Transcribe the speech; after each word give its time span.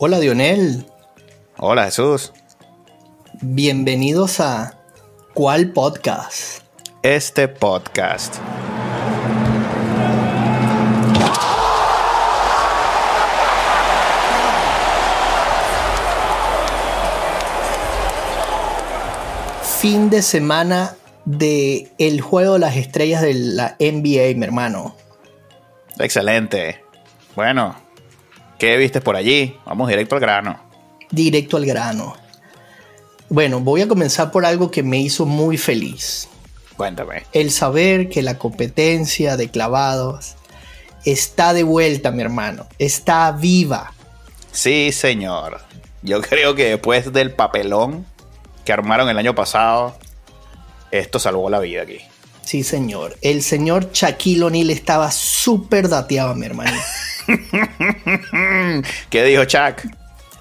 Hola 0.00 0.20
Dionel. 0.20 0.86
Hola 1.56 1.86
Jesús. 1.86 2.32
Bienvenidos 3.42 4.38
a 4.38 4.78
¿Cuál 5.34 5.72
podcast? 5.72 6.62
Este 7.02 7.48
podcast. 7.48 8.36
Fin 19.80 20.10
de 20.10 20.22
semana 20.22 20.94
de 21.24 21.90
el 21.98 22.20
juego 22.20 22.52
de 22.52 22.58
las 22.60 22.76
estrellas 22.76 23.20
de 23.20 23.34
la 23.34 23.74
NBA, 23.80 24.38
mi 24.38 24.44
hermano. 24.44 24.94
Excelente. 25.98 26.84
Bueno, 27.34 27.74
¿qué 28.58 28.76
viste 28.76 29.00
por 29.00 29.16
allí? 29.16 29.56
Vamos 29.64 29.88
directo 29.88 30.14
al 30.14 30.20
grano. 30.20 30.60
Directo 31.10 31.56
al 31.56 31.66
grano. 31.66 32.16
Bueno, 33.28 33.60
voy 33.60 33.82
a 33.82 33.88
comenzar 33.88 34.30
por 34.30 34.44
algo 34.44 34.70
que 34.70 34.82
me 34.82 34.98
hizo 34.98 35.26
muy 35.26 35.58
feliz. 35.58 36.28
Cuéntame. 36.76 37.24
El 37.32 37.50
saber 37.50 38.08
que 38.08 38.22
la 38.22 38.38
competencia 38.38 39.36
de 39.36 39.50
clavados 39.50 40.36
está 41.04 41.52
de 41.52 41.62
vuelta, 41.62 42.10
mi 42.10 42.22
hermano. 42.22 42.66
Está 42.78 43.32
viva. 43.32 43.92
Sí, 44.52 44.92
señor. 44.92 45.60
Yo 46.02 46.20
creo 46.22 46.54
que 46.54 46.70
después 46.70 47.12
del 47.12 47.32
papelón 47.32 48.06
que 48.64 48.72
armaron 48.72 49.08
el 49.08 49.18
año 49.18 49.34
pasado, 49.34 49.96
esto 50.90 51.18
salvó 51.18 51.50
la 51.50 51.58
vida 51.60 51.82
aquí. 51.82 51.98
Sí, 52.42 52.62
señor. 52.62 53.16
El 53.20 53.42
señor 53.42 53.92
Shaquille 53.92 54.44
O'Neal 54.44 54.70
estaba 54.70 55.10
súper 55.10 55.88
dateado, 55.88 56.34
mi 56.34 56.46
hermano. 56.46 56.76
¿Qué 59.10 59.24
dijo 59.24 59.44
Chuck? 59.44 59.82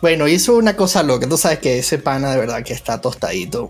Bueno, 0.01 0.27
hizo 0.27 0.55
una 0.55 0.75
cosa 0.75 1.03
loca. 1.03 1.27
Tú 1.27 1.37
sabes 1.37 1.59
que 1.59 1.79
ese 1.79 1.97
pana 1.97 2.31
de 2.31 2.37
verdad 2.37 2.63
que 2.63 2.73
está 2.73 3.01
tostadito. 3.01 3.69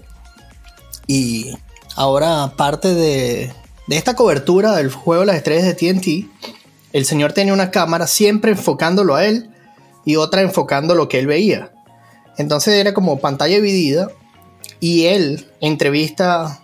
Y 1.08 1.54
ahora, 1.96 2.44
aparte 2.44 2.94
de, 2.94 3.52
de 3.88 3.98
esta 3.98 4.16
cobertura 4.16 4.76
del 4.76 4.92
juego 4.92 5.26
las 5.26 5.38
estrellas 5.38 5.66
de 5.66 5.74
TNT, 5.74 6.30
el 6.94 7.06
señor 7.06 7.34
tenía 7.34 7.54
una 7.54 7.72
cámara 7.72 8.08
siempre 8.08 8.52
enfocándolo 8.52 9.16
a 9.16 9.26
él 9.26 9.50
y 10.06 10.16
otra 10.16 10.42
enfocando 10.42 10.96
lo 10.96 11.10
que 11.10 11.20
él 11.20 11.28
veía. 11.28 11.72
Entonces 12.38 12.76
era 12.76 12.94
como 12.94 13.20
pantalla 13.20 13.56
dividida 13.56 14.10
y 14.80 15.06
él 15.06 15.50
entrevista 15.60 16.60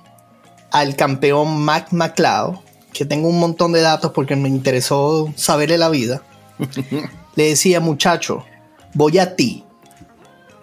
al 0.72 0.96
campeón 0.96 1.62
Mac 1.64 1.88
McLeod, 1.92 2.56
que 2.94 3.06
tengo 3.06 3.28
un 3.28 3.40
montón 3.40 3.72
de 3.72 3.82
datos 3.82 4.12
porque 4.12 4.36
me 4.36 4.50
interesó 4.50 5.32
saberle 5.36 5.78
la 5.78 5.90
vida. 5.90 6.22
le 7.36 7.50
decía, 7.50 7.80
muchacho, 7.80 8.46
voy 8.94 9.20
a 9.20 9.36
ti. 9.36 9.66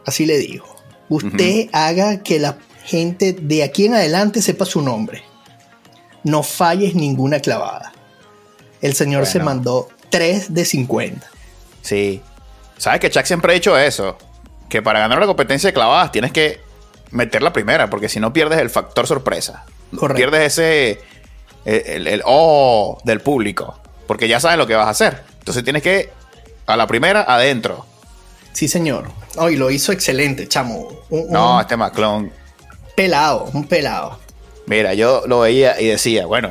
Así 0.07 0.27
le 0.27 0.39
dijo. 0.39 0.77
Usted 1.09 1.69
haga 1.73 2.23
que 2.23 2.39
la 2.39 2.57
gente 2.85 3.33
de 3.33 3.63
aquí 3.63 3.87
en 3.87 3.95
adelante 3.95 4.43
sepa 4.43 4.65
su 4.65 4.81
nombre. 4.81 5.23
No 6.23 6.43
falles 6.43 6.95
ninguna 6.95 7.41
clavada. 7.41 7.93
El 8.81 8.95
señor 8.95 9.27
se 9.27 9.41
mandó 9.41 9.89
3 10.11 10.55
de 10.55 10.65
50. 10.65 11.27
Sí. 11.83 12.23
¿Sabes 12.77 13.01
que 13.01 13.11
Chuck 13.11 13.25
siempre 13.25 13.53
ha 13.53 13.55
dicho 13.55 13.77
eso? 13.77 14.17
Que 14.69 14.83
para 14.83 15.01
ganar 15.01 15.19
la 15.19 15.27
competencia 15.27 15.69
de 15.69 15.75
clavadas 15.75 16.13
tienes 16.13 16.33
que 16.33 16.61
meter 17.11 17.43
la 17.43 17.53
primera, 17.53 17.91
porque 17.91 18.09
si 18.09 18.21
no 18.21 18.33
pierdes 18.33 18.61
el 18.61 18.71
factor 18.71 19.07
sorpresa. 19.07 19.65
Correcto. 19.95 20.17
Pierdes 20.17 20.59
ese. 20.59 21.01
El, 21.65 22.07
el, 22.07 22.23
oh 22.25 22.99
del 23.05 23.21
público. 23.21 23.79
Porque 24.07 24.29
ya 24.29 24.41
saben 24.41 24.59
lo 24.59 24.67
que 24.67 24.75
vas 24.75 24.87
a 24.87 24.91
hacer. 24.91 25.30
Entonces 25.41 25.65
tienes 25.65 25.83
que. 25.83 26.11
A 26.67 26.77
la 26.77 26.87
primera, 26.87 27.23
adentro. 27.23 27.85
Sí, 28.53 28.69
señor. 28.69 29.11
Hoy 29.37 29.57
lo 29.57 29.71
hizo 29.71 29.91
excelente, 29.93 30.47
chamo. 30.49 30.89
Un, 31.11 31.31
No, 31.31 31.57
un 31.57 31.61
este 31.61 31.77
McClone. 31.77 32.31
pelado, 32.97 33.49
un 33.53 33.67
pelado. 33.67 34.19
Mira, 34.67 34.95
yo 34.95 35.23
lo 35.27 35.41
veía 35.41 35.81
y 35.81 35.87
decía, 35.87 36.27
bueno, 36.27 36.49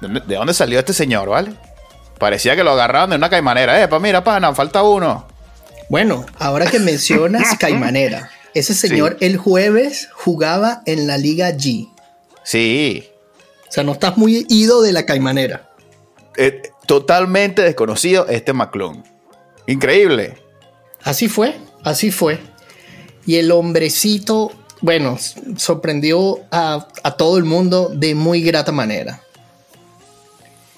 ¿de 0.00 0.08
dónde- 0.08 0.20
¿de 0.26 0.34
dónde 0.36 0.54
salió 0.54 0.78
este 0.78 0.92
señor, 0.94 1.28
vale? 1.28 1.52
Parecía 2.18 2.56
que 2.56 2.64
lo 2.64 2.70
agarraban 2.72 3.10
de 3.10 3.16
una 3.16 3.28
caimanera. 3.28 3.82
Eh, 3.82 3.88
pa, 3.88 3.98
mira, 3.98 4.24
pana, 4.24 4.54
falta 4.54 4.82
uno. 4.82 5.26
Bueno, 5.90 6.24
ahora 6.38 6.66
que 6.70 6.78
mencionas 6.78 7.56
Caimanera, 7.60 8.30
ese 8.54 8.74
señor 8.74 9.18
el 9.20 9.36
jueves 9.36 10.08
jugaba 10.14 10.82
en 10.86 11.06
la 11.06 11.18
Liga 11.18 11.50
G. 11.50 11.90
Sí. 12.42 13.08
O 13.68 13.72
sea, 13.72 13.84
no 13.84 13.92
estás 13.92 14.16
muy 14.16 14.46
ido 14.48 14.80
de 14.82 14.92
la 14.92 15.04
Caimanera. 15.04 15.68
Eh, 16.38 16.62
totalmente 16.86 17.62
desconocido 17.62 18.26
este 18.28 18.52
McClone. 18.52 19.02
Increíble. 19.66 20.38
Así 21.02 21.28
fue, 21.28 21.56
así 21.82 22.10
fue. 22.10 22.38
Y 23.26 23.36
el 23.36 23.50
hombrecito, 23.50 24.52
bueno, 24.80 25.18
sorprendió 25.56 26.40
a, 26.50 26.88
a 27.02 27.16
todo 27.16 27.38
el 27.38 27.44
mundo 27.44 27.90
de 27.92 28.14
muy 28.14 28.40
grata 28.42 28.72
manera. 28.72 29.20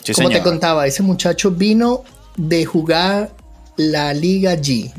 Sí, 0.02 0.12
Como 0.12 0.30
te 0.30 0.42
contaba, 0.42 0.86
ese 0.86 1.02
muchacho 1.02 1.50
vino 1.50 2.04
de 2.36 2.64
jugar 2.64 3.30
la 3.76 4.14
Liga 4.14 4.54
G. 4.54 4.92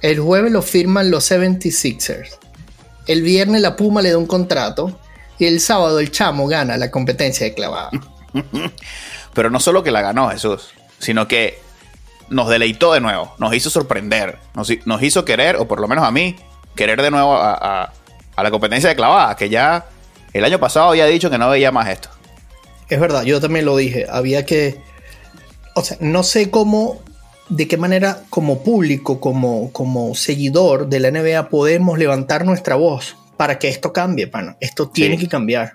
El 0.00 0.20
jueves 0.20 0.52
lo 0.52 0.62
firman 0.62 1.10
los 1.10 1.30
76ers. 1.30 2.38
El 3.06 3.22
viernes 3.22 3.60
la 3.62 3.74
Puma 3.74 4.02
le 4.02 4.10
da 4.10 4.18
un 4.18 4.26
contrato. 4.26 5.00
Y 5.38 5.46
el 5.46 5.60
sábado 5.60 5.98
el 5.98 6.12
chamo 6.12 6.46
gana 6.46 6.76
la 6.76 6.90
competencia 6.90 7.44
de 7.44 7.54
clavada. 7.54 7.90
Pero 9.34 9.50
no 9.50 9.60
solo 9.60 9.82
que 9.82 9.90
la 9.90 10.00
ganó 10.00 10.30
Jesús, 10.30 10.70
sino 10.98 11.28
que 11.28 11.58
nos 12.30 12.48
deleitó 12.48 12.92
de 12.94 13.00
nuevo, 13.00 13.34
nos 13.38 13.54
hizo 13.54 13.68
sorprender, 13.68 14.38
nos, 14.54 14.70
hi- 14.70 14.80
nos 14.86 15.02
hizo 15.02 15.24
querer, 15.24 15.56
o 15.56 15.68
por 15.68 15.80
lo 15.80 15.88
menos 15.88 16.04
a 16.04 16.10
mí, 16.10 16.36
querer 16.74 17.02
de 17.02 17.10
nuevo 17.10 17.34
a, 17.36 17.52
a- 17.54 17.92
a 18.36 18.42
la 18.42 18.50
competencia 18.50 18.88
de 18.88 18.96
clavada, 18.96 19.36
que 19.36 19.48
ya 19.48 19.84
el 20.32 20.44
año 20.44 20.58
pasado 20.58 20.88
había 20.90 21.06
dicho 21.06 21.30
que 21.30 21.38
no 21.38 21.48
veía 21.50 21.70
más 21.70 21.88
esto. 21.88 22.08
Es 22.88 22.98
verdad, 23.00 23.22
yo 23.24 23.40
también 23.40 23.64
lo 23.64 23.76
dije. 23.76 24.06
Había 24.10 24.44
que. 24.44 24.80
O 25.74 25.82
sea, 25.82 25.96
no 26.00 26.22
sé 26.22 26.50
cómo. 26.50 27.00
De 27.50 27.68
qué 27.68 27.76
manera, 27.76 28.20
como 28.30 28.62
público, 28.64 29.20
como, 29.20 29.70
como 29.72 30.14
seguidor 30.14 30.88
de 30.88 30.98
la 31.00 31.10
NBA, 31.10 31.50
podemos 31.50 31.98
levantar 31.98 32.44
nuestra 32.46 32.74
voz 32.74 33.16
para 33.36 33.58
que 33.58 33.68
esto 33.68 33.92
cambie, 33.92 34.26
pana. 34.26 34.56
Esto 34.60 34.88
tiene 34.88 35.16
Sí. 35.16 35.22
que 35.24 35.28
cambiar. 35.28 35.74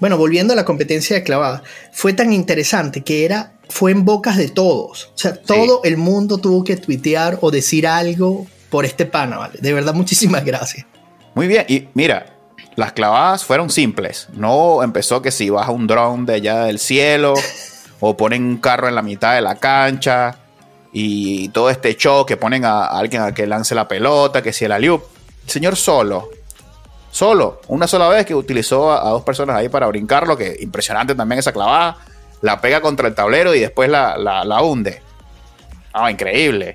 Bueno, 0.00 0.16
volviendo 0.16 0.54
a 0.54 0.56
la 0.56 0.64
competencia 0.64 1.14
de 1.14 1.22
clavada, 1.22 1.62
fue 1.92 2.14
tan 2.14 2.32
interesante 2.32 3.02
que 3.02 3.26
era, 3.26 3.52
fue 3.68 3.92
en 3.92 4.06
bocas 4.06 4.38
de 4.38 4.48
todos. 4.48 5.10
O 5.14 5.18
sea, 5.18 5.34
todo 5.34 5.82
el 5.84 5.98
mundo 5.98 6.38
tuvo 6.38 6.64
que 6.64 6.76
tuitear 6.76 7.38
o 7.42 7.50
decir 7.50 7.86
algo 7.86 8.46
por 8.70 8.86
este 8.86 9.04
pana, 9.04 9.36
¿vale? 9.36 9.58
De 9.60 9.74
verdad, 9.74 9.92
muchísimas 9.94 10.44
gracias. 10.44 10.86
Muy 11.34 11.46
bien, 11.46 11.66
y 11.68 11.88
mira, 11.92 12.34
las 12.76 12.92
clavadas 12.92 13.44
fueron 13.44 13.68
simples. 13.68 14.28
No 14.32 14.82
empezó 14.82 15.20
que 15.20 15.30
si 15.30 15.50
baja 15.50 15.70
un 15.70 15.86
dron 15.86 16.24
de 16.24 16.34
allá 16.34 16.64
del 16.64 16.78
cielo 16.78 17.34
o 18.00 18.16
ponen 18.16 18.44
un 18.44 18.56
carro 18.56 18.88
en 18.88 18.94
la 18.94 19.02
mitad 19.02 19.34
de 19.34 19.42
la 19.42 19.56
cancha 19.56 20.38
y 20.92 21.50
todo 21.50 21.68
este 21.68 21.94
show 21.94 22.24
que 22.24 22.38
ponen 22.38 22.64
a, 22.64 22.84
a 22.84 22.98
alguien 22.98 23.22
a 23.22 23.34
que 23.34 23.46
lance 23.46 23.74
la 23.74 23.86
pelota, 23.86 24.42
que 24.42 24.54
si 24.54 24.64
el 24.64 24.72
aliup. 24.72 25.02
El 25.44 25.50
señor 25.50 25.76
solo, 25.76 26.30
solo, 27.10 27.60
una 27.68 27.86
sola 27.86 28.08
vez 28.08 28.26
que 28.26 28.34
utilizó 28.34 28.90
a, 28.92 29.06
a 29.06 29.10
dos 29.10 29.22
personas 29.22 29.56
ahí 29.56 29.68
para 29.68 29.86
brincarlo, 29.86 30.36
que 30.36 30.56
impresionante 30.60 31.14
también 31.14 31.38
esa 31.38 31.52
clavada. 31.52 31.96
La 32.42 32.60
pega 32.60 32.80
contra 32.80 33.06
el 33.08 33.14
tablero 33.14 33.54
y 33.54 33.60
después 33.60 33.90
la, 33.90 34.16
la, 34.16 34.44
la 34.44 34.62
hunde. 34.62 35.02
Ah, 35.92 36.10
increíble. 36.10 36.74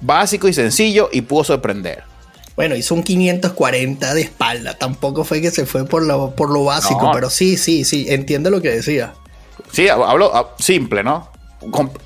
Básico 0.00 0.48
y 0.48 0.52
sencillo 0.52 1.08
y 1.12 1.20
pudo 1.22 1.44
sorprender. 1.44 2.02
Bueno, 2.56 2.74
hizo 2.74 2.94
un 2.96 3.04
540 3.04 4.14
de 4.14 4.22
espalda. 4.22 4.74
Tampoco 4.74 5.22
fue 5.22 5.40
que 5.40 5.52
se 5.52 5.66
fue 5.66 5.84
por 5.86 6.02
lo, 6.04 6.32
por 6.32 6.50
lo 6.50 6.64
básico, 6.64 7.02
No. 7.06 7.12
pero 7.12 7.30
sí, 7.30 7.56
sí, 7.56 7.84
sí, 7.84 8.06
entiendo 8.08 8.50
lo 8.50 8.60
que 8.60 8.70
decía. 8.70 9.14
Sí, 9.70 9.88
hablo 9.88 10.54
simple, 10.58 11.04
¿no? 11.04 11.30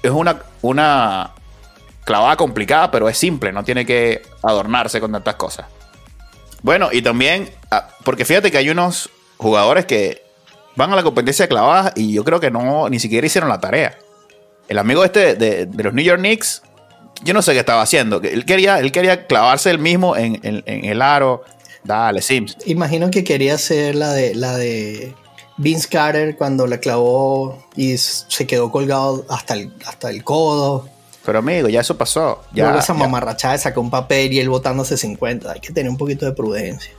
Es 0.02 0.10
una, 0.10 0.42
una 0.60 1.30
clavada 2.04 2.36
complicada, 2.36 2.90
pero 2.90 3.08
es 3.08 3.16
simple, 3.16 3.52
no 3.52 3.64
tiene 3.64 3.86
que 3.86 4.20
adornarse 4.42 5.00
con 5.00 5.12
tantas 5.12 5.36
cosas. 5.36 5.66
Bueno, 6.62 6.88
y 6.92 7.02
también, 7.02 7.50
ah, 7.70 7.88
porque 8.04 8.24
fíjate 8.24 8.50
que 8.50 8.58
hay 8.58 8.70
unos 8.70 9.10
jugadores 9.36 9.84
que 9.86 10.22
van 10.76 10.92
a 10.92 10.96
la 10.96 11.02
competencia 11.02 11.44
de 11.44 11.48
clavadas 11.48 11.92
y 11.96 12.12
yo 12.12 12.24
creo 12.24 12.40
que 12.40 12.50
no, 12.50 12.88
ni 12.88 12.98
siquiera 13.00 13.26
hicieron 13.26 13.50
la 13.50 13.60
tarea. 13.60 13.98
El 14.68 14.78
amigo 14.78 15.04
este 15.04 15.34
de, 15.34 15.68
los 15.82 15.92
New 15.92 16.04
York 16.04 16.20
Knicks, 16.20 16.62
yo 17.24 17.34
no 17.34 17.42
sé 17.42 17.52
qué 17.52 17.58
estaba 17.58 17.82
haciendo. 17.82 18.20
Él 18.22 18.44
quería, 18.44 18.78
él 18.78 18.92
quería 18.92 19.26
clavarse 19.26 19.70
él 19.70 19.78
mismo 19.78 20.16
en, 20.16 20.40
en- 20.42 20.84
el 20.84 21.02
aro. 21.02 21.44
Dale, 21.84 22.22
Sims. 22.22 22.56
Imagino 22.66 23.10
que 23.10 23.24
quería 23.24 23.54
hacer 23.54 23.96
la 23.96 24.12
de 24.12 24.36
la 24.36 24.56
de 24.56 25.14
Vince 25.56 25.88
Carter 25.88 26.36
cuando 26.36 26.68
la 26.68 26.78
clavó 26.78 27.58
y 27.74 27.96
se 27.98 28.46
quedó 28.46 28.70
colgado 28.70 29.26
hasta 29.28 29.54
el, 29.54 29.72
hasta 29.84 30.08
el 30.10 30.22
codo. 30.22 30.88
Pero 31.24 31.38
amigo, 31.38 31.68
ya 31.68 31.80
eso 31.80 31.96
pasó. 31.96 32.42
Ya, 32.52 32.64
Luego 32.64 32.80
esa 32.80 32.94
ya. 32.94 32.98
mamarrachada 32.98 33.54
de 33.54 33.60
sacó 33.60 33.80
un 33.80 33.90
papel 33.90 34.32
y 34.32 34.40
él 34.40 34.48
botándose 34.48 34.96
50. 34.96 35.52
Hay 35.52 35.60
que 35.60 35.72
tener 35.72 35.90
un 35.90 35.96
poquito 35.96 36.26
de 36.26 36.32
prudencia. 36.32 36.92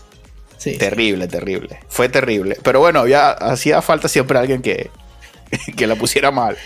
Sí. 0.58 0.78
Terrible, 0.78 1.28
terrible. 1.28 1.80
Fue 1.90 2.08
terrible. 2.08 2.58
Pero 2.64 2.80
bueno, 2.80 3.06
ya 3.06 3.32
hacía 3.32 3.82
falta 3.82 4.08
siempre 4.08 4.40
alguien 4.40 4.62
que, 4.62 4.90
que 5.76 5.88
la 5.88 5.96
pusiera 5.96 6.32
mal. 6.32 6.58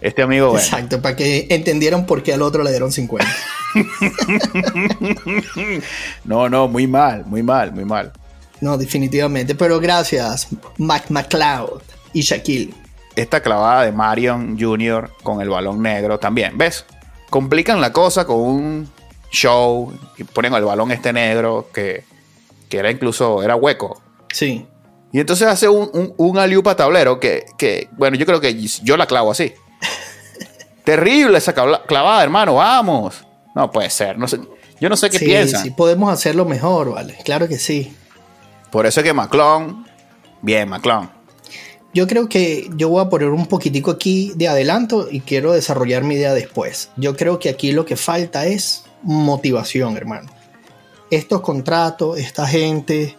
Este 0.00 0.22
amigo, 0.22 0.50
bueno. 0.50 0.64
Exacto, 0.64 1.02
para 1.02 1.16
que 1.16 1.46
entendieran 1.50 2.06
por 2.06 2.22
qué 2.22 2.32
al 2.32 2.42
otro 2.42 2.62
le 2.62 2.70
dieron 2.70 2.90
50. 2.90 3.26
no, 6.24 6.48
no, 6.48 6.68
muy 6.68 6.86
mal, 6.86 7.24
muy 7.26 7.42
mal, 7.42 7.72
muy 7.72 7.84
mal. 7.84 8.12
No, 8.60 8.78
definitivamente. 8.78 9.54
Pero 9.54 9.78
gracias, 9.78 10.48
Mac 10.78 11.10
McLeod 11.10 11.82
y 12.12 12.22
Shaquille. 12.22 12.74
Esta 13.16 13.42
clavada 13.42 13.84
de 13.84 13.92
Marion 13.92 14.56
Jr. 14.58 15.10
con 15.22 15.40
el 15.40 15.48
balón 15.48 15.82
negro 15.82 16.18
también, 16.18 16.56
¿ves? 16.56 16.84
Complican 17.28 17.80
la 17.80 17.92
cosa 17.92 18.24
con 18.24 18.40
un 18.40 18.88
show 19.30 19.92
y 20.16 20.24
ponen 20.24 20.54
el 20.54 20.64
balón 20.64 20.90
este 20.90 21.12
negro 21.12 21.68
que, 21.72 22.04
que 22.68 22.78
era 22.78 22.90
incluso, 22.90 23.42
era 23.42 23.56
hueco. 23.56 24.00
Sí. 24.32 24.66
Y 25.12 25.20
entonces 25.20 25.48
hace 25.48 25.68
un, 25.68 25.90
un, 25.92 26.14
un 26.16 26.62
tablero 26.76 27.18
que, 27.18 27.44
que, 27.58 27.88
bueno, 27.92 28.16
yo 28.16 28.26
creo 28.26 28.40
que 28.40 28.54
yo 28.54 28.96
la 28.96 29.06
clavo 29.06 29.32
así. 29.32 29.52
Terrible 30.84 31.38
esa 31.38 31.52
clavada, 31.52 32.22
hermano, 32.22 32.54
vamos. 32.54 33.24
No 33.54 33.70
puede 33.70 33.90
ser, 33.90 34.16
no 34.16 34.28
sé, 34.28 34.38
yo 34.80 34.88
no 34.88 34.96
sé 34.96 35.10
qué 35.10 35.18
piensa. 35.18 35.62
Sí, 35.62 35.70
podemos 35.70 36.12
hacerlo 36.12 36.44
mejor, 36.44 36.94
vale, 36.94 37.16
claro 37.24 37.48
que 37.48 37.58
sí. 37.58 37.94
Por 38.70 38.86
eso 38.86 39.00
es 39.00 39.04
que 39.04 39.12
McClung, 39.12 39.84
bien, 40.42 40.68
McClung. 40.68 41.08
Yo 41.92 42.06
creo 42.06 42.28
que 42.28 42.70
yo 42.76 42.88
voy 42.88 43.04
a 43.04 43.08
poner 43.08 43.28
un 43.30 43.46
poquitico 43.46 43.90
aquí 43.90 44.32
de 44.36 44.48
adelanto 44.48 45.08
y 45.10 45.20
quiero 45.20 45.52
desarrollar 45.52 46.04
mi 46.04 46.14
idea 46.14 46.34
después. 46.34 46.90
Yo 46.96 47.16
creo 47.16 47.38
que 47.38 47.48
aquí 47.48 47.72
lo 47.72 47.84
que 47.84 47.96
falta 47.96 48.46
es 48.46 48.84
motivación, 49.02 49.96
hermano. 49.96 50.30
Estos 51.10 51.40
contratos, 51.40 52.18
esta 52.18 52.46
gente, 52.46 53.16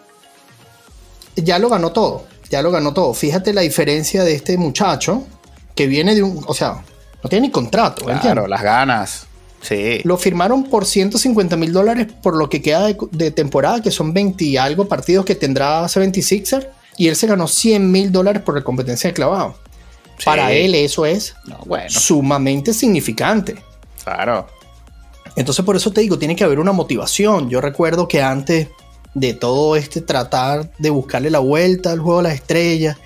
ya 1.36 1.60
lo 1.60 1.70
ganó 1.70 1.92
todo, 1.92 2.26
ya 2.50 2.62
lo 2.62 2.72
ganó 2.72 2.94
todo. 2.94 3.14
Fíjate 3.14 3.54
la 3.54 3.62
diferencia 3.62 4.24
de 4.24 4.36
este 4.36 4.58
muchacho 4.58 5.28
que 5.76 5.88
viene 5.88 6.16
de 6.16 6.24
un, 6.24 6.44
o 6.48 6.54
sea, 6.54 6.84
no 7.24 7.30
tiene 7.30 7.48
ni 7.48 7.52
contrato. 7.52 8.06
Claro, 8.06 8.48
las 8.48 8.62
ganas. 8.62 9.28
Sí. 9.62 10.02
Lo 10.04 10.18
firmaron 10.18 10.64
por 10.64 10.86
150 10.86 11.56
mil 11.56 11.72
dólares 11.72 12.08
por 12.24 12.36
lo 12.36 12.50
que 12.50 12.62
queda 12.62 12.88
de, 13.12 13.32
temporada, 13.32 13.82
que 13.82 13.92
son 13.92 14.14
20 14.14 14.44
y 14.44 14.58
algo 14.58 14.88
partidos 14.88 15.26
que 15.26 15.36
tendrá 15.36 15.84
76er. 15.84 16.68
Y 16.98 17.08
él 17.08 17.16
se 17.16 17.28
ganó 17.28 17.48
100 17.48 17.92
mil 17.92 18.12
dólares 18.12 18.42
por 18.44 18.56
la 18.56 18.64
competencia 18.64 19.10
de 19.10 19.14
clavado. 19.14 19.56
Para 20.24 20.52
él 20.52 20.76
eso 20.76 21.06
es 21.06 21.36
sumamente 21.88 22.74
significante. 22.74 23.56
Claro. 24.04 24.48
Entonces 25.36 25.64
por 25.66 25.76
eso 25.76 25.92
te 25.92 26.02
digo, 26.02 26.20
tiene 26.20 26.36
que 26.36 26.44
haber 26.44 26.60
una 26.60 26.72
motivación. 26.72 27.50
Yo 27.50 27.62
recuerdo 27.62 28.08
que 28.08 28.22
antes 28.22 28.68
de 29.14 29.34
todo 29.34 29.76
este 29.76 30.02
tratar 30.02 30.72
de 30.78 30.90
buscarle 30.90 31.30
la 31.30 31.40
vuelta 31.40 31.92
al 31.92 32.00
juego 32.00 32.22
de 32.22 32.30
las 32.30 32.36
estrellas, 32.36 32.98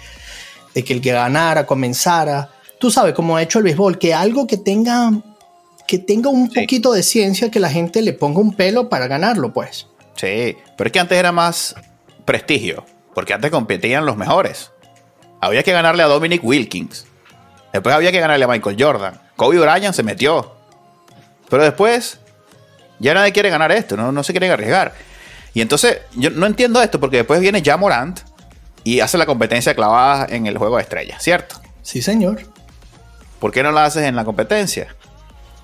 de 0.73 0.83
que 0.83 0.93
el 0.93 1.01
que 1.01 1.11
ganara 1.11 1.65
comenzara, 1.65 2.49
tú 2.79 2.91
sabes, 2.91 3.13
como 3.13 3.37
ha 3.37 3.43
hecho 3.43 3.59
el 3.59 3.63
béisbol, 3.63 3.97
que 3.97 4.13
algo 4.13 4.45
que 4.45 4.57
tenga, 4.57 5.11
que 5.87 5.97
tenga 5.97 6.29
un 6.29 6.49
poquito 6.49 6.91
de 6.91 7.03
ciencia, 7.03 7.49
que 7.49 7.59
la 7.59 7.69
gente 7.69 8.01
le 8.01 8.13
ponga 8.13 8.39
un 8.39 8.53
pelo 8.53 8.89
para 8.89 9.07
ganarlo, 9.07 9.53
pues. 9.53 9.87
Sí, 10.15 10.55
pero 10.77 10.87
es 10.87 10.91
que 10.91 10.99
antes 10.99 11.17
era 11.17 11.31
más 11.31 11.75
prestigio, 12.25 12.85
porque 13.15 13.33
antes 13.33 13.49
competían 13.49 14.05
los 14.05 14.17
mejores. 14.17 14.71
Había 15.41 15.63
que 15.63 15.71
ganarle 15.71 16.03
a 16.03 16.07
Dominic 16.07 16.43
Wilkins. 16.43 17.07
Después 17.73 17.95
había 17.95 18.11
que 18.11 18.19
ganarle 18.19 18.45
a 18.45 18.47
Michael 18.47 18.75
Jordan. 18.77 19.19
Kobe 19.35 19.57
Bryant 19.57 19.95
se 19.95 20.03
metió. 20.03 20.53
Pero 21.49 21.63
después, 21.63 22.19
ya 22.99 23.13
nadie 23.13 23.31
quiere 23.31 23.49
ganar 23.49 23.71
esto, 23.71 23.95
no, 23.95 24.11
no 24.11 24.23
se 24.23 24.33
quieren 24.33 24.51
arriesgar. 24.51 24.93
Y 25.53 25.61
entonces, 25.61 25.99
yo 26.15 26.29
no 26.29 26.45
entiendo 26.45 26.81
esto, 26.81 26.99
porque 26.99 27.17
después 27.17 27.39
viene 27.39 27.61
ya 27.61 27.77
Morant 27.77 28.19
y 28.83 28.99
hace 28.99 29.17
la 29.17 29.25
competencia 29.25 29.73
clavada 29.73 30.27
en 30.29 30.47
el 30.47 30.57
juego 30.57 30.75
de 30.75 30.83
estrellas, 30.83 31.23
¿cierto? 31.23 31.55
Sí, 31.81 32.01
señor. 32.01 32.41
¿Por 33.39 33.51
qué 33.51 33.63
no 33.63 33.71
la 33.71 33.85
haces 33.85 34.03
en 34.03 34.15
la 34.15 34.25
competencia? 34.25 34.93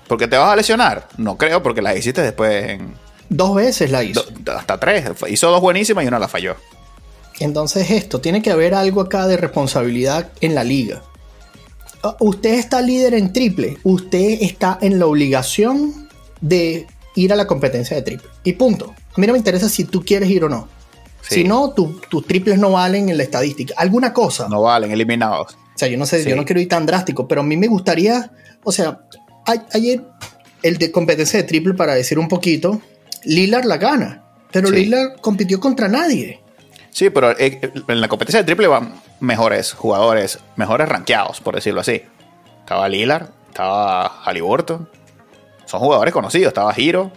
¿Porque 0.08 0.26
te 0.26 0.38
vas 0.38 0.52
a 0.52 0.56
lesionar? 0.56 1.08
No 1.18 1.36
creo, 1.36 1.62
porque 1.62 1.82
la 1.82 1.94
hiciste 1.94 2.22
después 2.22 2.70
en... 2.70 2.94
Dos 3.28 3.54
veces 3.54 3.90
la 3.90 4.02
hizo. 4.02 4.24
hasta 4.56 4.78
tres. 4.78 5.10
Hizo 5.28 5.50
dos 5.50 5.60
buenísimas 5.60 6.04
y 6.04 6.08
una 6.08 6.18
la 6.18 6.28
falló. 6.28 6.56
Entonces 7.40 7.90
esto, 7.90 8.20
tiene 8.20 8.42
que 8.42 8.50
haber 8.50 8.74
algo 8.74 9.00
acá 9.00 9.26
de 9.26 9.36
responsabilidad 9.36 10.30
en 10.40 10.54
la 10.54 10.64
liga. 10.64 11.02
Ah, 12.02 12.16
usted 12.20 12.54
está 12.54 12.80
líder 12.82 13.14
en 13.14 13.32
triple. 13.32 13.78
Usted 13.82 14.38
está 14.40 14.78
en 14.80 14.98
la 14.98 15.06
obligación 15.06 16.08
de 16.40 16.86
ir 17.14 17.32
a 17.32 17.36
la 17.36 17.46
competencia 17.46 17.96
de 17.96 18.02
triple. 18.02 18.28
Y 18.44 18.54
punto. 18.54 18.94
A 19.14 19.20
mí 19.20 19.26
no 19.26 19.32
me 19.32 19.38
interesa 19.38 19.68
si 19.68 19.84
tú 19.84 20.04
quieres 20.04 20.30
ir 20.30 20.44
o 20.44 20.48
no. 20.48 20.68
Si 21.28 21.44
no, 21.44 21.72
tus 21.72 22.26
triples 22.26 22.58
no 22.58 22.72
valen 22.72 23.08
en 23.08 23.16
la 23.16 23.22
estadística. 23.22 23.74
¿Alguna 23.76 24.12
cosa? 24.12 24.48
No 24.48 24.62
valen, 24.62 24.90
eliminados. 24.90 25.54
O 25.54 25.78
sea, 25.78 25.88
yo 25.88 25.96
no 25.96 26.04
sé, 26.04 26.28
yo 26.28 26.36
no 26.36 26.44
quiero 26.44 26.60
ir 26.60 26.68
tan 26.68 26.84
drástico, 26.84 27.26
pero 27.26 27.40
a 27.40 27.44
mí 27.44 27.56
me 27.56 27.68
gustaría, 27.68 28.30
o 28.64 28.72
sea, 28.72 29.00
ayer 29.72 30.02
el 30.62 30.78
de 30.78 30.90
competencia 30.90 31.40
de 31.40 31.44
triple, 31.44 31.74
para 31.74 31.94
decir 31.94 32.18
un 32.18 32.28
poquito, 32.28 32.82
Lillard 33.24 33.64
la 33.64 33.78
gana, 33.78 34.24
pero 34.50 34.70
Lillard 34.70 35.20
compitió 35.20 35.60
contra 35.60 35.88
nadie. 35.88 36.41
Sí, 36.92 37.08
pero 37.08 37.30
eh, 37.38 37.72
en 37.88 38.00
la 38.00 38.08
competencia 38.08 38.40
de 38.40 38.44
triple 38.44 38.68
van 38.68 38.94
mejores 39.18 39.72
jugadores, 39.72 40.38
mejores 40.56 40.88
rankeados, 40.88 41.40
por 41.40 41.54
decirlo 41.54 41.80
así. 41.80 42.02
Estaba 42.60 42.88
Lillard, 42.88 43.28
estaba 43.48 44.06
Halliburton. 44.24 44.88
Son 45.64 45.80
jugadores 45.80 46.12
conocidos. 46.12 46.48
Estaba 46.48 46.74
Hiro, 46.76 47.10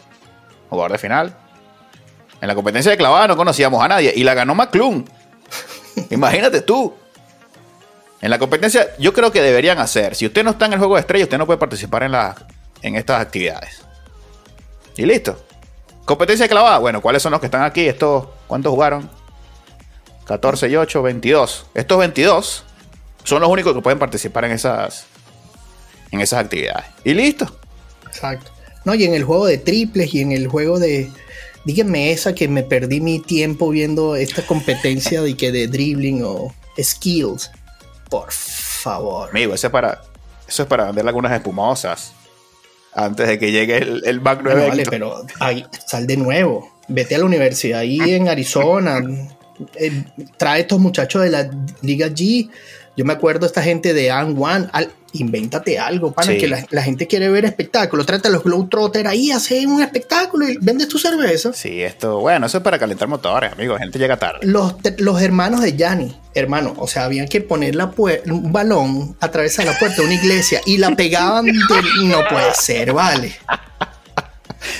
jugador 0.70 0.94
de 0.94 0.98
final. 0.98 1.38
En 2.42 2.48
la 2.48 2.56
competencia 2.56 2.90
de 2.90 2.98
clavada 2.98 3.28
no 3.28 3.36
conocíamos 3.36 3.84
a 3.84 3.88
nadie 3.90 4.14
y 4.16 4.24
la 4.24 4.34
ganó 4.34 4.56
McClung. 4.56 5.06
Imagínate 6.10 6.62
tú. 6.62 6.94
En 8.22 8.30
la 8.30 8.40
competencia, 8.40 8.96
yo 8.98 9.14
creo 9.14 9.32
que 9.32 9.42
deberían 9.42 9.78
hacer. 9.80 10.16
Si 10.16 10.26
usted 10.26 10.44
no 10.44 10.52
está 10.52 10.68
en 10.68 10.74
el 10.74 10.80
juego 10.80 10.96
de 10.96 11.02
estrellas, 11.02 11.26
usted 11.26 11.38
no 11.38 11.46
puede 11.46 11.60
participar 11.60 12.04
en, 12.04 12.14
la, 12.14 12.34
en 12.82 12.96
estas 12.96 13.22
actividades. 13.22 13.84
Y 14.96 15.06
listo. 15.06 15.38
Competencia 16.06 16.48
clavada. 16.48 16.78
Bueno, 16.80 17.02
¿cuáles 17.02 17.22
son 17.22 17.32
los 17.32 17.42
que 17.42 17.48
están 17.48 17.64
aquí? 17.64 17.86
Estos, 17.88 18.28
¿cuántos 18.48 18.72
jugaron? 18.72 19.10
14 20.26 20.70
y 20.70 20.76
8, 20.76 21.02
22. 21.02 21.66
Estos 21.74 21.98
22 22.00 22.64
son 23.24 23.42
los 23.42 23.50
únicos 23.50 23.74
que 23.74 23.82
pueden 23.82 24.00
participar 24.00 24.46
en 24.46 24.52
esas, 24.52 25.06
en 26.12 26.22
esas 26.22 26.40
actividades. 26.40 26.86
Y 27.04 27.14
listo. 27.14 27.60
Exacto. 28.08 28.52
No, 28.86 28.94
y 28.94 29.04
en 29.04 29.14
el 29.14 29.24
juego 29.24 29.48
de 29.48 29.58
triples 29.58 30.14
y 30.14 30.22
en 30.22 30.32
el 30.32 30.48
juego 30.48 30.80
de. 30.80 31.12
Díganme 31.66 32.12
esa 32.12 32.36
que 32.36 32.48
me 32.48 32.62
perdí 32.62 33.02
mi 33.02 33.20
tiempo 33.20 33.70
viendo 33.70 34.16
esta 34.16 34.46
competencia 34.46 35.24
de 35.24 35.36
que 35.36 35.52
de 35.52 35.68
dribbling 35.68 36.24
o 36.24 36.54
skills. 36.80 37.52
Por 38.10 38.32
favor. 38.32 39.30
Amigo, 39.30 39.56
eso 39.56 39.68
es 39.68 39.72
para, 39.72 40.04
eso 40.48 40.64
es 40.64 40.70
para 40.70 40.86
vender 40.86 41.08
algunas 41.08 41.32
espumosas. 41.32 42.14
Antes 42.94 43.28
de 43.28 43.40
que 43.40 43.52
llegue 43.52 43.78
el, 43.78 44.04
el 44.06 44.22
Mac 44.22 44.42
9. 44.44 44.68
vale, 44.70 44.84
pero 44.88 45.26
ahí, 45.40 45.66
sal 45.86 46.06
de 46.06 46.18
nuevo. 46.18 46.72
Vete 46.88 47.16
a 47.16 47.18
la 47.18 47.26
universidad 47.26 47.80
ahí 47.80 48.00
en 48.00 48.30
Arizona. 48.30 49.02
Eh, 49.76 50.04
trae 50.38 50.62
estos 50.62 50.80
muchachos 50.80 51.24
de 51.24 51.30
la 51.30 51.50
Liga 51.82 52.08
G. 52.08 52.50
Yo 52.98 53.06
me 53.06 53.14
acuerdo 53.14 53.46
esta 53.46 53.62
gente 53.62 53.94
de 53.94 54.12
An 54.12 54.36
One. 54.38 54.68
Al, 54.72 54.92
invéntate 55.20 55.80
algo, 55.80 56.12
para 56.12 56.36
que 56.38 56.48
la, 56.48 56.82
gente 56.82 57.08
quiere 57.08 57.30
ver 57.30 57.46
espectáculo. 57.46 58.06
Trata 58.06 58.30
a 58.30 58.32
los 58.32 58.44
Globetrotters 58.44 59.08
ahí, 59.08 59.32
hace 59.32 59.66
un 59.66 59.82
espectáculo 59.82 60.48
y 60.48 60.58
vendes 60.62 60.88
tu 60.88 61.00
cerveza. 61.00 61.54
Sí, 61.54 61.82
esto, 61.82 62.20
bueno, 62.20 62.46
eso 62.46 62.58
es 62.58 62.64
para 62.64 62.78
calentar 62.78 63.08
motores, 63.08 63.52
amigos. 63.52 63.80
Gente 63.80 63.98
llega 63.98 64.18
tarde. 64.18 64.40
Los, 64.44 64.76
los 64.98 65.22
hermanos 65.22 65.62
de 65.62 65.76
Yanni, 65.76 66.20
hermano, 66.34 66.74
o 66.78 66.88
sea, 66.88 67.06
habían 67.06 67.28
que 67.28 67.42
poner 67.42 67.76
la 67.76 67.94
un 67.96 68.52
balón, 68.52 69.16
atravesar 69.20 69.66
la 69.66 69.78
puerta 69.78 69.98
de 69.98 70.08
una 70.08 70.16
iglesia 70.16 70.62
y 70.66 70.78
la 70.78 70.96
pegaban 70.96 71.46
de. 71.46 71.54
No 72.04 72.20
puede 72.30 72.54
ser, 72.54 72.94
vale. 72.94 73.36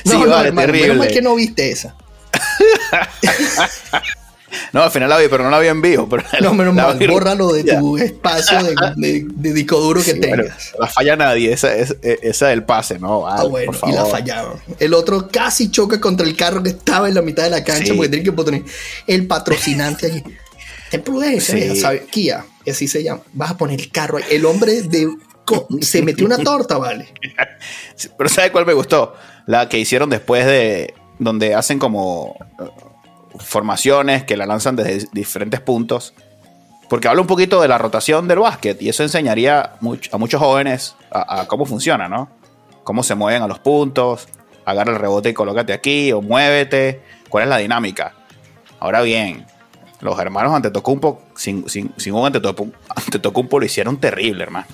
No, 0.04 0.12
sí, 0.12 0.18
vale, 0.28 0.48
hermano, 0.50 0.72
terrible. 0.72 1.08
que 1.08 1.22
no 1.22 1.36
viste 1.36 1.72
esa. 1.72 1.96
No, 4.74 4.84
al 4.84 4.92
final 4.92 5.10
la 5.10 5.18
vi, 5.18 5.28
pero 5.30 5.44
no 5.44 5.50
la 5.50 5.60
vi 5.60 5.68
en 5.68 5.82
vivo. 5.82 6.08
Pero 6.10 6.24
no, 6.42 6.54
menos 6.54 6.74
mal, 6.74 6.98
bórralo 7.08 7.54
de 7.54 7.64
tu 7.64 7.98
espacio 7.98 8.60
de, 8.96 9.26
disco 9.36 9.80
duro 9.80 10.02
que 10.04 10.14
tengas. 10.16 10.74
la 10.80 10.88
falla 10.88 11.16
nadie, 11.16 11.52
esa, 11.52 11.74
es, 11.76 11.96
esa 12.02 12.48
del 12.48 12.64
pase, 12.64 13.00
¿no? 13.00 13.28
ah, 13.28 13.44
bueno, 13.44 13.72
y 13.88 13.92
la 13.92 14.06
fallaron. 14.06 14.60
El 14.80 14.94
otro 14.94 15.28
casi 15.30 15.70
choca 15.70 16.00
contra 16.00 16.26
el 16.26 16.36
carro 16.36 16.62
que 16.64 16.70
estaba 16.70 17.08
en 17.08 17.16
la 17.16 17.22
mitad 17.22 17.44
de 17.44 17.50
la 17.50 17.64
cancha 17.64 17.94
porque 17.94 18.10
tiene 18.10 18.24
que 18.24 18.32
poner 18.32 18.64
el 19.08 19.28
patrocinante 19.28 20.08
allí. 20.08 20.24
Ten 20.90 21.02
prudencia, 21.02 21.76
¿sabes? 21.76 22.04
Kia, 22.12 22.46
así 22.70 22.88
se 22.88 23.04
llama. 23.04 23.22
Vas 23.34 23.52
a 23.52 23.58
poner 23.58 23.80
el 23.80 23.92
carro 23.92 24.18
ahí. 24.18 24.24
El 24.30 24.46
hombre 24.46 24.82
de 24.84 25.10
se 25.82 26.02
metió 26.02 26.26
una 26.26 26.38
torta, 26.38 26.78
vale. 26.78 27.08
Pero 28.18 28.30
¿sabes 28.30 28.52
cuál 28.52 28.66
me 28.66 28.74
gustó? 28.74 29.14
La 29.46 29.70
que 29.70 29.80
hicieron 29.80 30.10
después 30.10 30.46
de. 30.46 30.94
Donde 31.18 31.56
hacen 31.56 31.80
como 31.80 32.36
formaciones 33.40 34.24
que 34.24 34.38
la 34.38 34.46
lanzan 34.46 34.76
desde 34.76 35.08
diferentes 35.12 35.60
puntos. 35.62 36.14
Porque 36.90 37.08
habla 37.08 37.22
un 37.22 37.28
poquito 37.28 37.62
de 37.62 37.68
la 37.68 37.78
rotación 37.78 38.28
del 38.28 38.40
básquet 38.40 38.82
y 38.82 38.90
eso 38.90 39.04
enseñaría 39.04 39.74
a 40.12 40.18
muchos 40.18 40.40
jóvenes 40.40 40.96
a, 41.12 41.48
cómo 41.48 41.66
funciona, 41.66 42.08
¿no? 42.08 42.30
Cómo 42.84 43.02
se 43.02 43.16
mueven 43.16 43.42
a 43.42 43.48
los 43.48 43.58
puntos, 43.60 44.28
agarra 44.66 44.92
el 44.92 45.00
rebote 45.00 45.30
y 45.30 45.34
colócate 45.34 45.74
aquí 45.74 46.12
o 46.12 46.22
muévete, 46.22 47.02
cuál 47.30 47.46
es 47.46 47.50
la 47.50 47.58
dinámica. 47.58 48.14
Ahora 48.80 49.02
bien, 49.02 49.48
los 50.02 50.20
hermanos 50.20 50.54
Antetokounmpo, 50.54 51.24
sin, 51.36 51.68
sin, 51.68 51.92
sin 51.98 52.14
un 52.14 52.28
Antetokounmpo, 52.28 52.78
Antetokounmpo 52.96 53.60
lo 53.60 53.66
hicieron 53.66 54.00
terrible, 54.00 54.44
hermano. 54.44 54.68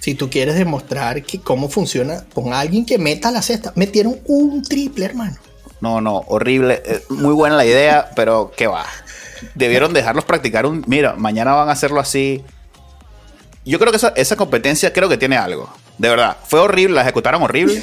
Si 0.00 0.14
tú 0.14 0.30
quieres 0.30 0.54
demostrar 0.54 1.22
que 1.22 1.40
cómo 1.40 1.68
funciona, 1.68 2.24
pon 2.32 2.52
a 2.52 2.60
alguien 2.60 2.86
que 2.86 2.98
meta 2.98 3.30
la 3.30 3.42
cesta. 3.42 3.72
Metieron 3.74 4.16
un 4.26 4.62
triple, 4.62 5.06
hermano. 5.06 5.36
No, 5.80 6.00
no, 6.00 6.24
horrible. 6.26 6.82
Eh, 6.84 7.02
Muy 7.10 7.34
buena 7.34 7.56
la 7.56 7.64
idea, 7.64 8.10
pero 8.16 8.52
qué 8.56 8.66
va. 8.66 8.86
Debieron 9.54 9.92
dejarlos 9.92 10.24
practicar 10.24 10.66
un. 10.66 10.84
Mira, 10.86 11.14
mañana 11.14 11.54
van 11.54 11.68
a 11.68 11.72
hacerlo 11.72 12.00
así. 12.00 12.44
Yo 13.64 13.78
creo 13.78 13.92
que 13.92 13.96
esa, 13.98 14.08
esa 14.16 14.36
competencia 14.36 14.92
creo 14.92 15.08
que 15.08 15.16
tiene 15.16 15.36
algo. 15.36 15.72
De 15.98 16.08
verdad. 16.08 16.36
Fue 16.46 16.60
horrible, 16.60 16.96
la 16.96 17.02
ejecutaron 17.02 17.42
horrible. 17.42 17.82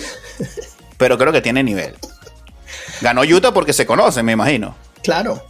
pero 0.98 1.18
creo 1.18 1.32
que 1.32 1.42
tiene 1.42 1.64
nivel. 1.64 1.96
Ganó 3.02 3.22
Utah 3.22 3.54
porque 3.54 3.74
se 3.74 3.86
conocen, 3.86 4.26
me 4.26 4.34
imagino. 4.34 4.76
Claro. 5.04 5.44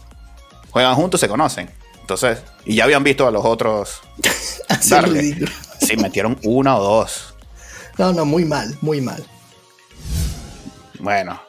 Juegan 0.72 0.96
juntos, 0.96 1.20
se 1.20 1.28
conocen. 1.28 1.70
Entonces, 2.02 2.40
y 2.66 2.76
ya 2.76 2.84
habían 2.84 3.04
visto 3.04 3.28
a 3.28 3.32
los 3.32 3.46
otros. 3.46 4.02
Así 4.70 4.90
darle. 4.90 5.48
Sí, 5.80 5.98
metieron 5.98 6.38
una 6.44 6.78
o 6.78 6.84
dos. 6.84 7.34
No, 7.98 8.12
no, 8.14 8.26
muy 8.26 8.46
mal, 8.46 8.78
muy 8.82 9.02
mal. 9.02 9.26
Bueno, 11.00 11.40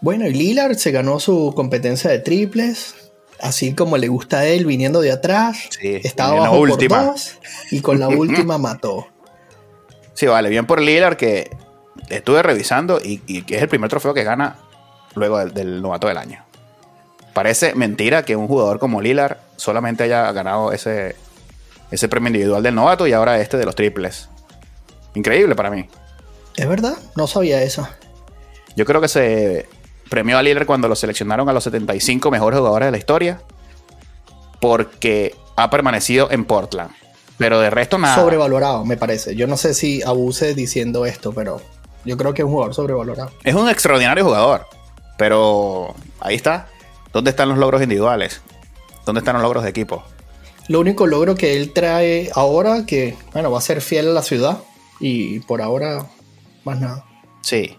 Bueno, 0.00 0.26
y 0.26 0.32
Lillard 0.32 0.76
se 0.76 0.90
ganó 0.92 1.18
su 1.20 1.52
competencia 1.56 2.10
de 2.10 2.18
triples, 2.18 2.94
así 3.40 3.74
como 3.74 3.96
le 3.96 4.08
gusta 4.08 4.40
a 4.40 4.46
él 4.46 4.66
viniendo 4.66 5.00
de 5.00 5.12
atrás. 5.12 5.58
Sí, 5.70 6.00
Estaba 6.04 6.30
en 6.36 6.36
la 6.42 6.46
abajo 6.48 6.60
última. 6.62 6.98
por 6.98 7.06
dos 7.12 7.38
y 7.70 7.80
con 7.80 7.98
la 7.98 8.08
última 8.10 8.58
mató. 8.58 9.06
sí, 10.14 10.26
vale, 10.26 10.48
bien 10.48 10.66
por 10.66 10.80
Lillard 10.80 11.16
que 11.16 11.50
estuve 12.08 12.42
revisando 12.42 13.00
y, 13.02 13.22
y 13.26 13.42
que 13.42 13.56
es 13.56 13.62
el 13.62 13.68
primer 13.68 13.88
trofeo 13.90 14.14
que 14.14 14.22
gana 14.24 14.58
luego 15.14 15.38
del, 15.38 15.52
del 15.54 15.82
novato 15.82 16.06
del 16.08 16.18
año. 16.18 16.44
Parece 17.32 17.74
mentira 17.74 18.24
que 18.24 18.36
un 18.36 18.46
jugador 18.48 18.78
como 18.78 19.00
Lillard 19.00 19.38
solamente 19.56 20.04
haya 20.04 20.30
ganado 20.32 20.72
ese, 20.72 21.16
ese 21.90 22.08
premio 22.08 22.28
individual 22.28 22.62
del 22.62 22.74
novato 22.74 23.06
y 23.06 23.12
ahora 23.12 23.40
este 23.40 23.56
de 23.56 23.64
los 23.66 23.74
triples. 23.74 24.28
Increíble 25.14 25.54
para 25.54 25.70
mí. 25.70 25.88
¿Es 26.56 26.68
verdad? 26.68 26.96
No 27.16 27.26
sabía 27.26 27.62
eso. 27.62 27.86
Yo 28.76 28.84
creo 28.84 29.00
que 29.00 29.08
se 29.08 29.68
premió 30.08 30.38
a 30.38 30.42
Lillard 30.42 30.66
cuando 30.66 30.88
lo 30.88 30.96
seleccionaron 30.96 31.48
a 31.48 31.52
los 31.52 31.64
75 31.64 32.30
mejores 32.30 32.58
jugadores 32.58 32.86
de 32.86 32.92
la 32.92 32.98
historia 32.98 33.40
porque 34.60 35.34
ha 35.56 35.70
permanecido 35.70 36.30
en 36.30 36.44
Portland. 36.44 36.90
Pero 37.38 37.60
de 37.60 37.70
resto 37.70 37.98
nada. 37.98 38.14
Sobrevalorado, 38.14 38.84
me 38.84 38.96
parece. 38.96 39.36
Yo 39.36 39.46
no 39.46 39.56
sé 39.56 39.74
si 39.74 40.02
abuse 40.02 40.54
diciendo 40.54 41.04
esto, 41.04 41.32
pero 41.32 41.60
yo 42.04 42.16
creo 42.16 42.32
que 42.32 42.42
es 42.42 42.46
un 42.46 42.52
jugador 42.52 42.74
sobrevalorado. 42.74 43.30
Es 43.44 43.54
un 43.54 43.68
extraordinario 43.68 44.24
jugador. 44.24 44.66
Pero 45.18 45.94
ahí 46.20 46.34
está. 46.34 46.68
¿Dónde 47.12 47.30
están 47.30 47.48
los 47.48 47.58
logros 47.58 47.82
individuales? 47.82 48.40
¿Dónde 49.04 49.20
están 49.20 49.34
los 49.34 49.42
logros 49.42 49.64
de 49.64 49.70
equipo? 49.70 50.02
Lo 50.68 50.80
único 50.80 51.06
logro 51.06 51.34
que 51.34 51.56
él 51.56 51.72
trae 51.72 52.30
ahora, 52.34 52.86
que 52.86 53.16
bueno, 53.32 53.50
va 53.50 53.58
a 53.58 53.62
ser 53.62 53.80
fiel 53.80 54.08
a 54.08 54.12
la 54.12 54.22
ciudad 54.22 54.58
y 54.98 55.40
por 55.40 55.62
ahora 55.62 56.06
más 56.64 56.80
nada. 56.80 57.04
Sí. 57.42 57.78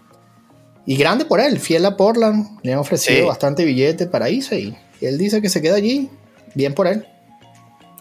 Y 0.90 0.96
grande 0.96 1.26
por 1.26 1.38
él, 1.38 1.60
fiel 1.60 1.84
a 1.84 1.98
Portland, 1.98 2.60
le 2.62 2.72
han 2.72 2.78
ofrecido 2.78 3.18
Sí. 3.20 3.26
bastante 3.26 3.66
billete 3.66 4.06
para 4.06 4.30
irse 4.30 4.58
y 4.58 4.74
él 5.02 5.18
dice 5.18 5.42
que 5.42 5.50
se 5.50 5.60
queda 5.60 5.74
allí, 5.76 6.08
bien 6.54 6.72
por 6.72 6.86
él. 6.86 7.06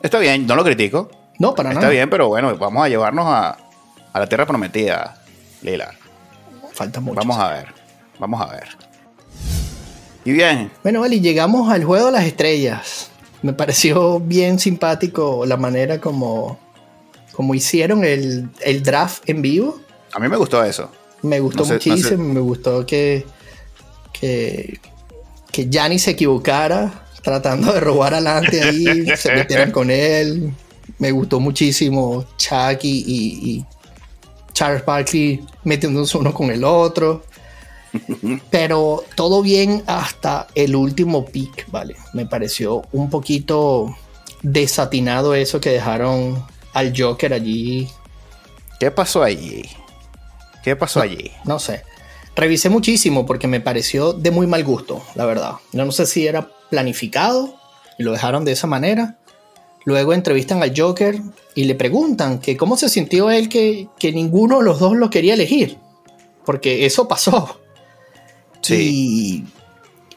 Está 0.02 0.20
bien, 0.20 0.48
no 0.48 0.56
lo 0.56 0.64
critico. 0.64 1.12
No, 1.38 1.54
para 1.54 1.72
Está 1.72 1.82
nada. 1.82 1.92
bien, 1.92 2.10
pero 2.10 2.30
bueno, 2.30 2.56
vamos 2.58 2.82
a 2.86 2.88
llevarnos 2.88 3.26
a, 3.28 3.58
a 4.14 4.20
la 4.22 4.26
tierra 4.30 4.46
prometida, 4.46 5.22
Lila. 5.64 5.92
Falta 6.72 7.02
mucho. 7.02 7.16
Vamos 7.18 7.38
a 7.38 7.50
ver. 7.50 7.68
Vamos 8.20 8.40
a 8.42 8.46
ver. 8.54 8.68
Y 10.24 10.32
bien, 10.32 10.72
Bueno, 10.84 11.02
vale, 11.02 11.16
y 11.18 11.20
llegamos 11.22 11.70
al 11.70 11.84
juego 11.84 12.06
de 12.06 12.12
las 12.14 12.24
estrellas. 12.26 13.10
Me 13.42 13.52
pareció 13.54 14.20
bien 14.22 14.60
simpático 14.60 15.46
la 15.46 15.58
manera 15.58 16.00
como, 16.00 16.58
como 17.34 17.54
hicieron 17.54 18.06
el, 18.06 18.50
el 18.62 18.82
draft 18.84 19.30
en 19.30 19.42
vivo. 19.42 19.80
a 20.14 20.20
mí 20.20 20.28
me 20.30 20.38
gustó 20.38 20.64
eso. 20.64 20.90
Me 21.24 21.40
gustó 21.40 21.60
No 21.60 21.66
sé- 21.66 21.74
no 21.76 21.80
sé. 21.82 21.90
muchísimo, 21.92 22.34
me 22.34 22.40
gustó 22.40 22.86
que, 22.86 23.26
que, 24.14 24.80
que 25.52 25.68
Gianni 25.70 26.00
se 26.00 26.12
equivocara 26.12 27.06
tratando 27.24 27.74
de 27.74 27.80
robar 27.80 28.14
adelante 28.14 28.62
ahí, 28.62 29.06
se 29.18 29.34
metieran 29.34 29.72
con 29.72 29.90
él. 29.92 30.54
Me 31.00 31.12
gustó 31.12 31.40
muchísimo 31.40 32.26
Chuck 32.38 32.84
y, 32.84 33.04
y- 33.06 33.50
y 33.52 33.66
Charles 34.54 34.86
Barkley 34.86 35.46
metiéndose 35.64 36.18
uno 36.18 36.34
con 36.34 36.50
el 36.52 36.64
otro. 36.64 37.24
Pero 38.52 39.04
todo 39.16 39.42
bien 39.42 39.84
hasta 39.88 40.48
el 40.56 40.76
último 40.76 41.26
pick, 41.26 41.70
¿vale? 41.72 41.96
Me 42.14 42.26
pareció 42.26 42.84
un 42.92 43.10
poquito 43.10 43.96
desatinado 44.44 45.34
eso 45.36 45.60
que 45.60 45.72
dejaron 45.72 46.46
al 46.74 46.94
Joker 46.96 47.34
allí 47.34 47.88
¿Qué 48.80 48.92
pasó 48.92 49.24
allí? 49.24 49.64
¿Qué 50.64 50.76
pasó 50.76 51.02
allí? 51.02 51.32
no 51.46 51.60
sé. 51.60 51.84
Revisé 52.36 52.70
muchísimo 52.70 53.26
porque 53.26 53.48
me 53.48 53.62
pareció 53.62 54.14
de 54.14 54.30
muy 54.30 54.46
mal 54.46 54.64
gusto, 54.64 55.02
la 55.16 55.26
verdad. 55.26 55.54
Yo 55.72 55.84
no 55.86 55.92
sé 55.92 56.06
si 56.06 56.28
era 56.28 56.50
planificado 56.70 57.56
y 57.98 58.04
lo 58.04 58.12
dejaron 58.12 58.46
de 58.46 58.52
esa 58.52 58.68
manera. 58.68 59.18
Luego 59.86 60.14
entrevistan 60.14 60.62
al 60.62 60.74
Joker 60.78 61.20
y 61.56 61.64
le 61.64 61.74
preguntan 61.74 62.38
que 62.40 62.56
cómo 62.56 62.78
se 62.78 62.90
sintió 62.90 63.32
él 63.32 63.50
que, 63.50 63.88
que 63.98 64.12
ninguno 64.12 64.60
de 64.60 64.66
los 64.66 64.80
dos 64.80 64.96
lo 64.96 65.10
quería 65.10 65.34
elegir. 65.34 65.78
Porque 66.46 66.86
eso 66.86 67.08
pasó. 67.08 67.60
Sí. 68.62 69.46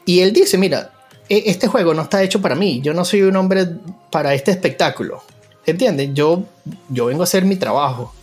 Y, 0.05 0.13
y 0.13 0.19
él 0.19 0.33
dice, 0.33 0.57
mira, 0.57 0.91
e- 1.29 1.43
este 1.47 1.67
juego 1.67 1.93
no 1.93 2.01
está 2.03 2.21
hecho 2.21 2.41
para 2.41 2.55
mí. 2.55 2.81
Yo 2.83 2.93
no 2.93 3.05
soy 3.05 3.21
un 3.21 3.35
hombre 3.37 3.65
para 4.11 4.33
este 4.33 4.51
espectáculo. 4.51 5.23
¿Entiendes? 5.65 6.09
Yo, 6.13 6.43
yo 6.89 7.05
vengo 7.05 7.21
a 7.21 7.25
hacer 7.25 7.45
mi 7.45 7.55
trabajo. 7.55 8.13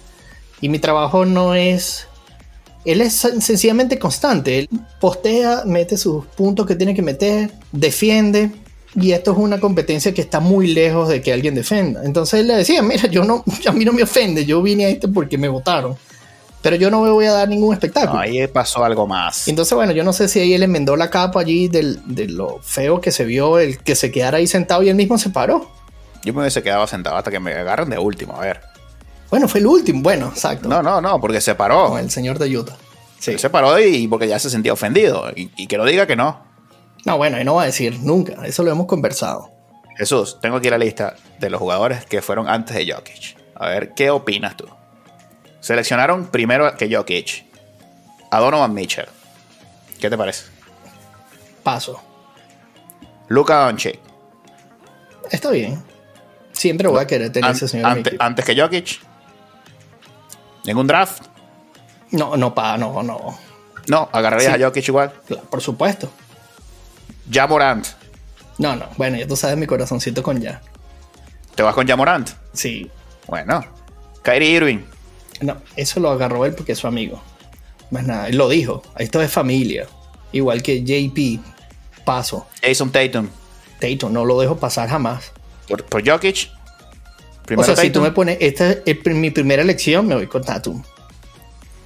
Y 0.60 0.68
mi 0.68 0.78
trabajo 0.78 1.24
no 1.24 1.54
es... 1.54 2.07
Él 2.84 3.00
es 3.00 3.24
sen- 3.24 3.40
sencillamente 3.40 3.98
constante. 3.98 4.58
Él 4.60 4.68
postea, 5.00 5.62
mete 5.66 5.96
sus 5.96 6.24
puntos 6.26 6.66
que 6.66 6.74
tiene 6.76 6.94
que 6.94 7.02
meter, 7.02 7.50
defiende. 7.72 8.50
Y 8.94 9.12
esto 9.12 9.32
es 9.32 9.38
una 9.38 9.60
competencia 9.60 10.12
que 10.14 10.22
está 10.22 10.40
muy 10.40 10.68
lejos 10.68 11.08
de 11.08 11.20
que 11.20 11.32
alguien 11.32 11.54
defenda. 11.54 12.02
Entonces 12.04 12.40
él 12.40 12.48
le 12.48 12.54
decía, 12.56 12.82
mira, 12.82 13.06
yo 13.08 13.22
no, 13.24 13.44
a 13.66 13.72
mí 13.72 13.84
no 13.84 13.92
me 13.92 14.02
ofende. 14.02 14.44
Yo 14.44 14.62
vine 14.62 14.86
a 14.86 14.88
este 14.88 15.08
porque 15.08 15.36
me 15.38 15.48
votaron. 15.48 15.96
Pero 16.60 16.74
yo 16.74 16.90
no 16.90 17.02
me 17.02 17.10
voy 17.10 17.26
a 17.26 17.32
dar 17.32 17.48
ningún 17.48 17.72
espectáculo. 17.72 18.14
No, 18.14 18.20
ahí 18.20 18.44
pasó 18.48 18.82
algo 18.84 19.06
más. 19.06 19.46
Entonces, 19.46 19.74
bueno, 19.76 19.92
yo 19.92 20.02
no 20.02 20.12
sé 20.12 20.26
si 20.26 20.40
ahí 20.40 20.54
él 20.54 20.64
enmendó 20.64 20.96
la 20.96 21.08
capa 21.08 21.40
allí 21.40 21.68
del- 21.68 22.00
de 22.06 22.26
lo 22.26 22.58
feo 22.62 23.00
que 23.00 23.12
se 23.12 23.24
vio, 23.24 23.58
el 23.60 23.78
que 23.78 23.94
se 23.94 24.10
quedara 24.10 24.38
ahí 24.38 24.46
sentado 24.48 24.82
y 24.82 24.88
él 24.88 24.96
mismo 24.96 25.18
se 25.18 25.30
paró. 25.30 25.70
Yo 26.24 26.32
me 26.34 26.40
hubiese 26.40 26.62
quedado 26.64 26.84
sentado 26.88 27.16
hasta 27.16 27.30
que 27.30 27.38
me 27.38 27.52
agarren 27.52 27.90
de 27.90 27.98
último. 27.98 28.34
A 28.34 28.40
ver. 28.40 28.60
Bueno, 29.30 29.46
fue 29.48 29.60
el 29.60 29.66
último, 29.66 30.02
bueno, 30.02 30.28
exacto. 30.28 30.68
No, 30.68 30.82
no, 30.82 31.00
no, 31.00 31.20
porque 31.20 31.40
se 31.40 31.54
paró. 31.54 31.88
Con 31.88 31.98
el 32.00 32.10
señor 32.10 32.38
de 32.38 32.56
Utah. 32.56 32.76
Sí. 33.18 33.32
Él 33.32 33.38
se 33.38 33.50
paró 33.50 33.78
y 33.78 34.06
porque 34.08 34.28
ya 34.28 34.38
se 34.38 34.48
sentía 34.48 34.72
ofendido. 34.72 35.30
Y, 35.36 35.50
y 35.56 35.66
que 35.66 35.76
no 35.76 35.84
diga 35.84 36.06
que 36.06 36.16
no. 36.16 36.42
No, 37.04 37.16
bueno, 37.16 37.40
y 37.40 37.44
no 37.44 37.54
va 37.56 37.62
a 37.62 37.66
decir 37.66 37.98
nunca, 38.00 38.44
eso 38.46 38.62
lo 38.62 38.70
hemos 38.70 38.86
conversado. 38.86 39.50
Jesús, 39.96 40.38
tengo 40.40 40.56
aquí 40.56 40.70
la 40.70 40.78
lista 40.78 41.16
de 41.40 41.50
los 41.50 41.58
jugadores 41.60 42.04
que 42.06 42.22
fueron 42.22 42.48
antes 42.48 42.76
de 42.76 42.92
Jokic. 42.92 43.36
A 43.56 43.68
ver, 43.68 43.94
¿qué 43.94 44.10
opinas 44.10 44.56
tú? 44.56 44.66
Seleccionaron 45.60 46.26
primero 46.28 46.76
que 46.76 46.94
Jokic 46.94 47.44
a 48.30 48.38
Donovan 48.40 48.72
Mitchell. 48.72 49.06
¿Qué 50.00 50.08
te 50.08 50.16
parece? 50.16 50.44
Paso. 51.64 52.00
Luka 53.28 53.64
Doncic. 53.66 53.98
Está 55.30 55.50
bien. 55.50 55.82
Siempre 56.52 56.88
voy 56.88 57.00
a 57.00 57.06
querer 57.06 57.30
tener 57.32 57.50
An- 57.50 57.56
ese 57.56 57.68
señor 57.68 57.86
ante- 57.86 58.16
antes 58.18 58.44
que 58.44 58.58
Jokic. 58.60 59.00
¿En 60.68 60.76
un 60.76 60.86
draft? 60.86 61.22
No, 62.10 62.36
no, 62.36 62.54
pa, 62.54 62.76
no, 62.76 63.02
no. 63.02 63.38
No, 63.86 64.08
agarrarías 64.12 64.54
Sí. 64.56 64.62
a 64.62 64.66
Jokic 64.66 64.88
igual. 64.88 65.12
Claro, 65.26 65.44
por 65.44 65.60
supuesto. 65.60 66.10
Ya 67.28 67.46
Morant. 67.46 67.86
No, 68.58 68.76
no. 68.76 68.86
Bueno, 68.96 69.16
ya 69.16 69.26
tú 69.26 69.36
sabes 69.36 69.56
mi 69.56 69.66
corazoncito 69.66 70.22
con 70.22 70.40
ya. 70.40 70.60
¿Te 71.54 71.62
vas 71.62 71.74
con 71.74 71.86
Ya 71.86 71.96
Morant? 71.96 72.30
Sí. 72.52 72.90
Bueno. 73.26 73.64
Kyrie 74.22 74.50
Irving. 74.50 74.78
No, 75.40 75.56
eso 75.76 76.00
lo 76.00 76.10
agarró 76.10 76.44
él 76.44 76.54
porque 76.54 76.72
es 76.72 76.78
su 76.78 76.86
amigo. 76.86 77.22
Más 77.90 78.04
nada, 78.04 78.28
él 78.28 78.36
lo 78.36 78.48
dijo. 78.48 78.82
Esto 78.98 79.22
es 79.22 79.30
familia. 79.30 79.86
Igual 80.32 80.62
que 80.62 80.82
JP. 80.84 81.40
Paso. 82.04 82.46
Jason 82.62 82.90
Tatum. 82.90 83.28
Tatum, 83.80 84.12
no 84.12 84.24
lo 84.24 84.38
dejo 84.40 84.56
pasar 84.56 84.88
jamás. 84.88 85.32
Por, 85.68 85.84
por 85.84 86.06
Jokic. 86.06 86.50
O 87.56 87.62
sea, 87.64 87.76
si 87.76 87.90
tú 87.90 88.00
me 88.00 88.10
pones, 88.12 88.38
esta 88.40 88.70
es 88.70 88.78
el- 88.84 89.14
mi 89.14 89.30
primera 89.30 89.62
elección, 89.62 90.06
me 90.06 90.14
voy 90.14 90.26
con 90.26 90.42
Tatum. 90.44 90.82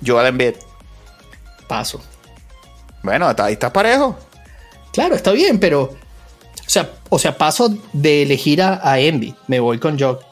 Joel 0.04 0.26
Embiid. 0.28 0.54
Paso. 1.69 2.00
Bueno, 3.02 3.33
ahí 3.38 3.52
estás 3.54 3.71
parejo. 3.71 4.16
Claro, 4.92 5.14
está 5.14 5.31
bien, 5.33 5.59
pero. 5.59 5.83
O 5.85 6.71
sea, 6.73 6.90
o 7.09 7.19
sea 7.19 7.37
paso 7.37 7.75
de 7.92 8.23
elegir 8.23 8.62
a, 8.62 8.81
a 8.88 8.99
Envy. 8.99 9.35
Me 9.47 9.61
voy 9.61 9.78
con 9.78 9.99
Jokic. 9.99 10.26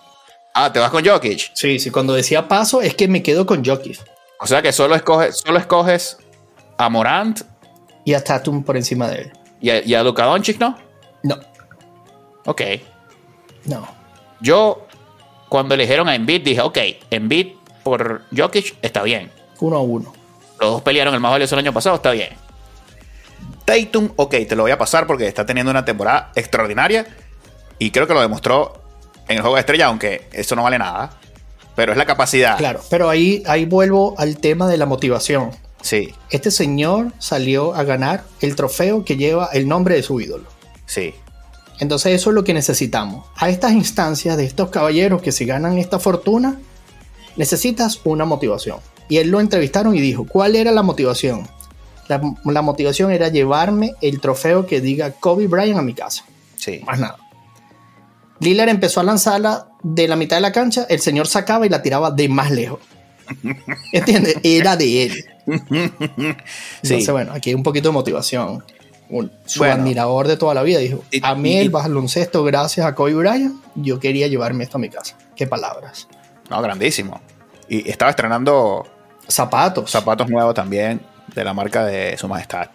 Ah, 0.54 0.72
te 0.72 0.78
vas 0.80 0.90
con 0.90 1.04
Jokic. 1.04 1.50
Sí, 1.54 1.78
sí, 1.78 1.90
cuando 1.90 2.14
decía 2.14 2.48
paso 2.48 2.80
es 2.82 2.94
que 2.94 3.08
me 3.08 3.22
quedo 3.22 3.46
con 3.46 3.64
Jokic. 3.64 3.98
O 4.40 4.46
sea 4.46 4.62
que 4.62 4.72
solo 4.72 4.94
escoges, 4.94 5.38
solo 5.38 5.58
escoges 5.58 6.16
a 6.78 6.88
Morant 6.88 7.42
Y 8.04 8.14
a 8.14 8.24
Tatum 8.24 8.62
por 8.64 8.76
encima 8.76 9.08
de 9.08 9.22
él. 9.22 9.32
y 9.60 9.70
a, 9.70 9.84
y 9.86 9.94
a 9.94 10.02
Luka 10.02 10.24
Doncic, 10.24 10.58
¿no? 10.58 10.78
No, 11.22 11.38
Ok. 12.46 12.62
no. 13.66 13.86
Yo, 14.40 14.86
cuando 15.50 15.74
eligieron 15.74 16.08
a 16.08 16.14
Embiid, 16.14 16.42
dije, 16.42 16.62
ok, 16.62 16.78
Embiid 17.10 17.48
por 17.84 18.22
Jokic, 18.34 18.76
está 18.80 19.02
bien. 19.02 19.30
Uno 19.60 19.76
a 19.76 19.80
uno. 19.82 20.12
Los 20.58 20.70
dos 20.70 20.82
pelearon 20.82 21.12
el 21.12 21.20
más 21.20 21.32
valioso 21.32 21.54
el 21.54 21.58
año 21.58 21.72
pasado, 21.74 21.96
está 21.96 22.12
bien. 22.12 22.30
Tatum, 23.64 24.10
ok, 24.16 24.30
te 24.48 24.56
lo 24.56 24.62
voy 24.62 24.72
a 24.72 24.78
pasar 24.78 25.06
porque 25.06 25.26
está 25.26 25.44
teniendo 25.44 25.70
una 25.70 25.84
temporada 25.84 26.32
extraordinaria 26.34 27.06
y 27.78 27.90
creo 27.90 28.06
que 28.06 28.14
lo 28.14 28.20
demostró 28.20 28.80
en 29.28 29.36
el 29.36 29.42
juego 29.42 29.56
de 29.56 29.60
estrella, 29.60 29.86
aunque 29.86 30.28
eso 30.32 30.56
no 30.56 30.62
vale 30.62 30.78
nada. 30.78 31.10
Pero 31.76 31.92
es 31.92 31.98
la 31.98 32.04
capacidad. 32.04 32.58
Claro, 32.58 32.80
pero 32.90 33.08
ahí, 33.08 33.42
ahí 33.46 33.64
vuelvo 33.64 34.14
al 34.18 34.38
tema 34.38 34.66
de 34.68 34.76
la 34.76 34.86
motivación. 34.86 35.50
Sí, 35.82 36.12
Este 36.28 36.50
señor 36.50 37.12
salió 37.18 37.74
a 37.74 37.84
ganar 37.84 38.24
el 38.40 38.54
trofeo 38.54 39.04
que 39.04 39.16
lleva 39.16 39.48
el 39.52 39.66
nombre 39.66 39.94
de 39.94 40.02
su 40.02 40.20
ídolo. 40.20 40.44
sí. 40.86 41.14
Entonces 41.80 42.12
eso 42.14 42.30
es 42.30 42.34
lo 42.34 42.44
que 42.44 42.54
necesitamos. 42.54 43.26
A 43.36 43.48
estas 43.48 43.72
instancias 43.72 44.36
de 44.36 44.44
estos 44.44 44.68
caballeros 44.70 45.22
que 45.22 45.32
se 45.32 45.46
ganan 45.46 45.78
esta 45.78 45.98
fortuna, 45.98 46.58
necesitas 47.36 48.00
una 48.04 48.24
motivación. 48.24 48.78
Y 49.08 49.16
él 49.16 49.30
lo 49.30 49.40
entrevistaron 49.40 49.94
y 49.96 50.00
dijo, 50.00 50.24
¿cuál 50.26 50.54
era 50.56 50.70
la 50.72 50.82
motivación? 50.82 51.48
La, 52.08 52.20
la 52.44 52.62
motivación 52.62 53.10
era 53.12 53.28
llevarme 53.28 53.94
el 54.02 54.20
trofeo 54.20 54.66
que 54.66 54.80
diga 54.80 55.12
Kobe 55.12 55.46
Bryant 55.46 55.78
a 55.78 55.82
mi 55.82 55.94
casa. 55.94 56.24
Sí. 56.56 56.82
Más 56.86 57.00
nada. 57.00 57.16
Lillard 58.40 58.68
empezó 58.68 59.00
a 59.00 59.04
lanzarla 59.04 59.68
de 59.82 60.08
la 60.08 60.16
mitad 60.16 60.36
de 60.36 60.40
la 60.42 60.52
cancha, 60.52 60.86
el 60.88 61.00
señor 61.00 61.26
sacaba 61.28 61.66
y 61.66 61.68
la 61.68 61.82
tiraba 61.82 62.10
de 62.10 62.28
más 62.28 62.50
lejos. 62.50 62.80
¿Entiendes? 63.92 64.36
Era 64.42 64.76
de 64.76 65.04
él. 65.06 65.24
Entonces, 65.46 66.44
Sí. 66.82 67.10
bueno, 67.10 67.32
aquí 67.32 67.50
hay 67.50 67.54
un 67.54 67.62
poquito 67.62 67.88
de 67.88 67.92
motivación. 67.94 68.64
Un- 69.10 69.30
su 69.44 69.58
Bueno. 69.60 69.74
admirador 69.74 70.28
de 70.28 70.36
toda 70.36 70.54
la 70.54 70.62
vida 70.62 70.78
dijo: 70.78 71.02
Y- 71.10 71.20
A 71.24 71.34
mí 71.34 71.52
y- 71.54 71.58
el 71.58 71.70
baloncesto, 71.70 72.44
gracias 72.44 72.86
a 72.86 72.94
Kobe 72.94 73.14
Bryant, 73.14 73.54
yo 73.74 73.98
quería 74.00 74.28
llevarme 74.28 74.64
esto 74.64 74.78
a 74.78 74.80
mi 74.80 74.88
casa. 74.88 75.16
Qué 75.36 75.46
palabras. 75.46 76.06
No, 76.48 76.60
grandísimo. 76.62 77.20
Y 77.68 77.88
estaba 77.90 78.10
estrenando 78.10 78.86
Zapatos. 79.28 79.90
zapatos 79.90 80.28
nuevos 80.28 80.54
también 80.54 81.00
de 81.34 81.44
la 81.44 81.52
marca 81.54 81.84
de 81.84 82.16
Su 82.16 82.28
Majestad. 82.28 82.68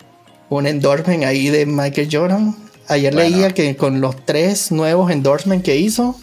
un 0.50 0.68
endorsement 0.68 1.24
ahí 1.24 1.50
de 1.50 1.66
Michael 1.66 2.08
Jordan. 2.12 2.56
Ayer 2.88 3.14
Bueno. 3.14 3.30
leía 3.30 3.52
que 3.54 3.76
con 3.76 4.00
los 4.00 4.26
tres 4.26 4.72
nuevos 4.72 5.10
endorsements 5.12 5.66
que 5.66 5.76
hizo, 5.78 6.16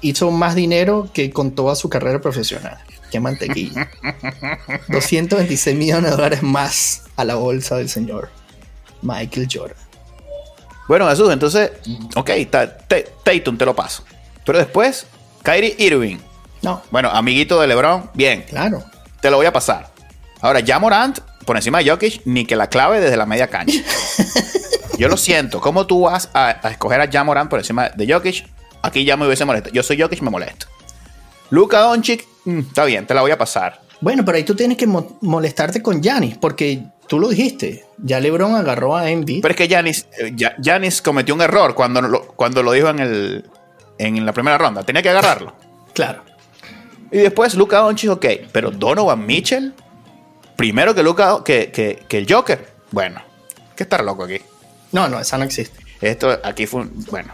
hizo 0.00 0.30
más 0.30 0.54
dinero 0.54 1.08
que 1.12 1.30
con 1.30 1.50
toda 1.52 1.74
su 1.76 1.88
carrera 1.90 2.20
profesional. 2.20 2.78
Qué 3.10 3.20
mantequilla. 3.20 3.88
226 4.88 5.76
millones 5.76 6.10
de 6.10 6.16
dólares 6.16 6.42
más 6.42 7.02
a 7.16 7.24
la 7.24 7.34
bolsa 7.36 7.76
del 7.76 7.88
señor 7.88 8.30
Michael 9.02 9.48
Jordan. 9.52 9.76
Bueno, 10.88 11.08
Jesús, 11.08 11.30
entonces, 11.32 11.70
ok, 12.16 12.30
Tatum 13.22 13.58
te 13.58 13.64
lo 13.66 13.76
paso. 13.76 14.04
Pero 14.44 14.58
después, 14.58 15.06
Kyrie 15.42 15.74
Irving. 15.78 16.16
No, 16.62 16.82
Bueno, 16.90 17.10
amiguito 17.10 17.60
de 17.60 17.66
LeBron, 17.68 18.10
bien, 18.14 18.42
claro. 18.48 18.82
te 19.20 19.30
lo 19.30 19.36
voy 19.36 19.46
a 19.46 19.52
pasar. 19.52 19.90
Ahora, 20.40 20.60
ya 20.60 20.78
Morant, 20.78 21.18
por 21.44 21.56
encima 21.56 21.78
de 21.78 21.90
Jokic, 21.90 22.22
ni 22.24 22.44
que 22.46 22.56
la 22.56 22.68
clave 22.68 23.00
desde 23.00 23.16
la 23.16 23.26
media 23.26 23.48
cancha. 23.48 23.78
Yo 24.98 25.08
lo 25.08 25.16
siento. 25.16 25.60
¿Cómo 25.60 25.86
tú 25.86 26.02
vas 26.02 26.28
a, 26.34 26.56
a 26.66 26.70
escoger 26.70 27.00
a 27.16 27.24
Morant 27.24 27.48
por 27.50 27.58
encima 27.60 27.90
de 27.90 28.12
Jokic? 28.12 28.46
Aquí 28.82 29.04
ya 29.04 29.16
me 29.16 29.26
hubiese 29.26 29.44
molestado. 29.44 29.72
Yo 29.74 29.82
soy 29.82 30.00
Jokic, 30.00 30.20
me 30.22 30.30
molesto. 30.30 30.66
Luka 31.50 31.80
Doncic, 31.80 32.26
mm, 32.44 32.58
está 32.60 32.84
bien, 32.84 33.06
te 33.06 33.14
la 33.14 33.20
voy 33.22 33.30
a 33.30 33.38
pasar. 33.38 33.80
Bueno, 34.00 34.24
pero 34.24 34.36
ahí 34.36 34.44
tú 34.44 34.54
tienes 34.54 34.76
que 34.76 34.86
mo- 34.86 35.18
molestarte 35.20 35.82
con 35.82 36.02
Giannis, 36.02 36.36
porque 36.38 36.82
tú 37.08 37.18
lo 37.18 37.28
dijiste. 37.28 37.84
Ya 37.98 38.20
LeBron 38.20 38.54
agarró 38.54 38.96
a 38.96 39.10
Envy. 39.10 39.40
Pero 39.40 39.52
es 39.52 39.56
que 39.56 39.66
Giannis, 39.66 40.06
eh, 40.18 40.34
Giannis 40.60 41.02
cometió 41.02 41.34
un 41.34 41.40
error 41.40 41.74
cuando 41.74 42.00
lo, 42.00 42.26
cuando 42.28 42.62
lo 42.62 42.72
dijo 42.72 42.88
en, 42.90 43.00
el, 43.00 43.44
en 43.98 44.24
la 44.24 44.32
primera 44.32 44.58
ronda. 44.58 44.84
Tenía 44.84 45.02
que 45.02 45.10
agarrarlo. 45.10 45.54
Claro. 45.94 46.22
Y 47.10 47.18
después 47.18 47.56
Luka 47.56 47.78
Doncic, 47.78 48.08
ok. 48.08 48.26
Pero 48.52 48.70
Donovan 48.70 49.26
Mitchell, 49.26 49.74
primero 50.54 50.94
que 50.94 51.02
Luka, 51.02 51.42
que, 51.44 51.72
que, 51.72 52.04
que 52.06 52.18
el 52.18 52.32
Joker. 52.32 52.64
Bueno, 52.92 53.20
que 53.74 53.82
estar 53.82 54.04
loco 54.04 54.22
aquí. 54.22 54.40
No, 54.92 55.08
no, 55.08 55.18
esa 55.18 55.38
no 55.38 55.44
existe. 55.44 55.84
Esto 56.00 56.38
aquí 56.44 56.66
fue 56.66 56.82
un, 56.82 57.04
bueno, 57.10 57.32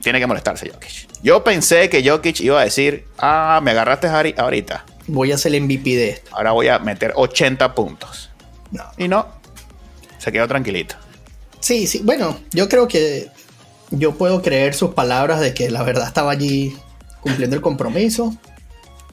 tiene 0.00 0.20
que 0.20 0.26
molestarse 0.26 0.70
Jokic. 0.70 1.08
Yo 1.22 1.44
pensé 1.44 1.88
que 1.88 2.08
Jokic 2.08 2.40
iba 2.40 2.60
a 2.60 2.64
decir, 2.64 3.06
ah, 3.18 3.60
me 3.62 3.72
agarraste 3.72 4.06
Harry 4.06 4.34
ahorita. 4.36 4.84
Voy 5.08 5.32
a 5.32 5.38
ser 5.38 5.54
el 5.54 5.62
MVP 5.62 5.90
de 5.90 6.08
esto. 6.10 6.30
Ahora 6.34 6.52
voy 6.52 6.68
a 6.68 6.78
meter 6.78 7.12
80 7.16 7.74
puntos. 7.74 8.29
No. 8.70 8.84
Y 8.96 9.08
no, 9.08 9.26
se 10.18 10.30
quedó 10.32 10.46
tranquilito. 10.48 10.94
Sí, 11.60 11.86
sí. 11.86 12.00
Bueno, 12.04 12.38
yo 12.52 12.68
creo 12.68 12.88
que 12.88 13.28
yo 13.90 14.14
puedo 14.16 14.40
creer 14.42 14.74
sus 14.74 14.94
palabras 14.94 15.40
de 15.40 15.52
que 15.54 15.70
la 15.70 15.82
verdad 15.82 16.06
estaba 16.06 16.30
allí 16.32 16.76
cumpliendo 17.20 17.56
el 17.56 17.62
compromiso. 17.62 18.34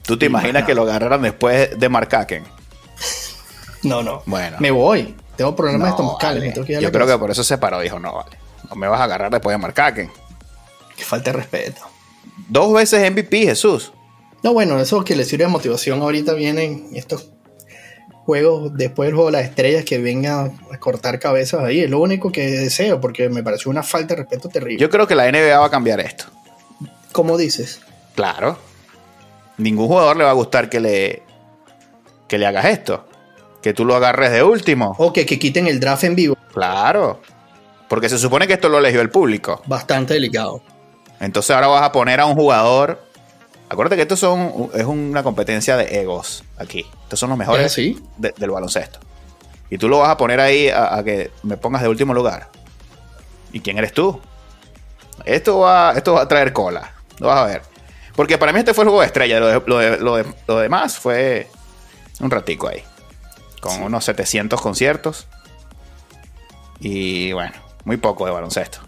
¿Tú 0.02 0.18
te 0.18 0.26
imaginas 0.26 0.64
que 0.64 0.74
lo 0.74 0.82
agarraran 0.82 1.20
después 1.22 1.78
de 1.78 1.88
Mark 1.88 2.14
Haken? 2.14 2.44
No, 3.82 4.02
no. 4.02 4.22
Bueno. 4.26 4.56
Me 4.60 4.70
voy. 4.70 5.14
Tengo 5.36 5.54
problemas 5.54 5.88
No, 5.90 5.94
estomacales. 5.94 6.40
vale. 6.40 6.46
me 6.48 6.52
tengo 6.52 6.66
que 6.66 6.72
ir 6.72 6.78
a 6.78 6.80
Yo 6.80 6.90
creo 6.90 7.06
que 7.06 7.18
por 7.18 7.30
eso 7.30 7.44
se 7.44 7.58
paró. 7.58 7.80
Dijo, 7.80 7.98
no, 7.98 8.14
vale. 8.14 8.36
No 8.68 8.74
me 8.76 8.88
vas 8.88 9.00
a 9.00 9.04
agarrar 9.04 9.30
después 9.30 9.54
de 9.54 9.58
Mark 9.58 9.78
Haken. 9.80 10.10
Que 10.96 11.04
falta 11.04 11.30
de 11.30 11.36
respeto. 11.38 11.82
Dos 12.48 12.72
veces 12.72 13.08
MVP, 13.10 13.44
Jesús. 13.44 13.92
No, 14.42 14.52
bueno, 14.52 14.80
eso 14.80 15.04
que 15.04 15.14
le 15.14 15.24
sirve 15.24 15.44
de 15.44 15.50
motivación 15.50 16.00
ahorita 16.00 16.32
vienen 16.32 16.88
estos 16.94 17.28
juegos 18.28 18.74
después 18.74 19.06
del 19.06 19.14
juego 19.14 19.30
de 19.30 19.38
las 19.38 19.46
estrellas 19.48 19.86
que 19.86 19.96
vengan 19.96 20.60
a 20.70 20.76
cortar 20.76 21.18
cabezas 21.18 21.64
ahí. 21.64 21.80
Es 21.80 21.88
lo 21.88 21.98
único 21.98 22.30
que 22.30 22.42
deseo 22.44 23.00
porque 23.00 23.30
me 23.30 23.42
pareció 23.42 23.70
una 23.70 23.82
falta 23.82 24.14
de 24.14 24.20
respeto 24.20 24.50
terrible. 24.50 24.78
Yo 24.78 24.90
creo 24.90 25.06
que 25.06 25.14
la 25.14 25.32
NBA 25.32 25.58
va 25.58 25.64
a 25.64 25.70
cambiar 25.70 25.98
esto. 26.00 26.26
¿Cómo 27.12 27.38
dices? 27.38 27.80
Claro. 28.14 28.58
Ningún 29.56 29.86
jugador 29.86 30.18
le 30.18 30.24
va 30.24 30.30
a 30.30 30.34
gustar 30.34 30.68
que 30.68 30.78
le, 30.78 31.22
que 32.28 32.36
le 32.36 32.44
hagas 32.44 32.66
esto. 32.66 33.08
Que 33.62 33.72
tú 33.72 33.86
lo 33.86 33.96
agarres 33.96 34.30
de 34.30 34.42
último. 34.42 34.94
O 34.98 35.10
que, 35.10 35.24
que 35.24 35.38
quiten 35.38 35.66
el 35.66 35.80
draft 35.80 36.04
en 36.04 36.14
vivo. 36.14 36.36
Claro. 36.52 37.22
Porque 37.88 38.10
se 38.10 38.18
supone 38.18 38.46
que 38.46 38.52
esto 38.52 38.68
lo 38.68 38.78
eligió 38.78 39.00
el 39.00 39.08
público. 39.08 39.62
Bastante 39.64 40.12
delicado. 40.12 40.60
Entonces 41.18 41.52
ahora 41.52 41.68
vas 41.68 41.82
a 41.82 41.92
poner 41.92 42.20
a 42.20 42.26
un 42.26 42.34
jugador. 42.34 43.02
Acuérdate 43.70 43.96
que 43.96 44.02
esto 44.02 44.18
son, 44.18 44.68
es 44.74 44.84
una 44.84 45.22
competencia 45.22 45.78
de 45.78 46.02
egos 46.02 46.44
aquí. 46.58 46.84
Estos 47.08 47.18
son 47.20 47.30
los 47.30 47.38
mejores 47.38 47.74
de- 47.74 48.34
del 48.36 48.50
baloncesto. 48.50 48.98
Y 49.70 49.78
tú 49.78 49.88
lo 49.88 49.98
vas 50.00 50.10
a 50.10 50.16
poner 50.18 50.40
ahí 50.40 50.68
a, 50.68 50.94
a 50.96 51.02
que 51.02 51.30
me 51.42 51.56
pongas 51.56 51.80
de 51.80 51.88
último 51.88 52.12
lugar. 52.12 52.48
¿Y 53.50 53.60
quién 53.60 53.78
eres 53.78 53.94
tú? 53.94 54.20
Esto 55.24 55.58
va, 55.60 55.94
esto 55.96 56.12
va 56.12 56.22
a 56.22 56.28
traer 56.28 56.52
cola. 56.52 56.92
Lo 57.18 57.28
vas 57.28 57.38
a 57.38 57.44
ver. 57.46 57.62
Porque 58.14 58.36
para 58.36 58.52
mí 58.52 58.58
este 58.58 58.74
fue 58.74 58.84
el 58.84 58.88
juego 58.90 59.00
de 59.00 59.06
estrella. 59.06 59.40
Lo, 59.40 59.46
de- 59.48 59.62
lo 59.66 59.78
de- 59.78 59.96
lo 59.98 60.16
de- 60.16 60.26
lo 60.46 60.58
demás 60.58 60.98
fue 60.98 61.48
un 62.20 62.30
ratico 62.30 62.68
ahí. 62.68 62.82
Con 63.60 63.82
unos 63.82 64.04
700 64.04 64.60
conciertos. 64.60 65.26
Y 66.80 67.32
bueno, 67.32 67.52
muy 67.84 67.96
poco 67.96 68.26
de 68.26 68.32
baloncesto. 68.32 68.78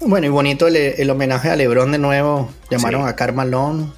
Bueno, 0.00 0.26
y 0.26 0.30
bonito 0.30 0.66
el, 0.68 0.76
el 0.76 1.10
homenaje 1.10 1.50
a 1.50 1.56
LeBron 1.56 1.90
de 1.90 1.98
nuevo. 1.98 2.50
Llamaron 2.70 3.02
Sí. 3.04 3.08
a 3.08 3.16
Carmalón. 3.16 3.94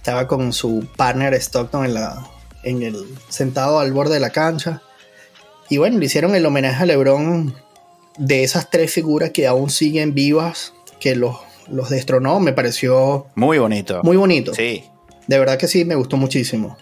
Estaba 0.00 0.26
con 0.26 0.54
su 0.54 0.88
partner 0.96 1.34
Stockton 1.34 1.84
en 1.84 1.92
la, 1.92 2.26
en 2.62 2.82
el, 2.82 2.96
sentado 3.28 3.80
al 3.80 3.92
borde 3.92 4.14
de 4.14 4.20
la 4.20 4.30
cancha. 4.30 4.80
Y 5.68 5.76
bueno, 5.76 5.98
le 5.98 6.06
hicieron 6.06 6.34
el 6.34 6.46
homenaje 6.46 6.82
a 6.82 6.86
LeBron 6.86 7.54
de 8.16 8.42
esas 8.42 8.70
tres 8.70 8.90
figuras 8.94 9.28
que 9.30 9.46
aún 9.46 9.68
siguen 9.68 10.14
vivas, 10.14 10.72
que 11.00 11.14
los, 11.16 11.36
los 11.68 11.90
destronó. 11.90 12.40
Me 12.40 12.54
pareció 12.54 13.26
Muy 13.34 13.58
bonito. 13.58 14.00
muy 14.02 14.16
bonito. 14.16 14.54
Sí. 14.54 14.84
De 15.26 15.38
verdad 15.38 15.58
que 15.58 15.68
sí, 15.68 15.84
me 15.84 15.94
gustó 15.96 16.16
muchísimo. 16.16 16.78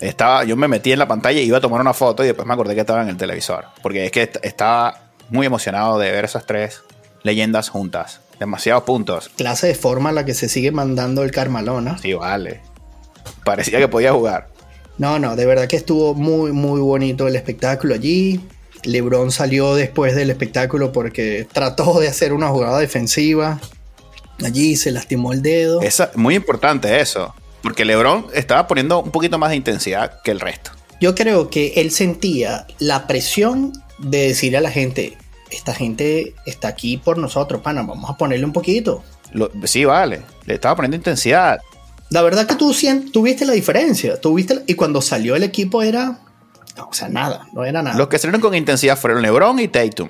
Estaba, 0.00 0.42
yo 0.42 0.56
me 0.56 0.66
metí 0.66 0.90
en 0.90 0.98
la 0.98 1.06
pantalla 1.06 1.40
y 1.40 1.44
iba 1.44 1.58
a 1.58 1.60
tomar 1.60 1.80
una 1.80 1.94
foto 1.94 2.24
y 2.24 2.26
después 2.26 2.46
me 2.46 2.54
acordé 2.54 2.74
que 2.74 2.80
estaba 2.80 3.02
en 3.02 3.08
el 3.08 3.16
televisor. 3.16 3.66
Porque 3.82 4.04
es 4.06 4.10
que 4.10 4.22
est- 4.22 4.38
estaba 4.44 5.00
muy 5.30 5.46
emocionado 5.46 5.96
de 5.98 6.10
ver 6.10 6.24
esas 6.24 6.44
tres 6.44 6.82
leyendas 7.22 7.68
juntas. 7.68 8.20
Demasiados 8.42 8.82
puntos. 8.82 9.28
Clase 9.36 9.68
de 9.68 9.76
forma 9.76 10.08
a 10.08 10.12
la 10.12 10.24
que 10.24 10.34
se 10.34 10.48
sigue 10.48 10.72
mandando 10.72 11.22
el 11.22 11.30
Carmalón. 11.30 11.86
¿ah? 11.86 11.96
Sí, 12.02 12.12
vale. 12.12 12.60
Parecía 13.44 13.78
que 13.78 13.86
podía 13.86 14.12
jugar. 14.12 14.48
No, 14.98 15.20
no, 15.20 15.36
de 15.36 15.46
verdad 15.46 15.68
que 15.68 15.76
estuvo 15.76 16.12
muy, 16.14 16.50
muy 16.50 16.80
bonito 16.80 17.28
el 17.28 17.36
espectáculo 17.36 17.94
allí. 17.94 18.40
LeBron 18.82 19.30
salió 19.30 19.76
después 19.76 20.16
del 20.16 20.28
espectáculo 20.28 20.90
porque 20.90 21.46
trató 21.52 22.00
de 22.00 22.08
hacer 22.08 22.32
una 22.32 22.48
jugada 22.48 22.80
defensiva. 22.80 23.60
Allí 24.44 24.74
se 24.74 24.90
lastimó 24.90 25.32
el 25.32 25.40
dedo. 25.40 25.80
Es 25.80 26.02
muy 26.16 26.34
importante 26.34 27.00
eso. 27.00 27.32
Porque 27.62 27.84
LeBron 27.84 28.26
estaba 28.34 28.66
poniendo 28.66 29.00
un 29.00 29.12
poquito 29.12 29.38
más 29.38 29.50
de 29.50 29.56
intensidad 29.56 30.20
que 30.24 30.32
el 30.32 30.40
resto. 30.40 30.72
Yo 31.00 31.14
creo 31.14 31.48
que 31.48 31.74
él 31.76 31.92
sentía 31.92 32.66
la 32.80 33.06
presión 33.06 33.72
de 33.98 34.26
decirle 34.26 34.58
a 34.58 34.62
la 34.62 34.72
gente, 34.72 35.16
esta 35.52 35.74
gente 35.74 36.34
está 36.46 36.68
aquí 36.68 36.96
por 36.96 37.18
nosotros, 37.18 37.60
pana, 37.62 37.82
vamos 37.82 38.10
a 38.10 38.16
ponerle 38.16 38.44
un 38.44 38.52
poquito. 38.52 39.02
Lo- 39.32 39.50
sí, 39.64 39.84
vale. 39.84 40.22
Le 40.46 40.54
estaba 40.54 40.76
poniendo 40.76 40.96
intensidad. 40.96 41.60
La 42.10 42.22
verdad 42.22 42.46
que 42.46 42.56
tú 42.56 42.74
tuviste 43.12 43.44
la 43.46 43.52
diferencia, 43.52 44.20
tuviste 44.20 44.54
la- 44.56 44.62
y 44.66 44.74
cuando 44.74 45.00
salió 45.00 45.34
el 45.36 45.42
equipo 45.42 45.82
era, 45.82 46.18
no, 46.76 46.88
o 46.90 46.92
sea, 46.92 47.08
nada, 47.08 47.46
no 47.52 47.64
era 47.64 47.82
nada. 47.82 47.96
Los 47.96 48.08
que 48.08 48.18
salieron 48.18 48.40
con 48.40 48.54
intensidad 48.54 48.98
fueron 48.98 49.22
LeBron 49.22 49.58
y 49.60 49.68
Tatum. 49.68 50.08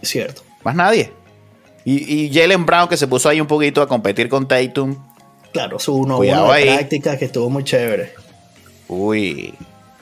Es 0.00 0.08
cierto. 0.10 0.42
Más 0.64 0.74
nadie. 0.74 1.12
Y, 1.84 2.14
y 2.26 2.34
Jalen 2.34 2.66
Brown 2.66 2.88
que 2.88 2.96
se 2.96 3.06
puso 3.06 3.28
ahí 3.28 3.40
un 3.40 3.46
poquito 3.46 3.80
a 3.82 3.86
competir 3.88 4.28
con 4.28 4.48
Tatum. 4.48 4.96
Claro, 5.52 5.78
su 5.78 5.94
uno 5.94 6.18
uno 6.18 6.46
de 6.48 6.52
ahí. 6.52 6.64
práctica 6.76 7.16
que 7.16 7.26
estuvo 7.26 7.48
muy 7.48 7.64
chévere. 7.64 8.12
Uy, 8.88 9.54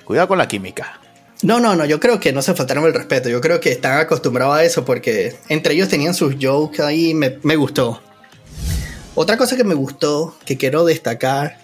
cuidado 0.05 0.29
con 0.29 0.39
la 0.39 0.49
química. 0.49 1.01
No, 1.45 1.61
no, 1.61 1.77
no, 1.77 1.85
yo 1.85 2.01
creo 2.01 2.19
que 2.19 2.33
no 2.33 2.41
se 2.41 2.55
faltaron 2.55 2.87
el 2.87 2.95
respeto. 2.95 3.29
Yo 3.29 3.41
creo 3.43 3.61
que 3.61 3.71
están 3.71 3.99
acostumbrados 3.99 4.57
a 4.57 4.65
eso 4.65 4.85
porque 4.87 5.37
entre 5.51 5.75
ellos 5.75 5.91
tenían 5.91 6.15
sus 6.15 6.37
jokes 6.41 6.83
ahí 6.83 7.11
y 7.11 7.15
me, 7.15 7.39
me 7.43 7.55
gustó. 7.55 8.01
Otra 9.15 9.37
cosa 9.37 9.55
que 9.55 9.63
me 9.63 9.75
gustó, 9.75 10.35
que 10.47 10.57
quiero 10.57 10.87
destacar, 10.87 11.59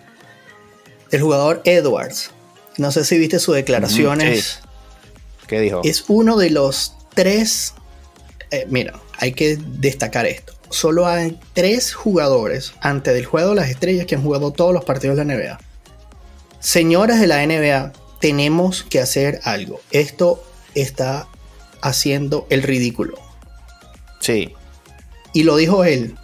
el 1.11 1.23
jugador 1.23 1.63
Edwards. 1.65 2.31
No 2.77 2.93
sé 2.93 3.07
si 3.07 3.17
viste 3.19 3.39
sus 3.39 3.55
declaraciones. 3.55 4.61
¿Qué 5.47 5.61
dijo? 5.61 5.81
Es 5.83 6.05
uno 6.09 6.37
de 6.37 6.51
los 6.51 6.95
tres. 7.15 7.73
eh, 8.51 8.67
mira, 8.69 9.01
hay 9.17 9.33
que 9.33 9.57
destacar 9.59 10.27
esto. 10.27 10.53
Solo 10.69 11.07
hay 11.07 11.41
tres 11.55 11.95
jugadores 11.95 12.75
antes 12.83 13.15
del 13.15 13.25
juego 13.25 13.51
de 13.51 13.57
las 13.57 13.71
estrellas 13.71 14.05
que 14.05 14.15
han 14.15 14.23
jugado 14.23 14.53
todos 14.53 14.75
los 14.75 14.85
partidos 14.85 15.17
de 15.17 15.25
la 15.25 15.35
NBA. 15.35 15.59
Señoras 16.61 17.19
de 17.19 17.27
la 17.27 17.45
NBA, 17.47 17.93
tenemos 18.21 18.83
que 18.83 19.01
hacer 19.01 19.41
algo. 19.45 19.81
Esto 19.91 20.43
está 20.75 21.27
haciendo 21.83 22.47
el 22.51 22.63
ridículo. 22.63 23.19
Sí, 24.21 24.53
Y 25.33 25.45
lo 25.45 25.57
dijo 25.57 25.85
él. 25.85 26.17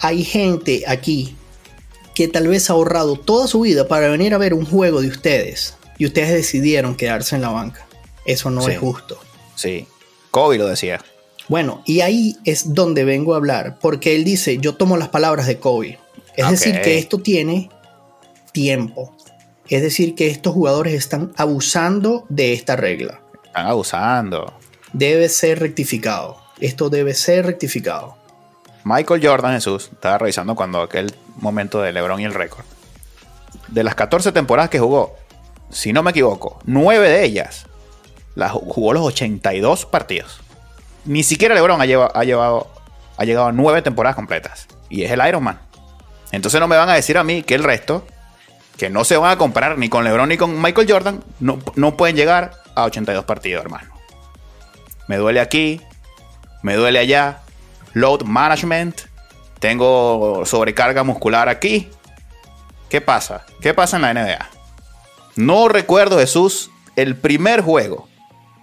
Hay 0.00 0.24
gente 0.24 0.84
aquí 0.88 1.36
que 2.14 2.26
tal 2.28 2.48
vez 2.48 2.68
ha 2.68 2.72
ahorrado 2.72 3.16
toda 3.16 3.46
su 3.46 3.60
vida 3.60 3.86
para 3.86 4.08
venir 4.08 4.34
a 4.34 4.38
ver 4.38 4.52
un 4.54 4.66
juego 4.66 5.00
de 5.00 5.08
ustedes. 5.08 5.76
Y 5.98 6.06
ustedes 6.06 6.30
decidieron 6.32 6.96
quedarse 6.96 7.36
en 7.36 7.42
la 7.42 7.50
banca. 7.50 7.86
Eso 8.24 8.50
no 8.50 8.62
Sí. 8.62 8.72
es 8.72 8.78
justo. 8.78 9.18
sí. 9.56 9.86
Kobe 10.30 10.56
lo 10.56 10.66
decía. 10.66 10.98
Bueno, 11.48 11.82
y 11.84 12.00
ahí 12.00 12.38
es 12.46 12.72
donde 12.72 13.04
vengo 13.04 13.34
a 13.34 13.36
hablar, 13.36 13.78
porque 13.80 14.16
él 14.16 14.24
dice, 14.24 14.56
yo 14.56 14.76
tomo 14.76 14.96
las 14.96 15.08
palabras 15.10 15.46
de 15.46 15.58
Kobe. 15.58 15.98
Es 16.34 16.48
decir, 16.48 16.80
que 16.80 16.96
esto 16.96 17.18
tiene 17.18 17.68
tiempo. 18.52 19.14
Es 19.68 19.82
decir, 19.82 20.14
que 20.14 20.28
estos 20.28 20.52
jugadores 20.54 20.94
están 20.94 21.32
abusando 21.36 22.24
de 22.28 22.52
esta 22.52 22.76
regla. 22.76 23.20
Están 23.44 23.66
abusando. 23.66 24.52
Debe 24.92 25.28
ser 25.28 25.60
rectificado. 25.60 26.38
Esto 26.60 26.90
debe 26.90 27.14
ser 27.14 27.46
rectificado. 27.46 28.16
Michael 28.84 29.24
Jordan 29.26 29.54
Jesús, 29.54 29.90
estaba 29.92 30.18
revisando 30.18 30.54
cuando 30.54 30.82
aquel 30.82 31.14
momento 31.36 31.80
de 31.80 31.92
LeBron 31.92 32.20
y 32.20 32.24
el 32.24 32.34
récord. 32.34 32.64
De 33.68 33.84
las 33.84 33.94
14 33.94 34.32
temporadas 34.32 34.70
que 34.70 34.78
jugó, 34.80 35.14
si 35.70 35.92
no 35.92 36.02
me 36.02 36.10
equivoco, 36.10 36.58
9 36.64 37.08
de 37.08 37.24
ellas 37.24 37.66
las 38.34 38.52
ju- 38.52 38.62
jugó 38.66 38.92
los 38.92 39.04
82 39.04 39.86
partidos. 39.86 40.40
Ni 41.04 41.22
siquiera 41.22 41.54
LeBron 41.54 41.80
ha 41.80 41.86
llevado, 41.86 42.12
ha 43.16 43.24
llegado 43.24 43.46
a 43.46 43.52
9 43.52 43.82
temporadas 43.82 44.16
completas. 44.16 44.66
Y 44.90 45.04
es 45.04 45.10
el 45.12 45.26
Iron 45.26 45.42
Man. 45.44 45.60
Entonces 46.32 46.60
no 46.60 46.68
me 46.68 46.76
van 46.76 46.88
a 46.88 46.94
decir 46.94 47.16
a 47.18 47.24
mí 47.24 47.42
que 47.42 47.54
el 47.54 47.62
resto, 47.64 48.04
que 48.76 48.90
no 48.90 49.04
se 49.04 49.16
van 49.16 49.32
a 49.32 49.38
comparar 49.38 49.78
ni 49.78 49.88
con 49.88 50.04
LeBron 50.04 50.28
ni 50.28 50.36
con 50.36 50.60
Michael 50.60 50.90
Jordan, 50.90 51.24
no, 51.40 51.58
no 51.76 51.96
pueden 51.96 52.16
llegar 52.16 52.52
a 52.74 52.84
82 52.84 53.24
partidos, 53.24 53.64
hermano. 53.64 53.92
Me 55.08 55.16
duele 55.16 55.40
aquí, 55.40 55.80
me 56.62 56.74
duele 56.74 56.98
allá. 56.98 57.40
Load 57.92 58.22
management. 58.22 59.02
Tengo 59.58 60.44
sobrecarga 60.46 61.02
muscular 61.04 61.48
aquí. 61.48 61.90
¿Qué 62.88 63.00
pasa? 63.00 63.44
¿Qué 63.60 63.74
pasa 63.74 63.96
en 63.96 64.02
la 64.02 64.14
NBA? 64.14 64.48
No 65.36 65.68
recuerdo, 65.68 66.18
Jesús, 66.18 66.70
el 66.96 67.16
primer 67.16 67.60
juego 67.62 68.08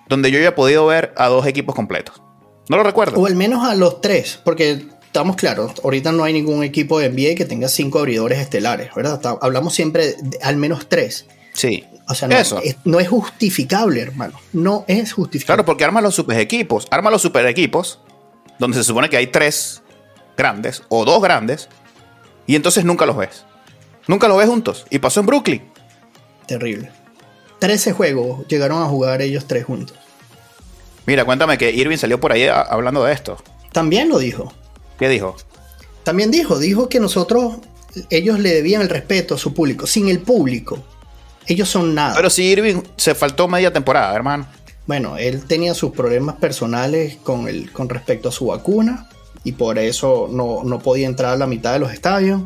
donde 0.08 0.32
yo 0.32 0.40
haya 0.40 0.56
podido 0.56 0.86
ver 0.88 1.14
a 1.16 1.28
dos 1.28 1.46
equipos 1.46 1.76
completos. 1.76 2.22
No 2.68 2.78
lo 2.78 2.84
recuerdo. 2.84 3.20
O 3.20 3.28
al 3.28 3.36
menos 3.36 3.64
a 3.68 3.76
los 3.76 4.02
tres, 4.02 4.40
porque 4.44 4.88
estamos 5.10 5.36
claros, 5.36 5.74
ahorita 5.84 6.12
no 6.12 6.24
hay 6.24 6.34
ningún 6.34 6.64
equipo 6.64 7.00
de 7.00 7.10
NBA 7.10 7.36
que 7.36 7.46
tenga 7.46 7.68
cinco 7.68 7.98
abridores 7.98 8.38
estelares, 8.38 8.94
¿verdad? 8.96 9.20
Hablamos 9.42 9.74
siempre 9.74 10.14
de 10.22 10.38
al 10.44 10.56
menos 10.56 10.88
tres. 10.88 11.26
Sí. 11.54 11.84
O 12.08 12.14
sea, 12.14 12.28
no 12.28 12.38
Eso. 12.38 12.62
es, 12.64 12.78
no 12.86 13.00
es 13.00 13.08
justificable, 13.10 14.02
hermano. 14.02 14.40
No 14.54 14.86
es 14.88 15.12
justificable. 15.12 15.56
Claro, 15.58 15.66
porque 15.66 15.84
arma 15.84 16.00
los 16.02 16.14
super 16.14 16.40
equipos. 16.40 16.88
Arma 16.92 17.10
los 17.10 17.22
super 17.24 17.46
equipos. 17.48 18.00
Donde 18.60 18.78
se 18.78 18.84
supone 18.84 19.10
que 19.10 19.18
hay 19.18 19.28
tres 19.28 19.82
grandes 20.38 20.84
o 20.90 21.06
dos 21.06 21.22
grandes. 21.22 21.70
Y 22.46 22.56
entonces 22.56 22.86
nunca 22.86 23.06
los 23.08 23.18
ves. 23.18 23.46
Nunca 24.08 24.28
los 24.28 24.38
ves 24.38 24.48
juntos. 24.48 24.86
Y 24.92 25.00
pasó 25.00 25.20
en 25.22 25.26
Brooklyn. 25.26 25.64
Terrible. 26.48 26.92
13 27.60 27.94
juegos 27.94 28.48
llegaron 28.48 28.82
a 28.84 28.86
jugar 28.86 29.22
ellos 29.22 29.46
tres 29.46 29.66
juntos. 29.66 29.98
Mira, 31.06 31.26
cuéntame 31.26 31.58
que 31.58 31.72
Irving 31.72 31.98
salió 31.98 32.20
por 32.20 32.32
ahí 32.32 32.46
hablando 32.48 33.04
de 33.04 33.14
esto. 33.14 33.38
También 33.72 34.08
lo 34.10 34.20
dijo. 34.20 34.54
¿Qué 35.00 35.10
dijo? 35.10 35.36
También 36.04 36.30
dijo, 36.32 36.60
dijo 36.60 36.90
que 36.90 37.00
nosotros, 37.00 37.56
ellos 38.10 38.40
le 38.40 38.54
debían 38.54 38.82
el 38.82 38.90
respeto 38.90 39.36
a 39.36 39.38
su 39.38 39.54
público. 39.54 39.88
Sin 39.88 40.10
el 40.10 40.20
público, 40.20 40.80
ellos 41.48 41.70
son 41.70 41.96
nada. 41.96 42.16
Pero 42.16 42.30
si 42.30 42.44
Irving 42.44 42.82
se 42.98 43.16
faltó 43.16 43.48
media 43.48 43.72
temporada, 43.74 44.14
hermano. 44.16 44.48
Bueno, 44.86 45.18
él 45.18 45.44
tenía 45.46 45.74
sus 45.74 45.92
problemas 45.92 46.36
personales 46.38 47.18
con, 47.24 47.48
el, 47.48 47.72
con 47.72 47.90
respecto 47.90 48.30
a 48.30 48.32
su 48.32 48.48
vacuna 48.48 49.08
y 49.44 49.52
por 49.52 49.78
eso 49.78 50.28
no, 50.32 50.64
no 50.64 50.80
podía 50.80 51.08
entrar 51.08 51.34
a 51.34 51.38
la 51.38 51.46
mitad 51.48 51.74
de 51.74 51.80
los 51.80 51.94
estadios. 51.94 52.42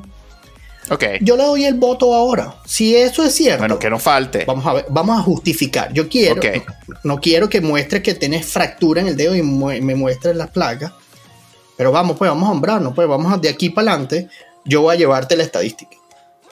Ok. 0.90 1.06
Yo 1.22 1.38
le 1.38 1.44
doy 1.46 1.64
el 1.64 1.76
voto 1.76 2.14
ahora. 2.14 2.56
Si 2.66 2.94
eso 2.98 3.24
es 3.24 3.34
cierto, 3.34 3.60
Bueno, 3.60 3.80
que 3.80 3.90
no 3.90 3.98
falte. 3.98 4.44
vamos, 4.44 4.66
a 4.66 4.74
ver, 4.74 4.86
vamos 4.90 5.18
a 5.18 5.22
justificar. 5.24 5.94
Yo 5.94 6.10
quiero, 6.10 6.36
Ok. 6.42 6.46
no, 6.88 6.96
no 7.16 7.22
quiero 7.22 7.48
que 7.48 7.62
muestre 7.62 8.02
que 8.04 8.14
tenés 8.14 8.46
fractura 8.46 9.00
en 9.00 9.08
el 9.08 9.16
dedo 9.16 9.34
y 9.38 9.42
mu- 9.42 9.72
me 9.82 9.96
muestres 9.96 10.36
las 10.36 10.50
placas. 10.50 10.92
Pero 11.78 11.92
vamos, 11.92 12.18
pues 12.18 12.30
vamos 12.30 12.48
a 12.48 12.52
hombrarnos, 12.52 12.94
pues 12.94 13.08
vamos 13.08 13.42
de 13.42 13.50
aquí 13.50 13.70
para 13.70 13.92
adelante. 13.92 14.30
Yo 14.66 14.82
voy 14.82 14.96
a 14.96 14.98
llevarte 14.98 15.36
la 15.36 15.44
estadística. 15.44 15.98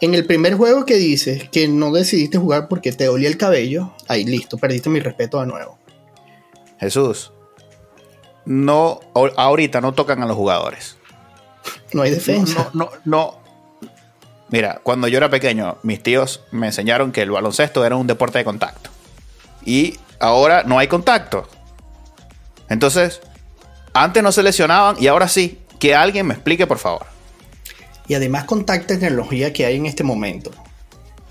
En 0.02 0.16
el 0.16 0.26
primer 0.26 0.56
juego 0.56 0.86
que 0.86 0.96
dices 0.96 1.48
que 1.50 1.68
no 1.68 1.92
decidiste 1.92 2.38
jugar 2.40 2.68
porque 2.68 2.92
te 2.92 3.06
dolía 3.06 3.30
el 3.30 3.38
cabello, 3.38 3.94
ahí 4.08 4.24
listo, 4.24 4.58
perdiste 4.58 4.90
mi 4.90 5.00
respeto 5.00 5.40
de 5.40 5.46
nuevo. 5.46 5.78
Jesús. 6.80 7.32
No, 8.46 9.00
ahor- 9.14 9.34
ahorita 9.38 9.80
no 9.82 9.94
tocan 9.94 10.24
a 10.24 10.26
los 10.26 10.36
jugadores. 10.36 10.98
No 11.94 12.02
hay 12.02 12.10
defensa. 12.10 12.72
No, 12.74 12.86
no, 12.86 12.92
no. 13.06 13.90
Mira, 14.50 14.82
cuando 14.84 15.08
yo 15.08 15.18
era 15.18 15.30
pequeño, 15.30 15.78
mis 15.84 16.02
tíos 16.02 16.42
me 16.52 16.68
enseñaron 16.68 17.12
que 17.12 17.22
el 17.22 17.30
baloncesto 17.32 17.86
era 17.86 17.96
un 17.96 18.08
deporte 18.08 18.40
de 18.40 18.44
contacto. 18.44 18.90
Y 19.64 20.00
ahora 20.20 20.64
no 20.64 20.80
hay 20.80 20.88
contacto. 20.88 21.48
Entonces, 22.68 23.22
antes 23.94 24.24
no 24.24 24.32
se 24.32 24.44
lesionaban 24.44 24.96
y 25.00 25.08
ahora 25.08 25.28
sí. 25.28 25.58
Que 25.80 25.96
alguien 25.96 26.28
me 26.28 26.36
explique, 26.36 26.68
por 26.68 26.78
favor. 26.78 27.08
Y 28.08 28.14
además 28.14 28.44
con 28.44 28.66
tanta 28.66 29.00
tecnología 29.00 29.52
que 29.52 29.66
hay 29.66 29.78
en 29.78 29.88
este 29.88 30.04
momento. 30.04 30.52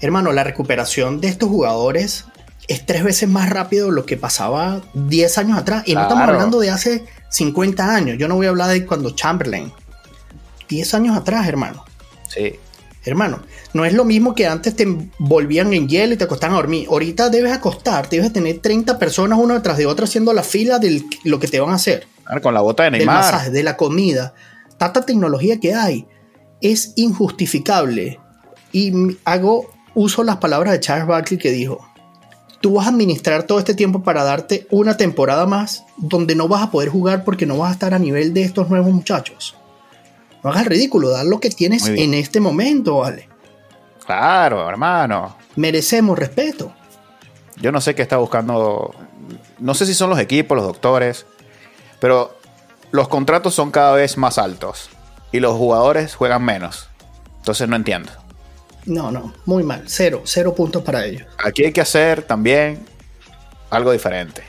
Hermano, 0.01 0.33
la 0.33 0.43
recuperación 0.43 1.21
de 1.21 1.29
estos 1.29 1.49
jugadores 1.49 2.25
es 2.67 2.85
tres 2.85 3.05
veces 3.05 3.29
más 3.29 3.49
rápido 3.49 3.87
de 3.87 3.93
lo 3.93 4.07
que 4.07 4.17
pasaba 4.17 4.81
10 4.95 5.39
años 5.39 5.59
atrás. 5.59 5.85
Y 5.87 5.95
no 5.95 6.03
estamos 6.03 6.29
hablando 6.29 6.59
de 6.59 6.71
hace 6.71 7.05
50 7.29 7.95
años. 7.95 8.19
Yo 8.19 8.27
no 8.27 8.35
voy 8.35 8.47
a 8.47 8.49
hablar 8.49 8.71
de 8.71 8.85
cuando 8.87 9.11
Chamberlain. 9.11 9.73
10 10.69 10.95
años 10.95 11.17
atrás, 11.17 11.47
hermano. 11.47 11.85
Sí. 12.29 12.59
Hermano, 13.05 13.41
no 13.73 13.85
es 13.85 13.93
lo 13.93 14.05
mismo 14.05 14.35
que 14.35 14.47
antes 14.47 14.75
te 14.75 14.83
envolvían 14.83 15.73
en 15.73 15.89
hielo 15.89 16.15
y 16.15 16.17
te 16.17 16.25
acostaban 16.25 16.55
a 16.55 16.59
dormir. 16.59 16.89
Ahorita 16.91 17.31
debes 17.31 17.53
acostarte, 17.53 18.17
debes 18.17 18.33
tener 18.33 18.59
30 18.59 18.99
personas 18.99 19.39
una 19.39 19.55
detrás 19.55 19.77
de 19.77 19.87
otra 19.87 20.05
haciendo 20.05 20.33
la 20.33 20.43
fila 20.43 20.79
de 20.79 21.05
lo 21.25 21.39
que 21.39 21.47
te 21.47 21.61
van 21.61 21.71
a 21.71 21.77
hacer 21.77 22.07
Ahora 22.31 22.41
con 22.41 22.55
la 22.55 22.61
bota 22.61 22.85
de 22.85 22.91
del 22.91 23.01
Neymar. 23.01 23.17
masaje, 23.17 23.51
de 23.51 23.65
la 23.65 23.77
comida, 23.77 24.35
tanta 24.79 25.05
tecnología 25.05 25.59
que 25.59 25.75
hay, 25.75 26.07
es 26.61 26.93
injustificable. 26.95 28.21
Y 28.71 28.93
hago 29.25 29.69
uso 29.95 30.23
las 30.23 30.37
palabras 30.37 30.73
de 30.73 30.79
Charles 30.79 31.09
Barkley 31.09 31.41
que 31.41 31.51
dijo, 31.51 31.85
tú 32.61 32.75
vas 32.75 32.87
a 32.87 32.91
administrar 32.91 33.43
todo 33.43 33.59
este 33.59 33.75
tiempo 33.75 34.05
para 34.05 34.23
darte 34.23 34.69
una 34.71 34.97
temporada 34.97 35.45
más 35.45 35.85
donde 35.97 36.37
no 36.37 36.47
vas 36.47 36.63
a 36.63 36.71
poder 36.71 36.89
jugar 36.89 37.25
porque 37.25 37.47
no 37.47 37.59
vas 37.59 37.71
a 37.71 37.73
estar 37.73 37.95
a 37.95 37.99
nivel 37.99 38.33
de 38.33 38.45
estos 38.45 38.71
nuevos 38.71 38.93
muchachos. 38.93 39.57
No 40.45 40.51
hagas 40.51 40.63
el 40.63 40.69
ridículo, 40.69 41.11
dar 41.11 41.27
lo 41.27 41.41
que 41.41 41.51
tienes 41.51 41.89
en 41.89 42.15
este 42.15 42.39
momento, 42.39 42.99
vale. 42.99 43.29
Claro, 44.07 44.69
hermano. 44.69 45.37
Merecemos 45.57 46.17
respeto. 46.17 46.73
Yo 47.61 47.73
no 47.73 47.81
sé 47.81 47.97
qué 47.97 48.03
está 48.03 48.19
buscando. 48.19 48.95
No 49.59 49.75
sé 49.75 49.85
si 49.85 49.95
son 49.95 50.11
los 50.11 50.19
equipos, 50.19 50.57
los 50.57 50.67
doctores. 50.67 51.27
Pero 52.01 52.37
los 52.91 53.09
contratos 53.09 53.55
son 53.55 53.71
cada 53.71 53.93
vez 53.93 54.17
más 54.17 54.39
altos. 54.39 54.91
Y 55.33 55.41
los 55.41 55.57
jugadores 55.57 56.17
juegan 56.17 56.45
menos. 56.45 56.89
Entonces 57.39 57.69
no 57.69 57.77
entiendo. 57.77 58.11
No, 58.87 59.13
no, 59.13 59.33
muy 59.45 59.63
mal. 59.63 59.85
Cero, 59.87 60.23
cero 60.25 60.55
puntos 60.55 60.83
para 60.83 61.05
ellos. 61.05 61.27
Aquí 61.45 61.65
hay 61.65 61.73
que 61.73 61.81
hacer 61.81 62.23
también 62.23 62.85
algo 63.69 63.93
diferente. 63.93 64.43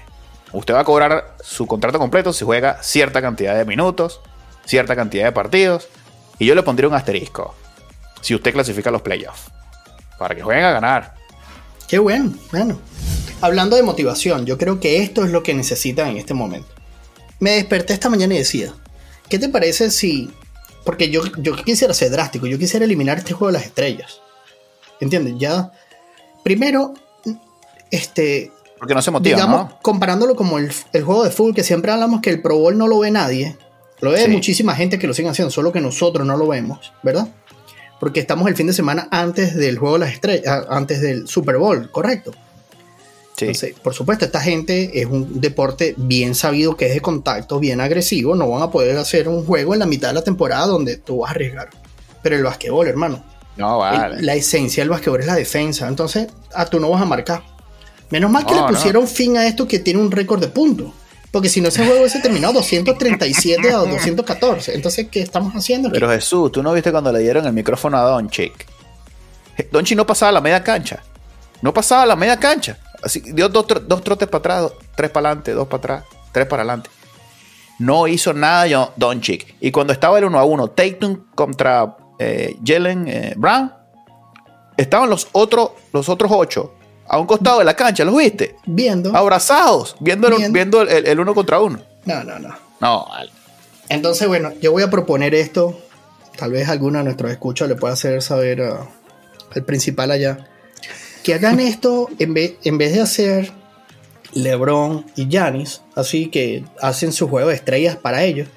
Usted 0.53 0.73
va 0.73 0.79
a 0.79 0.85
cobrar 0.85 1.35
su 1.41 1.67
contrato 1.67 1.99
completo 1.99 2.33
si 2.33 2.43
juega 2.43 2.81
cierta 2.81 3.21
cantidad 3.21 3.55
de 3.55 3.65
minutos, 3.65 4.21
cierta 4.65 4.95
cantidad 4.95 5.25
de 5.25 5.31
partidos. 5.31 5.87
Y 6.39 6.45
yo 6.47 6.55
le 6.55 6.63
pondría 6.63 6.87
un 6.87 6.95
asterisco. 6.95 7.53
Si 8.21 8.33
usted 8.33 8.53
clasifica 8.53 8.89
a 8.89 8.93
los 8.93 9.01
playoffs. 9.01 9.51
Para 10.17 10.35
que 10.35 10.41
jueguen 10.41 10.65
a 10.65 10.71
ganar. 10.71 11.15
Qué 11.87 11.99
bueno, 11.99 12.33
bueno. 12.51 12.79
Hablando 13.41 13.75
de 13.75 13.83
motivación, 13.83 14.45
yo 14.45 14.57
creo 14.57 14.79
que 14.79 15.01
esto 15.03 15.23
es 15.25 15.31
lo 15.31 15.43
que 15.43 15.53
necesitan 15.53 16.09
en 16.09 16.17
este 16.17 16.33
momento. 16.33 16.80
Me 17.41 17.51
desperté 17.51 17.91
esta 17.91 18.09
mañana 18.09 18.35
y 18.35 18.37
decía, 18.37 18.73
¿qué 19.27 19.37
te 19.37 19.49
parece 19.49 19.91
si 19.91 20.31
porque 20.83 21.09
yo, 21.09 21.21
yo 21.37 21.55
quisiera 21.55 21.93
ser 21.93 22.11
drástico, 22.11 22.47
yo 22.47 22.57
quisiera 22.57 22.85
eliminar 22.85 23.17
este 23.17 23.33
juego 23.33 23.47
de 23.47 23.59
las 23.59 23.65
estrellas. 23.65 24.19
¿Entiendes? 24.99 25.35
Ya, 25.37 25.71
primero, 26.43 26.93
este... 27.89 28.51
Porque 28.77 28.95
no 28.95 29.01
se 29.01 29.11
motiva, 29.11 29.35
digamos, 29.35 29.73
comparándolo 29.83 30.35
como 30.35 30.57
el, 30.57 30.71
el, 30.93 31.03
juego 31.03 31.23
de 31.23 31.29
fútbol, 31.29 31.53
que 31.53 31.63
siempre 31.63 31.91
hablamos 31.91 32.21
que 32.21 32.31
el 32.31 32.41
Pro 32.41 32.57
Bowl 32.57 32.77
no 32.77 32.87
lo 32.87 32.99
ve 32.99 33.11
nadie. 33.11 33.57
Lo 33.99 34.11
ve 34.11 34.23
Sí. 34.25 34.31
muchísima 34.31 34.73
gente 34.75 34.97
que 34.97 35.05
lo 35.05 35.13
sigue 35.13 35.29
haciendo, 35.29 35.51
solo 35.51 35.71
que 35.71 35.81
nosotros 35.81 36.25
no 36.25 36.35
lo 36.35 36.47
vemos, 36.47 36.91
¿verdad? 37.03 37.27
Porque 37.99 38.19
estamos 38.19 38.47
el 38.47 38.55
fin 38.55 38.65
de 38.65 38.73
semana 38.73 39.07
antes 39.11 39.55
del 39.55 39.77
juego 39.77 39.99
de 39.99 40.05
las 40.05 40.13
estrellas, 40.13 40.65
antes 40.67 41.01
del 41.01 41.27
Super 41.27 41.57
Bowl, 41.57 41.91
¿correcto? 41.91 42.31
Sí. 43.41 43.45
Entonces, 43.47 43.75
por 43.83 43.93
supuesto, 43.93 44.25
esta 44.25 44.39
gente 44.41 45.01
es 45.01 45.05
un 45.07 45.41
deporte 45.41 45.93
bien 45.97 46.35
sabido 46.35 46.75
que 46.77 46.87
es 46.87 46.93
de 46.93 47.01
contacto, 47.01 47.59
bien 47.59 47.81
agresivo. 47.81 48.35
No 48.35 48.49
van 48.49 48.61
a 48.61 48.71
poder 48.71 48.97
hacer 48.97 49.27
un 49.27 49.45
juego 49.45 49.73
en 49.73 49.79
la 49.79 49.85
mitad 49.85 50.07
de 50.09 50.13
la 50.15 50.23
temporada 50.23 50.65
donde 50.67 50.97
tú 50.97 51.19
vas 51.19 51.29
a 51.29 51.33
arriesgar. 51.33 51.69
Pero 52.21 52.35
el 52.35 52.43
basquetbol, 52.43 52.87
hermano, 52.87 53.23
no, 53.57 53.73
el- 53.91 53.97
vale. 53.99 54.21
la 54.21 54.35
esencia 54.35 54.81
del 54.81 54.89
basquetbol 54.89 55.19
es 55.21 55.25
la 55.27 55.35
defensa. 55.35 55.87
Entonces, 55.87 56.27
a 56.53 56.65
tú 56.65 56.79
no 56.79 56.89
vas 56.89 57.01
a 57.01 57.05
marcar. 57.05 57.43
Menos 58.09 58.29
mal 58.29 58.45
que 58.45 58.51
No, 58.53 58.57
le 58.67 58.71
no. 58.71 58.77
pusieron 58.77 59.07
fin 59.07 59.37
a 59.37 59.47
esto 59.47 59.67
que 59.67 59.79
tiene 59.79 59.99
un 59.99 60.11
récord 60.11 60.39
de 60.41 60.47
puntos. 60.49 60.91
Porque 61.31 61.47
si 61.47 61.61
no, 61.61 61.69
ese 61.69 61.85
juego 61.85 62.01
hubiese 62.01 62.19
terminado 62.19 62.51
237 62.53 63.71
a 63.71 63.77
214. 63.77 64.75
Entonces, 64.75 65.07
¿qué 65.09 65.21
estamos 65.21 65.53
haciendo? 65.53 65.87
aquí? 65.87 65.93
Pero 65.95 66.09
Jesús, 66.11 66.51
¿tú 66.51 66.61
no 66.61 66.73
viste 66.73 66.91
cuando 66.91 67.09
le 67.11 67.19
dieron 67.19 67.45
el 67.45 67.53
micrófono 67.53 67.97
a 67.97 68.01
Doncic? 68.01 68.65
Doncic 69.71 69.95
no 69.97 70.05
pasaba 70.05 70.31
la 70.31 70.41
media 70.41 70.63
cancha. 70.63 71.01
No 71.61 71.73
pasaba 71.73 72.05
la 72.05 72.15
media 72.15 72.37
cancha. 72.37 72.77
Así, 73.03 73.19
dio 73.21 73.49
dos, 73.49 73.65
dos 73.87 74.03
trotes 74.03 74.27
para 74.27 74.39
atrás, 74.39 74.61
dos- 74.61 74.73
tres 74.95 75.09
para 75.09 75.29
adelante, 75.29 75.51
dos 75.53 75.67
para 75.67 75.77
atrás, 75.77 76.03
tres 76.31 76.45
para 76.47 76.61
adelante. 76.63 76.89
No 77.79 78.07
hizo 78.07 78.31
nada 78.33 78.67
yo, 78.67 78.93
Doncic. 78.95 79.55
Y 79.59 79.71
cuando 79.71 79.91
estaba 79.93 80.19
el 80.19 80.25
1 80.25 80.37
a 80.39 80.45
1, 80.45 80.67
Tatum 80.69 81.25
contra 81.33 81.97
eh, 82.19 82.55
Jalen 82.63 83.07
eh, 83.07 83.33
Brown, 83.35 83.73
estaban 84.77 85.09
los 85.09 85.27
otros, 85.31 85.71
los 85.93 86.07
otros 86.09 86.31
ocho 86.33 86.75
a 87.07 87.17
un 87.19 87.25
costado 87.27 87.59
de 87.59 87.65
la 87.65 87.73
cancha, 87.73 88.05
¿los 88.05 88.15
viste? 88.15 88.55
Viendo. 88.65 89.15
Abrazados, 89.15 89.95
viendo 89.99 90.27
el, 90.29 90.35
Bien. 90.37 90.53
viendo 90.53 90.81
el, 90.83 91.05
el 91.07 91.19
uno 91.19 91.33
contra 91.33 91.59
uno. 91.59 91.79
No, 92.05 92.23
no, 92.23 92.39
no. 92.39 92.55
No, 92.79 93.05
vale. 93.09 93.31
Entonces, 93.89 94.27
bueno, 94.27 94.51
yo 94.61 94.71
voy 94.71 94.83
a 94.83 94.89
proponer 94.89 95.35
esto. 95.35 95.77
Tal 96.37 96.51
vez 96.51 96.69
alguno 96.69 96.99
de 96.99 97.03
nuestros 97.05 97.29
escuchas 97.31 97.67
le 97.67 97.75
pueda 97.75 97.93
hacer 97.93 98.21
saber 98.21 98.61
al 98.61 99.63
principal 99.65 100.11
allá. 100.11 100.47
Que 101.23 101.33
hagan 101.35 101.59
esto 101.59 102.07
en 102.19 102.33
vez, 102.33 102.53
en 102.63 102.77
vez 102.77 102.93
de 102.93 103.01
hacer 103.01 103.51
LeBron 104.33 105.05
y 105.15 105.27
Giannis, 105.27 105.81
así 105.95 106.27
que 106.27 106.63
hacen 106.81 107.11
su 107.11 107.27
juego 107.27 107.49
de 107.49 107.55
estrellas 107.55 107.95
para 107.97 108.23
ellos, 108.23 108.47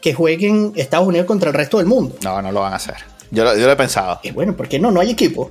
que 0.00 0.14
jueguen 0.14 0.72
Estados 0.76 1.06
Unidos 1.06 1.26
contra 1.26 1.50
el 1.50 1.54
resto 1.54 1.78
del 1.78 1.86
mundo. 1.86 2.16
no, 2.22 2.40
no 2.40 2.52
lo 2.52 2.60
van 2.60 2.72
a 2.72 2.76
hacer. 2.76 2.96
Yo, 3.30 3.44
lo- 3.44 3.56
yo 3.58 3.66
lo 3.66 3.72
he 3.72 3.76
pensado. 3.76 4.20
Y 4.22 4.30
bueno, 4.30 4.56
¿por 4.56 4.68
qué 4.68 4.78
no? 4.78 4.90
No 4.90 5.00
hay 5.00 5.10
equipo. 5.10 5.50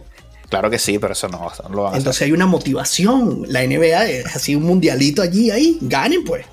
Claro 0.49 0.69
que 0.69 0.79
sí, 0.79 0.97
pero 0.97 1.13
eso 1.13 1.27
no, 1.27 1.37
lo 1.69 1.83
van 1.83 1.85
a 1.85 1.87
hacer. 1.89 1.97
Entonces 1.99 2.21
hay 2.23 2.31
una 2.31 2.45
motivación. 2.47 3.43
La 3.49 3.61
NBA 3.63 4.05
es 4.07 4.35
así 4.35 4.55
un 4.55 4.63
mundialito 4.63 5.21
allí, 5.21 5.51
ahí. 5.51 5.77
Ganen 5.81 6.23
pues. 6.23 6.45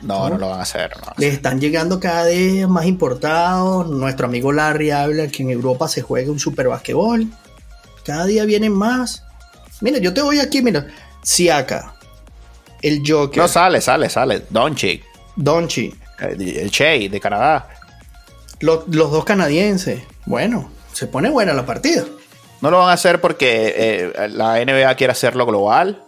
No, 0.00 0.28
no 0.30 0.38
lo 0.38 0.48
van 0.48 0.58
a 0.58 0.62
hacer. 0.62 0.90
no 0.90 0.96
lo 0.96 1.00
van 1.02 1.08
a 1.10 1.12
hacer. 1.12 1.24
Les 1.24 1.34
están 1.34 1.60
llegando 1.60 2.00
cada 2.00 2.24
vez 2.24 2.66
más 2.66 2.86
importados. 2.86 3.88
Nuestro 3.90 4.26
amigo 4.26 4.50
Larry 4.52 4.90
habla 4.90 5.28
que 5.28 5.42
en 5.44 5.50
Europa 5.50 5.86
se 5.86 6.02
juega 6.02 6.32
un 6.32 6.40
super 6.40 6.66
basquetbol. 6.68 7.28
Cada 8.04 8.24
día 8.24 8.44
vienen 8.46 8.72
más. 8.72 9.22
Mira, 9.82 9.98
yo 9.98 10.14
te 10.14 10.22
voy 10.22 10.40
aquí, 10.40 10.62
mira. 10.62 10.86
Siaka, 11.22 11.94
el 12.80 13.02
Joker, 13.06 13.38
No 13.42 13.48
sale, 13.48 13.80
sale, 13.80 14.08
sale. 14.08 14.42
Doncic, 14.50 15.04
Donchi, 15.36 15.94
el 16.20 16.40
el 16.58 16.70
Che 16.70 17.08
de 17.08 17.20
Canadá. 17.20 17.68
lo- 18.60 18.84
los 18.90 19.10
dos 19.10 19.24
canadienses. 19.24 20.02
Bueno, 20.26 20.70
se 20.92 21.06
pone 21.06 21.30
buena 21.30 21.52
la 21.52 21.66
partida. 21.66 22.04
No 22.60 22.70
lo 22.70 22.78
van 22.78 22.90
a 22.90 22.92
hacer 22.92 23.20
porque 23.20 23.74
eh, 23.76 24.28
la 24.30 24.60
NBA 24.64 24.94
quiere 24.94 25.10
hacerlo 25.12 25.44
global. 25.46 26.02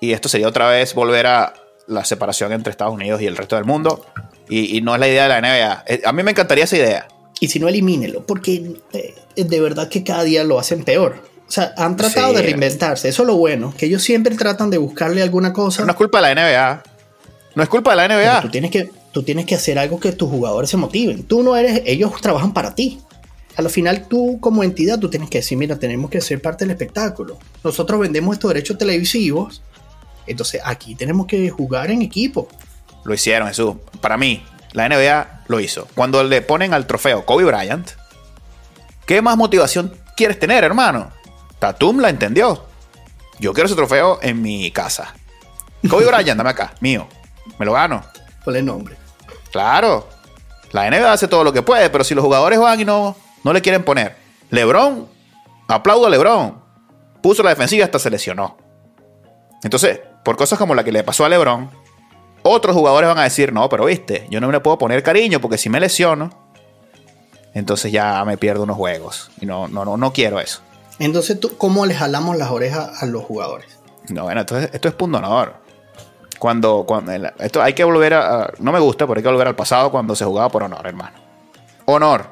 Y 0.00 0.12
esto 0.12 0.28
sería 0.28 0.48
otra 0.48 0.68
vez 0.68 0.94
volver 0.94 1.26
a 1.26 1.54
la 1.86 2.04
separación 2.04 2.52
entre 2.52 2.70
Estados 2.70 2.94
Unidos 2.94 3.20
y 3.20 3.26
el 3.26 3.36
resto 3.36 3.56
del 3.56 3.64
mundo. 3.66 4.04
Y, 4.48 4.76
y 4.76 4.80
no 4.82 4.94
es 4.94 5.00
la 5.00 5.08
idea 5.08 5.22
de 5.24 5.28
la 5.28 5.40
NBA. 5.40 5.84
Eh, 5.86 6.02
A 6.06 6.12
mí 6.12 6.22
me 6.22 6.30
encantaría 6.30 6.64
esa 6.64 6.76
idea. 6.76 7.08
Y 7.40 7.48
si 7.48 7.58
no, 7.58 7.68
elimínelo, 7.68 8.24
porque 8.26 8.76
eh, 8.92 9.14
de 9.36 9.60
verdad 9.60 9.88
que 9.88 10.04
cada 10.04 10.22
día 10.22 10.44
lo 10.44 10.58
hacen 10.58 10.84
peor. 10.84 11.22
O 11.46 11.50
sea, 11.52 11.72
han 11.76 11.96
tratado 11.96 12.30
Sí. 12.30 12.36
de 12.36 12.42
reinventarse. 12.42 13.08
Eso 13.08 13.22
es 13.22 13.26
lo 13.26 13.36
bueno, 13.36 13.74
que 13.76 13.86
ellos 13.86 14.02
siempre 14.02 14.34
tratan 14.34 14.70
de 14.70 14.78
buscarle 14.78 15.22
alguna 15.22 15.52
cosa. 15.52 15.78
Pero 15.78 15.86
no 15.86 15.92
es 15.92 15.96
culpa 15.98 16.18
de 16.18 16.22
la 16.22 16.30
NBA. 16.42 16.82
No 17.54 17.62
es 17.62 17.68
culpa 17.68 17.90
de 17.90 17.96
la 17.96 18.08
Pero 18.08 18.20
NBA. 18.20 18.40
tú 18.40 18.48
tienes 18.50 18.70
que 18.70 18.90
tú 19.12 19.22
tienes 19.22 19.46
que 19.46 19.54
hacer 19.54 19.78
algo 19.78 20.00
que 20.00 20.10
tus 20.10 20.28
jugadores 20.28 20.68
se 20.70 20.76
motiven. 20.76 21.22
Tú 21.22 21.44
no 21.44 21.54
eres, 21.54 21.82
ellos 21.86 22.12
trabajan 22.20 22.52
para 22.52 22.74
ti. 22.74 23.00
A 23.56 23.62
lo 23.62 23.68
final 23.70 24.08
tú 24.08 24.38
como 24.40 24.64
entidad 24.64 24.98
tú 24.98 25.08
tienes 25.08 25.30
que 25.30 25.38
decir, 25.38 25.56
mira, 25.56 25.78
tenemos 25.78 26.10
que 26.10 26.20
ser 26.20 26.42
parte 26.42 26.64
del 26.64 26.72
espectáculo. 26.72 27.38
Nosotros 27.62 28.00
vendemos 28.00 28.34
estos 28.34 28.48
derechos 28.52 28.76
televisivos. 28.76 29.62
Entonces 30.26 30.60
aquí 30.64 30.96
tenemos 30.96 31.26
que 31.28 31.48
jugar 31.50 31.92
en 31.92 32.02
equipo. 32.02 32.48
Lo 33.04 33.14
hicieron, 33.14 33.46
Jesús. 33.46 33.76
Para 34.00 34.16
mí, 34.16 34.42
la 34.72 34.88
NBA 34.88 35.44
lo 35.46 35.60
hizo. 35.60 35.86
Cuando 35.94 36.24
le 36.24 36.42
ponen 36.42 36.74
al 36.74 36.86
trofeo 36.88 37.24
Kobe 37.24 37.44
Bryant, 37.44 37.90
¿qué 39.06 39.22
más 39.22 39.36
motivación 39.36 39.92
quieres 40.16 40.40
tener, 40.40 40.64
hermano? 40.64 41.12
Tatum 41.64 42.00
la 42.00 42.10
entendió. 42.10 42.62
Yo 43.38 43.54
quiero 43.54 43.66
ese 43.68 43.74
trofeo 43.74 44.18
en 44.20 44.42
mi 44.42 44.70
casa. 44.70 45.14
Kobe 45.88 46.04
Bryant, 46.04 46.36
dame 46.36 46.50
acá, 46.50 46.74
mío. 46.80 47.08
Me 47.58 47.64
lo 47.64 47.72
gano. 47.72 48.04
Ponle 48.44 48.60
nombre. 48.60 48.96
Claro. 49.50 50.06
La 50.72 50.90
NBA 50.90 51.10
hace 51.10 51.26
todo 51.26 51.42
lo 51.42 51.54
que 51.54 51.62
puede, 51.62 51.88
pero 51.88 52.04
si 52.04 52.14
los 52.14 52.22
jugadores 52.22 52.58
van 52.58 52.78
y 52.78 52.84
no, 52.84 53.16
no 53.42 53.52
le 53.54 53.62
quieren 53.62 53.82
poner. 53.82 54.14
LeBron, 54.50 55.08
aplaudo 55.66 56.04
a 56.04 56.10
LeBron. 56.10 56.60
Puso 57.22 57.42
la 57.42 57.48
defensiva 57.48 57.80
y 57.80 57.84
hasta 57.84 57.98
se 57.98 58.10
lesionó. 58.10 58.58
Entonces, 59.62 60.00
por 60.22 60.36
cosas 60.36 60.58
como 60.58 60.74
la 60.74 60.84
que 60.84 60.92
le 60.92 61.02
pasó 61.02 61.24
a 61.24 61.30
LeBron, 61.30 61.70
otros 62.42 62.76
jugadores 62.76 63.08
van 63.08 63.16
a 63.16 63.22
decir, 63.22 63.54
no, 63.54 63.70
pero 63.70 63.86
viste, 63.86 64.26
yo 64.28 64.38
no 64.38 64.48
me 64.48 64.52
le 64.52 64.60
puedo 64.60 64.76
poner 64.76 65.02
cariño 65.02 65.40
porque 65.40 65.56
si 65.56 65.70
me 65.70 65.80
lesiono, 65.80 66.28
entonces 67.54 67.90
ya 67.90 68.22
me 68.26 68.36
pierdo 68.36 68.64
unos 68.64 68.76
juegos. 68.76 69.30
Y 69.40 69.46
no, 69.46 69.66
no, 69.66 69.86
no, 69.86 69.96
no 69.96 70.12
quiero 70.12 70.40
eso. 70.40 70.60
Entonces, 70.98 71.40
¿tú, 71.40 71.56
¿cómo 71.56 71.86
le 71.86 71.94
jalamos 71.94 72.36
las 72.36 72.50
orejas 72.50 73.02
a 73.02 73.06
los 73.06 73.24
jugadores? 73.24 73.78
No, 74.08 74.24
bueno, 74.24 74.40
entonces 74.40 74.70
esto 74.72 74.88
es 74.88 74.94
punto 74.94 75.18
honor. 75.18 75.56
Cuando, 76.38 76.84
cuando 76.86 77.12
esto 77.38 77.62
hay 77.62 77.72
que 77.72 77.84
volver 77.84 78.14
a, 78.14 78.52
No 78.58 78.72
me 78.72 78.78
gusta, 78.78 79.06
pero 79.06 79.18
hay 79.18 79.22
que 79.22 79.28
volver 79.28 79.48
al 79.48 79.56
pasado 79.56 79.90
cuando 79.90 80.14
se 80.14 80.24
jugaba 80.24 80.48
por 80.50 80.62
honor, 80.62 80.86
hermano. 80.86 81.16
Honor. 81.86 82.26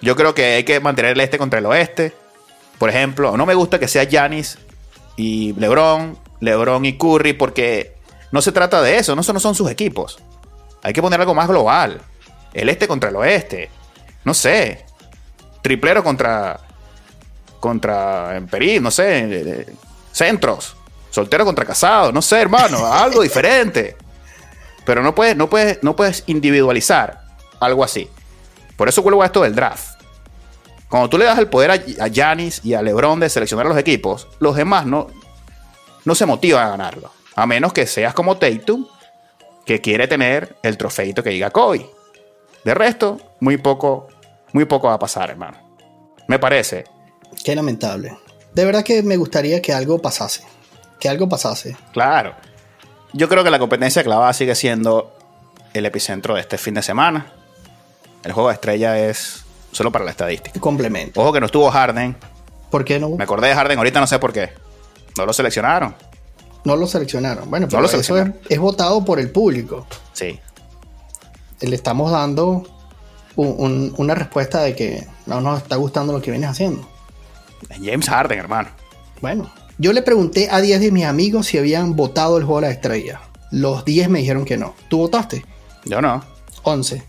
Yo 0.00 0.16
creo 0.16 0.34
que 0.34 0.54
hay 0.54 0.64
que 0.64 0.80
mantener 0.80 1.12
el 1.12 1.20
este 1.20 1.38
contra 1.38 1.58
el 1.58 1.66
oeste. 1.66 2.14
Por 2.78 2.88
ejemplo, 2.88 3.36
no 3.36 3.44
me 3.44 3.54
gusta 3.54 3.78
que 3.78 3.88
sea 3.88 4.04
Giannis 4.04 4.58
y 5.16 5.52
LeBron, 5.52 6.18
LeBron 6.40 6.84
y 6.86 6.96
Curry, 6.96 7.34
porque 7.34 7.94
no 8.32 8.40
se 8.40 8.52
trata 8.52 8.80
de 8.80 8.96
eso, 8.96 9.14
no, 9.14 9.20
eso 9.20 9.34
no 9.34 9.40
son 9.40 9.54
sus 9.54 9.70
equipos. 9.70 10.18
Hay 10.82 10.94
que 10.94 11.02
poner 11.02 11.20
algo 11.20 11.34
más 11.34 11.48
global. 11.48 12.00
El 12.54 12.68
este 12.68 12.88
contra 12.88 13.10
el 13.10 13.16
oeste. 13.16 13.70
No 14.24 14.34
sé. 14.34 14.84
Triplero 15.62 16.02
contra. 16.02 16.60
Contra 17.60 18.36
Emperí, 18.36 18.80
no 18.80 18.90
sé. 18.90 19.18
eh, 19.30 19.66
Centros. 20.12 20.76
Soltero 21.10 21.44
contra 21.44 21.64
casado. 21.64 22.12
No 22.12 22.22
sé, 22.22 22.40
hermano. 22.40 22.86
Algo 22.92 23.22
diferente. 23.22 23.96
Pero 24.84 25.02
no 25.02 25.14
puedes, 25.14 25.36
no 25.36 25.48
puedes, 25.48 25.82
no 25.82 25.94
puedes 25.94 26.24
individualizar 26.26 27.20
algo 27.60 27.84
así. 27.84 28.08
Por 28.76 28.88
eso 28.88 29.02
vuelvo 29.02 29.22
a 29.22 29.26
esto 29.26 29.42
del 29.42 29.54
draft. 29.54 30.00
Cuando 30.88 31.08
tú 31.08 31.18
le 31.18 31.26
das 31.26 31.38
el 31.38 31.48
poder 31.48 31.70
a 31.70 32.08
Giannis 32.08 32.64
y 32.64 32.74
a 32.74 32.82
LeBron 32.82 33.20
de 33.20 33.28
seleccionar 33.28 33.66
los 33.66 33.76
equipos, 33.78 34.26
los 34.40 34.56
demás 34.56 34.86
no, 34.86 35.06
no 36.04 36.14
se 36.14 36.26
motivan 36.26 36.66
a 36.66 36.70
ganarlo. 36.70 37.12
A 37.36 37.46
menos 37.46 37.72
que 37.72 37.86
seas 37.86 38.14
como 38.14 38.38
Tatum, 38.38 38.86
que 39.64 39.80
quiere 39.80 40.08
tener 40.08 40.56
el 40.62 40.76
trofeito 40.76 41.22
que 41.22 41.30
diga 41.30 41.50
Kobe. 41.50 41.88
De 42.64 42.74
resto, 42.74 43.18
muy 43.38 43.58
poco, 43.58 44.08
muy 44.52 44.64
poco 44.64 44.88
va 44.88 44.94
a 44.94 44.98
pasar, 44.98 45.30
hermano. 45.30 45.58
Me 46.26 46.38
parece. 46.38 46.84
Qué 47.44 47.54
lamentable. 47.54 48.16
De 48.54 48.64
verdad 48.64 48.82
que 48.84 49.02
me 49.02 49.16
gustaría 49.16 49.62
que 49.62 49.72
algo 49.72 50.00
pasase. 50.00 50.42
Que 50.98 51.08
algo 51.08 51.28
pasase. 51.28 51.76
Claro. 51.92 52.34
Yo 53.12 53.28
creo 53.28 53.42
que 53.44 53.50
la 53.50 53.58
competencia 53.58 54.02
clavada 54.04 54.32
sigue 54.32 54.54
siendo 54.54 55.12
el 55.72 55.86
epicentro 55.86 56.34
de 56.34 56.40
este 56.40 56.58
fin 56.58 56.74
de 56.74 56.82
semana. 56.82 57.32
El 58.24 58.32
juego 58.32 58.48
de 58.50 58.54
estrella 58.54 58.98
es 58.98 59.44
solo 59.72 59.90
para 59.90 60.04
la 60.04 60.10
estadística. 60.10 60.58
Complemento. 60.60 61.20
Ojo 61.20 61.32
que 61.32 61.40
no 61.40 61.46
estuvo 61.46 61.70
Harden. 61.70 62.16
¿Por 62.70 62.84
qué 62.84 62.98
no? 63.00 63.10
Me 63.10 63.24
acordé 63.24 63.48
de 63.48 63.54
Harden 63.54 63.78
ahorita, 63.78 64.00
no 64.00 64.06
sé 64.06 64.18
por 64.18 64.32
qué. 64.32 64.50
No 65.16 65.26
lo 65.26 65.32
seleccionaron. 65.32 65.94
No 66.64 66.76
lo 66.76 66.86
seleccionaron. 66.86 67.48
Bueno, 67.48 67.66
No 67.66 67.70
pero 67.70 67.86
eso 68.00 68.16
es, 68.48 68.58
votado 68.58 69.04
por 69.04 69.18
el 69.18 69.30
público. 69.30 69.86
Sí. 70.12 70.38
Le 71.60 71.74
estamos 71.74 72.10
dando 72.12 72.64
un- 73.36 73.54
un- 73.58 73.94
una 73.96 74.14
respuesta 74.14 74.60
de 74.60 74.76
que 74.76 75.06
no 75.26 75.40
nos 75.40 75.62
está 75.62 75.76
gustando 75.76 76.12
lo 76.12 76.20
que 76.20 76.30
vienes 76.30 76.50
haciendo. 76.50 76.86
James 77.82 78.08
Harden, 78.08 78.38
hermano. 78.38 78.68
Bueno, 79.20 79.50
yo 79.78 79.92
le 79.92 80.02
pregunté 80.02 80.48
a 80.50 80.60
10 80.60 80.80
de 80.80 80.90
mis 80.92 81.04
amigos 81.04 81.46
si 81.46 81.58
habían 81.58 81.94
votado 81.96 82.38
el 82.38 82.44
juego 82.44 82.60
de 82.60 82.66
la 82.68 82.72
estrella. 82.72 83.20
Los 83.50 83.84
10 83.84 84.08
me 84.08 84.20
dijeron 84.20 84.44
que 84.44 84.56
no. 84.56 84.74
¿Tú 84.88 84.98
votaste? 84.98 85.44
Yo 85.84 86.00
no. 86.00 86.22
11. 86.62 87.02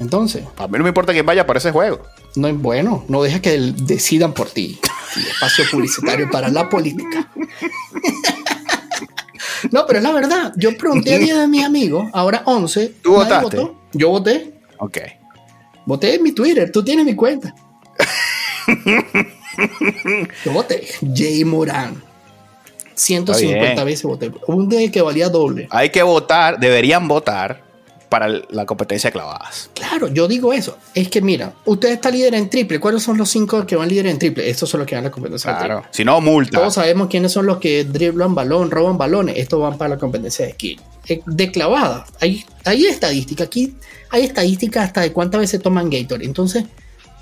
Entonces, 0.00 0.44
A 0.58 0.68
mí 0.68 0.78
no 0.78 0.84
me 0.84 0.90
importa 0.90 1.12
quién 1.12 1.26
vaya 1.26 1.46
para 1.46 1.58
ese 1.58 1.72
juego. 1.72 2.02
no 2.36 2.46
es 2.48 2.56
bueno, 2.56 3.04
no 3.08 3.22
deja 3.22 3.40
que 3.40 3.58
decidan 3.58 4.32
por 4.32 4.48
ti. 4.48 4.78
Y 5.16 5.20
espacio 5.28 5.64
publicitario 5.70 6.30
para 6.30 6.48
la 6.48 6.68
política. 6.68 7.28
No, 9.72 9.84
pero 9.86 9.98
es 9.98 10.04
la 10.04 10.12
verdad. 10.12 10.52
Yo 10.56 10.76
pregunté 10.76 11.14
a 11.14 11.18
10 11.18 11.36
de 11.38 11.48
mis 11.48 11.64
amigos, 11.64 12.08
ahora 12.12 12.42
11. 12.44 12.94
¿Tú 13.02 13.14
votaste? 13.14 13.56
votó. 13.56 13.80
Yo 13.92 14.08
voté. 14.10 14.60
Ok. 14.78 14.98
Voté 15.84 16.14
en 16.14 16.22
mi 16.22 16.30
Twitter. 16.32 16.70
Tú 16.70 16.84
tienes 16.84 17.04
mi 17.04 17.16
cuenta. 17.16 17.52
Yo 20.44 20.52
voté. 20.52 20.86
Jay 21.14 21.44
Morán. 21.44 22.02
150 22.94 23.60
Está 23.62 23.74
bien. 23.74 23.86
veces 23.86 24.02
voté. 24.04 24.32
Un 24.46 24.68
día 24.68 24.90
que 24.90 25.00
valía 25.02 25.28
doble. 25.28 25.68
Hay 25.70 25.90
que 25.90 26.02
votar, 26.02 26.58
deberían 26.58 27.06
votar 27.06 27.62
para 28.08 28.26
la 28.28 28.64
competencia 28.66 29.08
de 29.08 29.12
clavadas. 29.12 29.70
Claro, 29.74 30.08
yo 30.08 30.26
digo 30.26 30.52
eso. 30.52 30.78
Es 30.94 31.08
que 31.08 31.20
mira, 31.20 31.52
usted 31.66 31.90
está 31.90 32.10
líder 32.10 32.34
en 32.34 32.48
triple. 32.50 32.80
¿Cuáles 32.80 33.02
son 33.02 33.18
los 33.18 33.28
cinco 33.28 33.64
que 33.66 33.76
van 33.76 33.88
líder 33.88 34.06
en 34.06 34.18
triple? 34.18 34.48
Estos 34.48 34.70
son 34.70 34.80
los 34.80 34.86
que 34.86 34.94
van 34.96 35.04
a 35.04 35.08
la 35.08 35.10
competencia 35.12 35.52
de 35.52 35.58
Claro. 35.58 35.74
triple. 35.80 35.90
Si 35.96 36.04
no, 36.04 36.20
multa. 36.20 36.58
Todos 36.58 36.74
sabemos 36.74 37.08
quiénes 37.08 37.30
son 37.32 37.46
los 37.46 37.58
que 37.58 37.84
driblan 37.84 38.34
balón, 38.34 38.70
roban 38.70 38.96
balones. 38.98 39.36
Estos 39.36 39.60
van 39.60 39.76
para 39.78 39.90
la 39.90 39.98
competencia 39.98 40.46
de 40.46 40.52
skill. 40.52 40.80
Eh, 41.06 41.20
De 41.26 41.52
clavada. 41.52 42.06
Hay, 42.20 42.44
hay 42.64 42.86
estadística. 42.86 43.44
Aquí 43.44 43.74
hay 44.10 44.24
estadística 44.24 44.82
hasta 44.82 45.02
de 45.02 45.12
cuántas 45.12 45.40
veces 45.42 45.60
toman 45.62 45.90
Gator. 45.90 46.22
Entonces, 46.22 46.64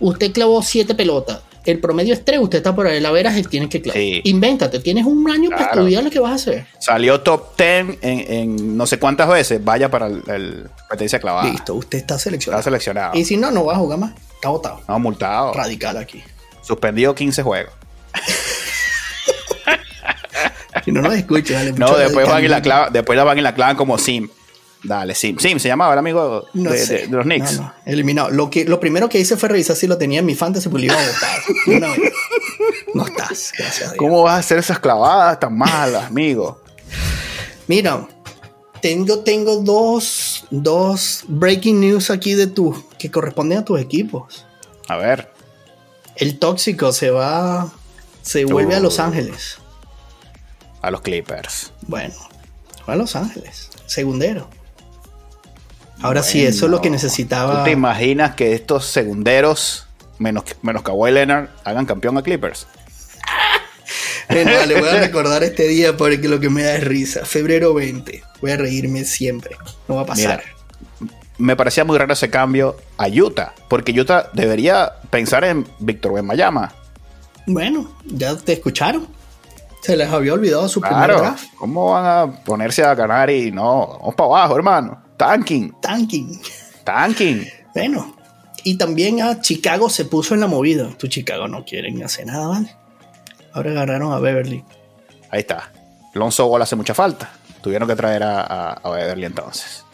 usted 0.01 0.33
clavó 0.33 0.63
siete 0.63 0.95
pelotas. 0.95 1.41
El 1.65 1.81
promedio 1.81 2.15
es 2.15 2.25
tres. 2.25 2.39
Usted 2.39 2.59
está 2.59 2.75
por 2.77 2.87
ahí. 2.87 3.01
La 3.01 3.11
veras 3.11 3.35
tiene 3.51 3.69
que 3.69 3.83
clavar. 3.83 4.01
Sí. 4.01 4.21
Invéntate. 4.25 4.79
Tienes 4.79 5.05
un 5.05 5.29
año 5.29 5.51
para 5.51 5.65
Claro. 5.65 5.81
estudiar 5.81 6.05
lo 6.05 6.11
que 6.11 6.21
vas 6.21 6.31
a 6.31 6.35
hacer. 6.37 6.67
Salió 6.79 7.21
top 7.23 7.57
10 7.59 7.69
en, 7.69 7.99
en 8.03 8.77
no 8.77 8.87
sé 8.87 9.01
cuántas 9.01 9.29
veces. 9.29 9.65
Vaya 9.65 9.91
para 9.91 10.07
el, 10.07 10.23
el 10.29 10.69
competencia 10.79 11.19
de 11.19 11.23
clavadas. 11.23 11.51
Listo. 11.51 11.75
Usted 11.75 11.99
está 11.99 12.15
Está 12.15 12.23
seleccionado. 12.23 12.63
seleccionado. 12.63 13.19
Y 13.19 13.25
si 13.25 13.37
no, 13.37 13.51
no 13.51 13.65
va 13.65 13.73
a 13.75 13.77
jugar 13.79 13.99
más. 13.99 14.13
Está 14.37 14.49
votado. 14.51 14.81
No, 14.87 14.99
multado. 15.01 15.55
Radical 15.55 15.97
aquí. 15.97 16.23
Suspendido 16.63 17.15
15 17.17 17.43
juegos. 17.43 17.73
Si 20.85 20.93
no 20.93 21.03
nos 21.03 21.15
escucha, 21.15 21.55
dale. 21.55 21.73
No, 21.73 21.97
después 21.97 22.29
van 22.29 22.45
y 22.45 22.49
la 22.49 22.63
clavan, 22.63 22.93
después 22.93 23.17
la 23.17 23.25
van 23.25 23.37
y 23.39 23.41
la 23.41 23.55
clavan 23.55 23.75
como 23.77 23.99
Sim. 23.99 24.29
Dale, 24.83 25.15
Sim. 25.15 25.37
Sim 25.39 25.59
se 25.59 25.69
llamaba 25.69 25.95
el 25.95 25.99
amigo 25.99 26.47
No 26.55 26.71
de, 26.71 26.79
sé. 26.79 26.95
de- 26.95 27.07
de 27.09 27.17
los 27.17 27.25
Knicks. 27.25 27.57
No, 27.57 27.63
no, 27.63 27.73
eliminado. 27.87 28.31
Lo, 28.31 28.51
que, 28.51 28.65
lo 28.65 28.79
primero 28.79 29.09
que 29.09 29.19
hice 29.19 29.37
fue 29.37 29.49
revisar 29.49 29.75
si 29.75 29.87
lo 29.87 29.99
tenía 29.99 30.21
en 30.21 30.27
mi 30.27 30.35
fantasy, 30.35 30.69
pues 30.69 30.85
lo 30.85 30.93
iba 30.93 31.01
a 31.03 31.07
votar. 31.07 31.41
De 31.67 31.77
una 31.77 31.89
vez. 31.89 32.13
No 32.95 33.05
estás, 33.07 33.53
gracias 33.59 33.81
a 33.89 33.93
Dios. 33.93 33.97
¿Cómo 33.99 34.23
vas 34.23 34.35
a 34.35 34.39
hacer 34.39 34.59
esas 34.59 34.79
clavadas 34.79 35.41
tan 35.41 35.57
malas, 35.59 36.05
amigo? 36.05 36.61
Mira, 37.67 38.07
tengo, 38.81 39.19
tengo 39.21 39.57
dos, 39.57 40.45
dos 40.51 41.25
breaking 41.27 41.81
news 41.81 42.11
aquí 42.11 42.35
de 42.35 42.47
tu, 42.47 42.85
que 42.99 43.11
corresponden 43.11 43.59
a 43.59 43.65
tus 43.65 43.81
equipos. 43.81 44.47
A 44.89 44.97
ver. 44.97 45.33
El 46.15 46.39
tóxico 46.39 46.93
se 46.93 47.11
va, 47.11 47.71
se 48.23 48.45
vuelve 48.45 48.75
a 48.77 48.81
Los 48.81 49.01
Ángeles. 49.01 49.59
A 50.81 50.91
los 50.91 51.01
Clippers. 51.01 51.73
Bueno, 51.83 52.15
a 52.87 52.95
Los 52.95 53.17
Ángeles, 53.17 53.71
segundero. 53.87 54.49
Ahora 56.03 56.23
sí, 56.23 56.45
eso 56.45 56.67
es 56.67 56.71
lo 56.71 56.81
que 56.81 56.91
necesitaba. 56.91 57.59
¿Tú 57.59 57.65
te 57.65 57.71
imaginas 57.71 58.35
que 58.35 58.53
estos 58.55 58.87
segunderos, 58.87 59.87
menos, 60.19 60.45
menos 60.63 60.83
Kawhi 60.83 61.11
Leonard, 61.11 61.49
hagan 61.65 61.87
campeón 61.87 62.19
a 62.19 62.23
Clippers? 62.23 62.67
Bueno, 64.29 64.51
vale, 64.59 64.81
voy 64.81 64.89
a 64.89 64.99
recordar 64.99 65.45
este 65.45 65.69
día 65.69 65.97
porque 65.97 66.27
lo 66.27 66.41
que 66.41 66.51
me 66.51 66.65
da 66.65 66.75
es 66.75 66.83
risa. 66.83 67.25
Febrero 67.25 67.73
20. 67.75 68.25
Voy 68.41 68.51
a 68.51 68.57
reírme 68.57 69.05
siempre. 69.05 69.57
No 69.87 69.95
va 69.95 70.03
a 70.03 70.07
pasar. 70.07 70.43
Mira, 70.99 71.11
me 71.39 71.55
parecía 71.55 71.85
muy 71.85 71.97
raro 71.97 72.13
ese 72.13 72.29
cambio 72.29 72.77
a 72.99 73.07
Utah, 73.07 73.53
porque 73.69 73.93
Utah 73.99 74.29
debería 74.33 74.95
pensar 75.11 75.45
en 75.45 75.65
Víctor 75.79 76.11
Wembanyama. 76.11 76.75
Bueno, 77.47 77.89
ya 78.05 78.37
te 78.37 78.55
escucharon. 78.55 79.07
Se 79.83 79.97
les 79.97 80.11
había 80.11 80.33
olvidado 80.33 80.69
su 80.69 80.81
primer 80.81 81.05
Claro, 81.05 81.21
draft. 81.21 81.45
¿cómo 81.57 81.93
van 81.93 82.05
a 82.05 82.45
ponerse 82.45 82.83
a 82.83 82.97
ganar 82.97 83.31
y 83.31 83.53
no? 83.53 83.99
Vamos 84.01 84.15
para 84.17 84.27
abajo, 84.27 84.57
hermano. 84.57 85.06
Tanking, 85.17 85.73
Tanking. 85.81 86.41
tanking. 86.85 87.47
Bueno, 87.75 88.17
y 88.65 88.77
también 88.77 89.23
a 89.23 89.41
Chicago 89.41 89.89
se 89.91 90.05
puso 90.05 90.35
en 90.35 90.41
la 90.41 90.47
movida. 90.47 90.89
Tu 90.99 91.07
Chicago 91.09 91.49
no 91.49 91.65
quieren 91.65 92.03
hacer 92.03 92.27
nada, 92.27 92.47
¿vale? 92.49 92.75
Ahora 93.53 93.71
agarraron 93.71 94.13
a 94.13 94.19
Beverly. 94.19 94.65
Ahí 95.31 95.41
está. 95.41 95.73
Lonzo 96.15 96.47
Ball 96.49 96.63
hace 96.63 96.77
mucha 96.77 96.95
falta. 96.95 97.31
Tuvieron 97.63 97.89
que 97.89 97.97
traer 97.97 98.23
a, 98.23 98.41
a- 98.43 98.73
a 98.75 98.91
Beverly 98.91 99.25
entonces. 99.27 99.85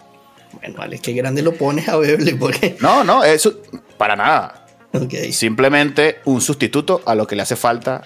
Bueno, 0.52 0.76
vale, 0.78 0.98
qué 0.98 1.12
grande 1.12 1.42
lo 1.42 1.54
pones 1.54 1.88
a 1.88 1.96
Beverly 1.96 2.34
porque. 2.34 2.76
No, 2.80 3.02
no, 3.04 3.24
eso 3.24 3.54
para 3.96 4.16
nada. 4.16 4.66
Ok. 4.92 5.14
Simplemente 5.32 6.20
un 6.26 6.40
sustituto 6.40 7.00
a 7.06 7.14
lo 7.14 7.26
que 7.26 7.34
le 7.36 7.42
hace 7.42 7.56
falta 7.56 8.02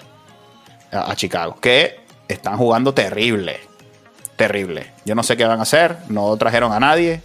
a, 0.91 1.11
a 1.11 1.15
Chicago. 1.15 1.59
Que 1.59 1.99
están 2.27 2.57
jugando 2.57 2.93
terrible. 2.93 3.59
Terrible. 4.37 4.93
Yo 5.03 5.15
no 5.15 5.23
sé 5.23 5.35
qué 5.35 5.45
van 5.45 5.59
a 5.59 5.63
hacer. 5.63 5.97
No 6.09 6.37
trajeron 6.37 6.71
a 6.71 6.79
nadie. 6.79 7.21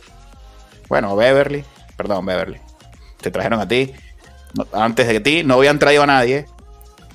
Bueno, 0.89 1.15
Beverly. 1.15 1.65
Perdón, 1.97 2.27
Beverly. 2.27 2.59
Te 3.21 3.31
trajeron 3.31 3.61
a 3.61 3.69
ti. 3.69 3.93
Antes 4.73 5.07
de 5.07 5.21
ti 5.21 5.43
no 5.45 5.55
habían 5.55 5.79
traído 5.79 6.03
a 6.03 6.07
nadie. 6.07 6.47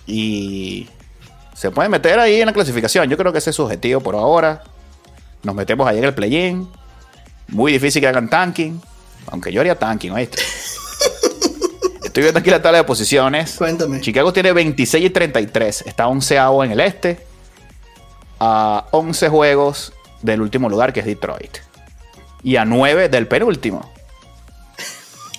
Y 0.05 0.87
se 1.53 1.71
pueden 1.71 1.91
meter 1.91 2.19
ahí 2.19 2.39
en 2.39 2.45
la 2.45 2.53
clasificación. 2.53 3.09
Yo 3.09 3.17
creo 3.17 3.31
que 3.31 3.39
ese 3.39 3.49
es 3.49 3.55
su 3.55 3.63
objetivo 3.63 3.99
por 3.99 4.15
ahora. 4.15 4.63
Nos 5.41 5.55
metemos 5.55 5.87
ahí 5.87 5.97
en 5.97 6.03
el 6.03 6.13
play-in. 6.13 6.69
Muy 7.47 7.71
difícil 7.71 7.99
que 7.99 8.07
hagan 8.07 8.29
tanking. 8.29 8.79
Aunque 9.31 9.51
yo 9.51 9.61
haría 9.61 9.77
tanking, 9.77 10.11
¿oíste? 10.11 10.41
Estoy 12.03 12.23
viendo 12.23 12.39
aquí 12.39 12.49
la 12.51 12.61
tabla 12.61 12.79
de 12.79 12.83
posiciones. 12.83 13.55
Cuéntame. 13.57 13.99
Chicago 14.01 14.31
tiene 14.31 14.53
26 14.53 15.05
y 15.05 15.09
33. 15.09 15.83
Está 15.87 16.07
onceavo 16.07 16.63
en 16.63 16.71
el 16.71 16.79
este. 16.79 17.26
A 18.39 18.85
11 18.91 19.29
juegos 19.29 19.93
del 20.21 20.41
último 20.41 20.69
lugar, 20.69 20.93
que 20.93 20.99
es 21.01 21.05
Detroit. 21.05 21.57
Y 22.43 22.55
a 22.57 22.65
9 22.65 23.09
del 23.09 23.27
penúltimo. 23.27 23.91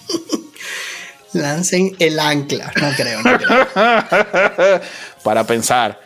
Lancen 1.33 1.95
el 1.99 2.19
ancla. 2.19 2.73
No 2.81 2.91
creo, 2.97 3.23
no 3.23 3.39
creo. 3.39 3.67
Para 5.23 5.45
pensar. 5.45 6.01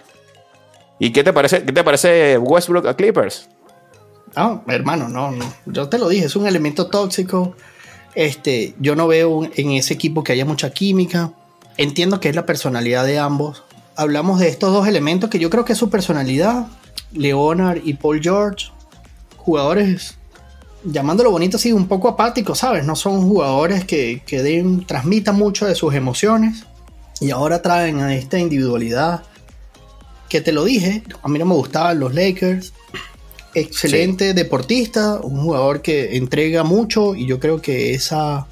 ¿Y 0.99 1.13
qué 1.13 1.25
te 1.25 1.33
parece, 1.33 1.65
qué 1.65 1.73
te 1.73 1.83
parece 1.83 2.39
Westbrook 2.39 2.87
a 2.87 2.95
Clippers? 2.95 3.49
No, 4.37 4.63
hermano, 4.69 5.09
no, 5.09 5.31
no. 5.31 5.53
Yo 5.67 5.89
te 5.89 5.99
lo 5.99 6.09
dije, 6.09 6.27
es 6.27 6.37
un 6.37 6.47
elemento 6.47 6.87
tóxico. 6.87 7.55
Este, 8.15 8.75
yo 8.79 8.95
no 8.95 9.07
veo 9.07 9.43
en 9.57 9.73
ese 9.73 9.95
equipo 9.95 10.23
que 10.23 10.33
haya 10.33 10.45
mucha 10.45 10.71
química. 10.71 11.33
Entiendo 11.77 12.21
que 12.21 12.29
es 12.29 12.37
la 12.37 12.47
personalidad 12.47 13.05
de 13.05 13.19
ambos. 13.19 13.65
Hablamos 13.97 14.41
de 14.41 14.49
estos 14.49 14.73
dos 14.73 14.87
elementos 14.87 15.29
que 15.29 15.39
yo 15.39 15.51
creo 15.51 15.65
que 15.65 15.73
es 15.73 15.79
su 15.79 15.91
personalidad. 15.91 16.67
Leonard 17.15 17.81
y 17.85 17.95
Paul 17.95 18.21
George. 18.23 18.67
Jugadores, 19.37 20.17
llamándolo 20.85 21.31
bonito 21.31 21.57
así, 21.57 21.73
un 21.73 21.89
poco 21.89 22.09
apáticos, 22.09 22.59
¿sabes? 22.59 22.85
No 22.85 22.95
son 22.97 23.23
jugadores 23.29 23.85
que, 23.85 24.23
que 24.27 24.43
den- 24.43 24.87
transmitan 24.87 25.37
mucho 25.37 25.67
de 25.67 25.75
sus 25.75 25.95
emociones. 25.95 26.65
Y 27.21 27.31
ahora 27.31 27.63
traen 27.63 28.01
a 28.01 28.15
esta 28.17 28.39
individualidad 28.39 29.23
que 30.29 30.41
te 30.41 30.51
lo 30.51 30.65
dije, 30.65 31.03
a 31.23 31.29
mí 31.29 31.39
no 31.39 31.45
me 31.45 31.55
gustaban 31.55 32.01
los 32.01 32.15
Lakers. 32.15 32.73
Excelente 33.55 34.33
deportista, 34.33 35.21
un 35.23 35.43
jugador 35.43 35.83
que 35.83 36.17
entrega 36.17 36.63
mucho 36.65 37.15
y 37.15 37.27
yo 37.27 37.39
creo 37.39 37.61
que 37.61 37.93
esa, 37.93 38.47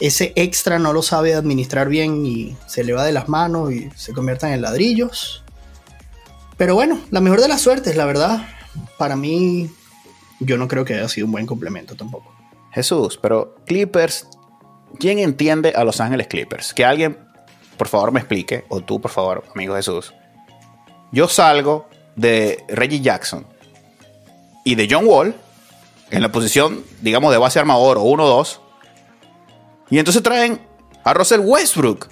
ese 0.00 0.32
extra 0.36 0.78
no 0.78 0.92
lo 0.92 1.02
sabe 1.02 1.34
administrar 1.34 1.88
bien 1.88 2.24
y 2.24 2.56
se 2.68 2.84
le 2.84 2.92
va 2.92 3.04
de 3.04 3.12
las 3.12 3.28
manos 3.28 3.72
y 3.72 3.90
se 3.96 4.12
convierten 4.12 4.52
en 4.52 4.62
ladrillos. 4.62 5.42
Pero 6.58 6.74
bueno, 6.74 7.00
la 7.10 7.20
mejor 7.20 7.40
de 7.40 7.48
las 7.48 7.62
suertes, 7.62 7.96
la 7.96 8.04
verdad. 8.04 8.46
Para 8.98 9.16
mí, 9.16 9.70
yo 10.40 10.58
no 10.58 10.68
creo 10.68 10.84
que 10.84 10.94
haya 10.94 11.08
sido 11.08 11.26
un 11.26 11.32
buen 11.32 11.46
complemento 11.46 11.94
tampoco. 11.94 12.34
Jesús, 12.72 13.18
pero 13.20 13.56
Clippers, 13.64 14.26
¿quién 14.98 15.20
entiende 15.20 15.72
a 15.74 15.84
Los 15.84 16.00
Ángeles 16.00 16.26
Clippers? 16.26 16.74
Que 16.74 16.84
alguien, 16.84 17.16
por 17.76 17.88
favor, 17.88 18.12
me 18.12 18.20
explique, 18.20 18.64
o 18.68 18.80
tú, 18.80 19.00
por 19.00 19.10
favor, 19.10 19.44
amigo 19.54 19.74
Jesús. 19.76 20.12
Yo 21.12 21.28
salgo 21.28 21.88
de 22.16 22.64
Reggie 22.68 23.00
Jackson 23.00 23.46
y 24.64 24.74
de 24.74 24.88
John 24.90 25.06
Wall 25.06 25.34
en 26.10 26.22
la 26.22 26.32
posición, 26.32 26.84
digamos, 27.00 27.30
de 27.32 27.38
base 27.38 27.58
armador 27.60 27.98
o 27.98 28.02
1-2. 28.02 28.58
Y 29.90 29.98
entonces 29.98 30.22
traen 30.22 30.60
a 31.04 31.14
Russell 31.14 31.40
Westbrook. 31.40 32.08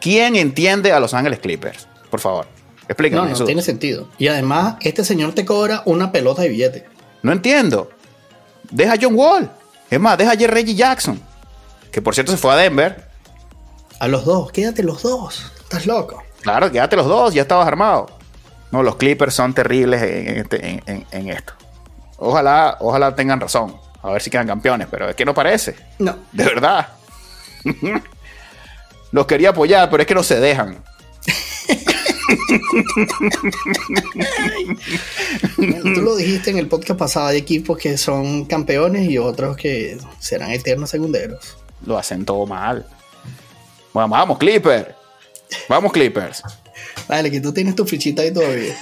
¿Quién 0.00 0.34
entiende 0.34 0.92
a 0.92 0.98
Los 0.98 1.14
Ángeles 1.14 1.38
Clippers? 1.38 1.86
Por 2.10 2.18
favor, 2.18 2.46
explíqueme, 2.92 3.22
No, 3.30 3.38
no 3.38 3.44
tiene 3.44 3.62
sentido. 3.62 4.08
Y 4.18 4.28
además, 4.28 4.76
este 4.80 5.04
señor 5.04 5.34
te 5.34 5.44
cobra 5.44 5.82
una 5.86 6.12
pelota 6.12 6.42
de 6.42 6.48
billete. 6.48 6.86
No 7.22 7.32
entiendo. 7.32 7.90
Deja 8.70 8.94
a 8.94 8.98
John 9.00 9.14
Wall. 9.14 9.50
Es 9.90 10.00
más, 10.00 10.16
deja 10.16 10.32
a 10.32 10.34
Reggie 10.34 10.74
Jackson. 10.74 11.20
Que 11.90 12.00
por 12.00 12.14
cierto 12.14 12.32
se 12.32 12.38
fue 12.38 12.52
a 12.52 12.56
Denver. 12.56 13.04
A 13.98 14.08
los 14.08 14.24
dos, 14.24 14.50
quédate 14.50 14.82
los 14.82 15.02
dos. 15.02 15.52
Estás 15.62 15.86
loco. 15.86 16.22
Claro, 16.40 16.72
quédate 16.72 16.96
los 16.96 17.06
dos, 17.06 17.34
ya 17.34 17.42
estabas 17.42 17.66
armado. 17.68 18.10
No, 18.70 18.82
los 18.82 18.96
Clippers 18.96 19.34
son 19.34 19.52
terribles 19.52 20.02
en, 20.02 20.28
en 20.28 20.36
este- 20.38 20.66
en- 20.68 20.82
en- 20.86 21.06
en 21.12 21.28
esto. 21.28 21.52
Ojalá, 22.16 22.76
ojalá 22.80 23.14
tengan 23.14 23.38
razón. 23.40 23.76
A 24.02 24.10
ver 24.10 24.22
si 24.22 24.30
quedan 24.30 24.46
campeones, 24.46 24.88
pero 24.90 25.08
es 25.08 25.14
que 25.14 25.24
no 25.24 25.34
parece. 25.34 25.76
No, 25.98 26.16
De 26.32 26.44
verdad. 26.44 26.88
Los 29.12 29.26
quería 29.26 29.50
apoyar, 29.50 29.90
pero 29.90 30.02
es 30.02 30.06
que 30.06 30.14
no 30.14 30.22
se 30.22 30.40
dejan. 30.40 30.82
Tú 35.56 36.02
lo 36.02 36.16
dijiste 36.16 36.50
en 36.50 36.58
el 36.58 36.68
podcast 36.68 36.98
pasado, 36.98 37.26
hay 37.28 37.38
equipos 37.38 37.78
que 37.78 37.96
son 37.98 38.44
campeones 38.46 39.08
y 39.10 39.18
otros 39.18 39.56
que 39.56 39.98
serán 40.18 40.50
eternos 40.50 40.90
segunderos. 40.90 41.56
Lo 41.84 41.98
hacen 41.98 42.24
todo 42.24 42.46
mal. 42.46 42.86
Bueno, 43.92 44.08
vamos, 44.08 44.38
Clippers. 44.38 44.88
Vamos, 45.68 45.92
Clippers. 45.92 46.42
Vale, 47.08 47.30
que 47.30 47.40
tú 47.40 47.52
tienes 47.52 47.74
tu 47.74 47.84
fichita 47.84 48.22
ahí 48.22 48.32
todavía. 48.32 48.74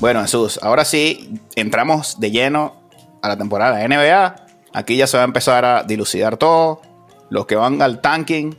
bueno, 0.00 0.22
Jesús, 0.22 0.58
ahora 0.62 0.84
sí 0.84 1.40
entramos 1.54 2.18
de 2.20 2.30
lleno 2.30 2.80
a 3.22 3.28
la 3.28 3.36
temporada 3.36 3.76
de 3.76 3.88
NBA. 3.88 4.46
Aquí 4.72 4.96
ya 4.96 5.06
se 5.06 5.16
va 5.16 5.24
a 5.24 5.26
empezar 5.26 5.64
a 5.64 5.82
dilucidar 5.82 6.36
todo. 6.36 6.80
Los 7.28 7.46
que 7.46 7.56
van 7.56 7.82
al 7.82 8.00
tanking 8.00 8.56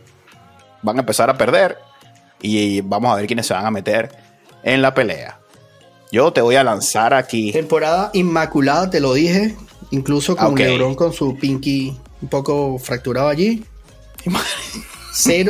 van 0.82 0.98
a 0.98 1.00
empezar 1.00 1.30
a 1.30 1.38
perder. 1.38 1.78
Y 2.42 2.82
vamos 2.82 3.12
a 3.12 3.16
ver 3.16 3.28
quiénes 3.28 3.48
se 3.48 3.54
van 3.54 3.66
a 3.66 3.72
meter 3.72 4.12
en 4.64 4.82
la 4.82 4.94
pelea. 4.94 5.40
Yo 6.12 6.32
te 6.32 6.42
voy 6.42 6.56
a 6.56 6.64
lanzar 6.64 7.14
aquí. 7.14 7.52
Temporada 7.52 8.12
inmaculada, 8.14 8.90
te 8.90 9.00
lo 9.00 9.14
dije. 9.14 9.56
Incluso 9.92 10.36
con 10.36 10.56
LeBron 10.56 10.96
con 10.96 11.14
su 11.14 11.38
pinky 11.38 11.98
un 12.22 12.30
poco 12.30 12.78
fracturado 12.78 13.30
allí. 13.30 13.64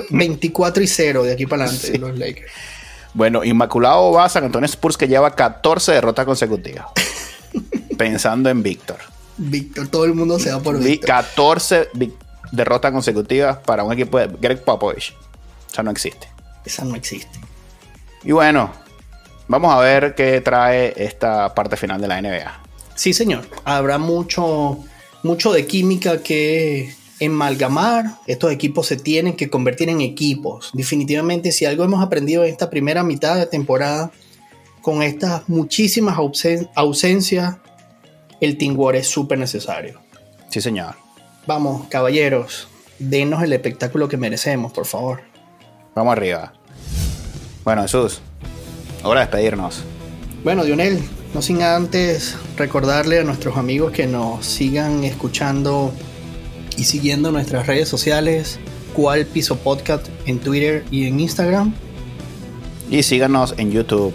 24 0.10 0.84
y 0.84 0.88
0 0.88 1.24
de 1.24 1.34
aquí 1.34 1.46
para 1.46 1.66
adelante 1.66 1.98
los 1.98 2.18
Lakers. 2.18 2.52
Bueno, 3.14 3.44
Inmaculado 3.44 4.12
va 4.12 4.26
a 4.26 4.30
San 4.30 4.44
Antonio 4.44 4.66
Spurs 4.66 4.98
que 4.98 5.08
lleva 5.08 5.34
14 5.34 5.92
derrotas 5.92 6.26
consecutivas. 6.26 6.86
pensando 7.98 8.50
en 8.50 8.64
Víctor. 8.64 8.98
Víctor, 9.38 9.88
todo 9.88 10.06
el 10.06 10.14
mundo 10.14 10.40
se 10.40 10.50
da 10.50 10.60
por 10.60 10.80
Víctor. 10.80 11.08
14 11.08 11.90
derrotas 12.52 12.92
consecutivas 12.92 13.58
para 13.58 13.84
un 13.84 13.92
equipo 13.94 14.20
de 14.20 14.28
Greg 14.40 14.64
Popovich. 14.64 15.16
O 15.72 15.74
sea, 15.74 15.84
no 15.84 15.92
existe. 15.92 16.28
Esa 16.68 16.84
no 16.84 16.95
existe. 16.95 17.39
Y 18.24 18.34
bueno, 18.34 18.72
vamos 19.47 19.74
a 19.74 19.80
ver 19.80 20.15
qué 20.15 20.41
trae 20.41 20.93
esta 20.97 21.55
parte 21.55 21.78
final 21.78 22.01
de 22.01 22.07
la 22.09 22.22
NBA. 22.22 22.61
Sí, 22.93 23.13
señor. 23.13 23.47
Habrá 23.63 23.97
mucho, 23.97 24.80
mucho 25.24 25.53
de 25.53 25.65
química 25.65 26.22
que 26.22 26.93
amalgamar. 27.26 28.18
Estos 28.28 28.51
equipos 28.51 28.86
se 28.88 28.97
tienen 28.97 29.38
que 29.38 29.49
convertir 29.49 29.88
en 29.88 30.01
equipos. 30.01 30.72
Definitivamente, 30.74 31.53
si 31.53 31.65
algo 31.65 31.86
hemos 31.86 32.03
aprendido 32.03 32.43
en 32.43 32.51
esta 32.51 32.70
primera 32.70 33.01
mitad 33.01 33.38
de 33.38 33.45
temporada, 33.45 34.11
con 34.82 35.01
estas 35.01 35.47
muchísimas 35.47 36.18
ausencias, 36.76 37.55
el 38.41 38.57
Team 38.57 38.78
War 38.78 38.97
es 38.97 39.07
súper 39.07 39.39
necesario. 39.39 40.01
Sí, 40.49 40.59
señor. 40.59 40.95
Vamos, 41.45 41.88
caballeros, 41.88 42.68
denos 42.99 43.41
el 43.41 43.53
espectáculo 43.53 44.09
que 44.09 44.18
merecemos, 44.18 44.74
por 44.74 44.86
favor. 44.86 45.22
Vamos 45.95 46.11
arriba. 46.11 46.53
Bueno, 47.68 47.82
Jesús, 47.82 48.22
hora 49.03 49.20
de 49.20 49.26
despedirnos. 49.26 49.84
Bueno, 50.41 50.63
Dionel, 50.63 51.03
no 51.34 51.41
sin 51.41 51.61
antes 51.61 52.38
recordarle 52.55 53.20
a 53.20 53.26
nuestros 53.26 53.57
amigos 53.57 53.91
que 53.91 54.07
nos 54.07 54.45
sigan 54.45 55.03
escuchando 55.03 55.91
y 56.78 56.86
siguiendo 56.86 57.30
nuestras 57.30 57.68
redes 57.68 57.89
sociales, 57.89 58.57
cual 58.95 59.26
piso 59.26 59.57
podcast 59.57 60.07
en 60.26 60.39
Twitter 60.39 60.86
y 60.91 61.07
en 61.07 61.20
Instagram. 61.20 61.74
Y 62.89 63.03
síganos 63.03 63.53
en 63.57 63.70
YouTube 63.70 64.13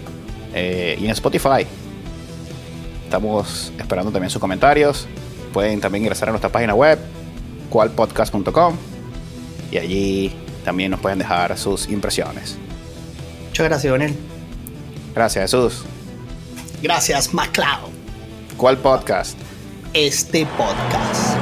eh, 0.55 0.97
y 0.99 1.05
en 1.05 1.11
Spotify. 1.11 1.67
Estamos 3.03 3.71
esperando 3.77 4.11
también 4.11 4.31
sus 4.31 4.41
comentarios. 4.41 5.07
Pueden 5.53 5.79
también 5.79 6.05
ingresar 6.05 6.27
a 6.27 6.31
nuestra 6.31 6.51
página 6.51 6.73
web, 6.73 6.97
cualpodcast.com, 7.69 8.75
y 9.71 9.77
allí 9.77 10.33
también 10.65 10.89
nos 10.89 10.99
pueden 10.99 11.19
dejar 11.19 11.55
sus 11.55 11.87
impresiones. 11.87 12.57
Muchas 13.53 13.67
gracias, 13.67 13.91
Donel. 13.91 14.15
Gracias, 15.13 15.43
Jesús. 15.43 15.83
Gracias, 16.81 17.35
MacLeod. 17.35 17.91
¿Cuál 18.57 18.79
podcast? 18.79 19.37
Este 19.93 20.47
podcast. 20.57 21.32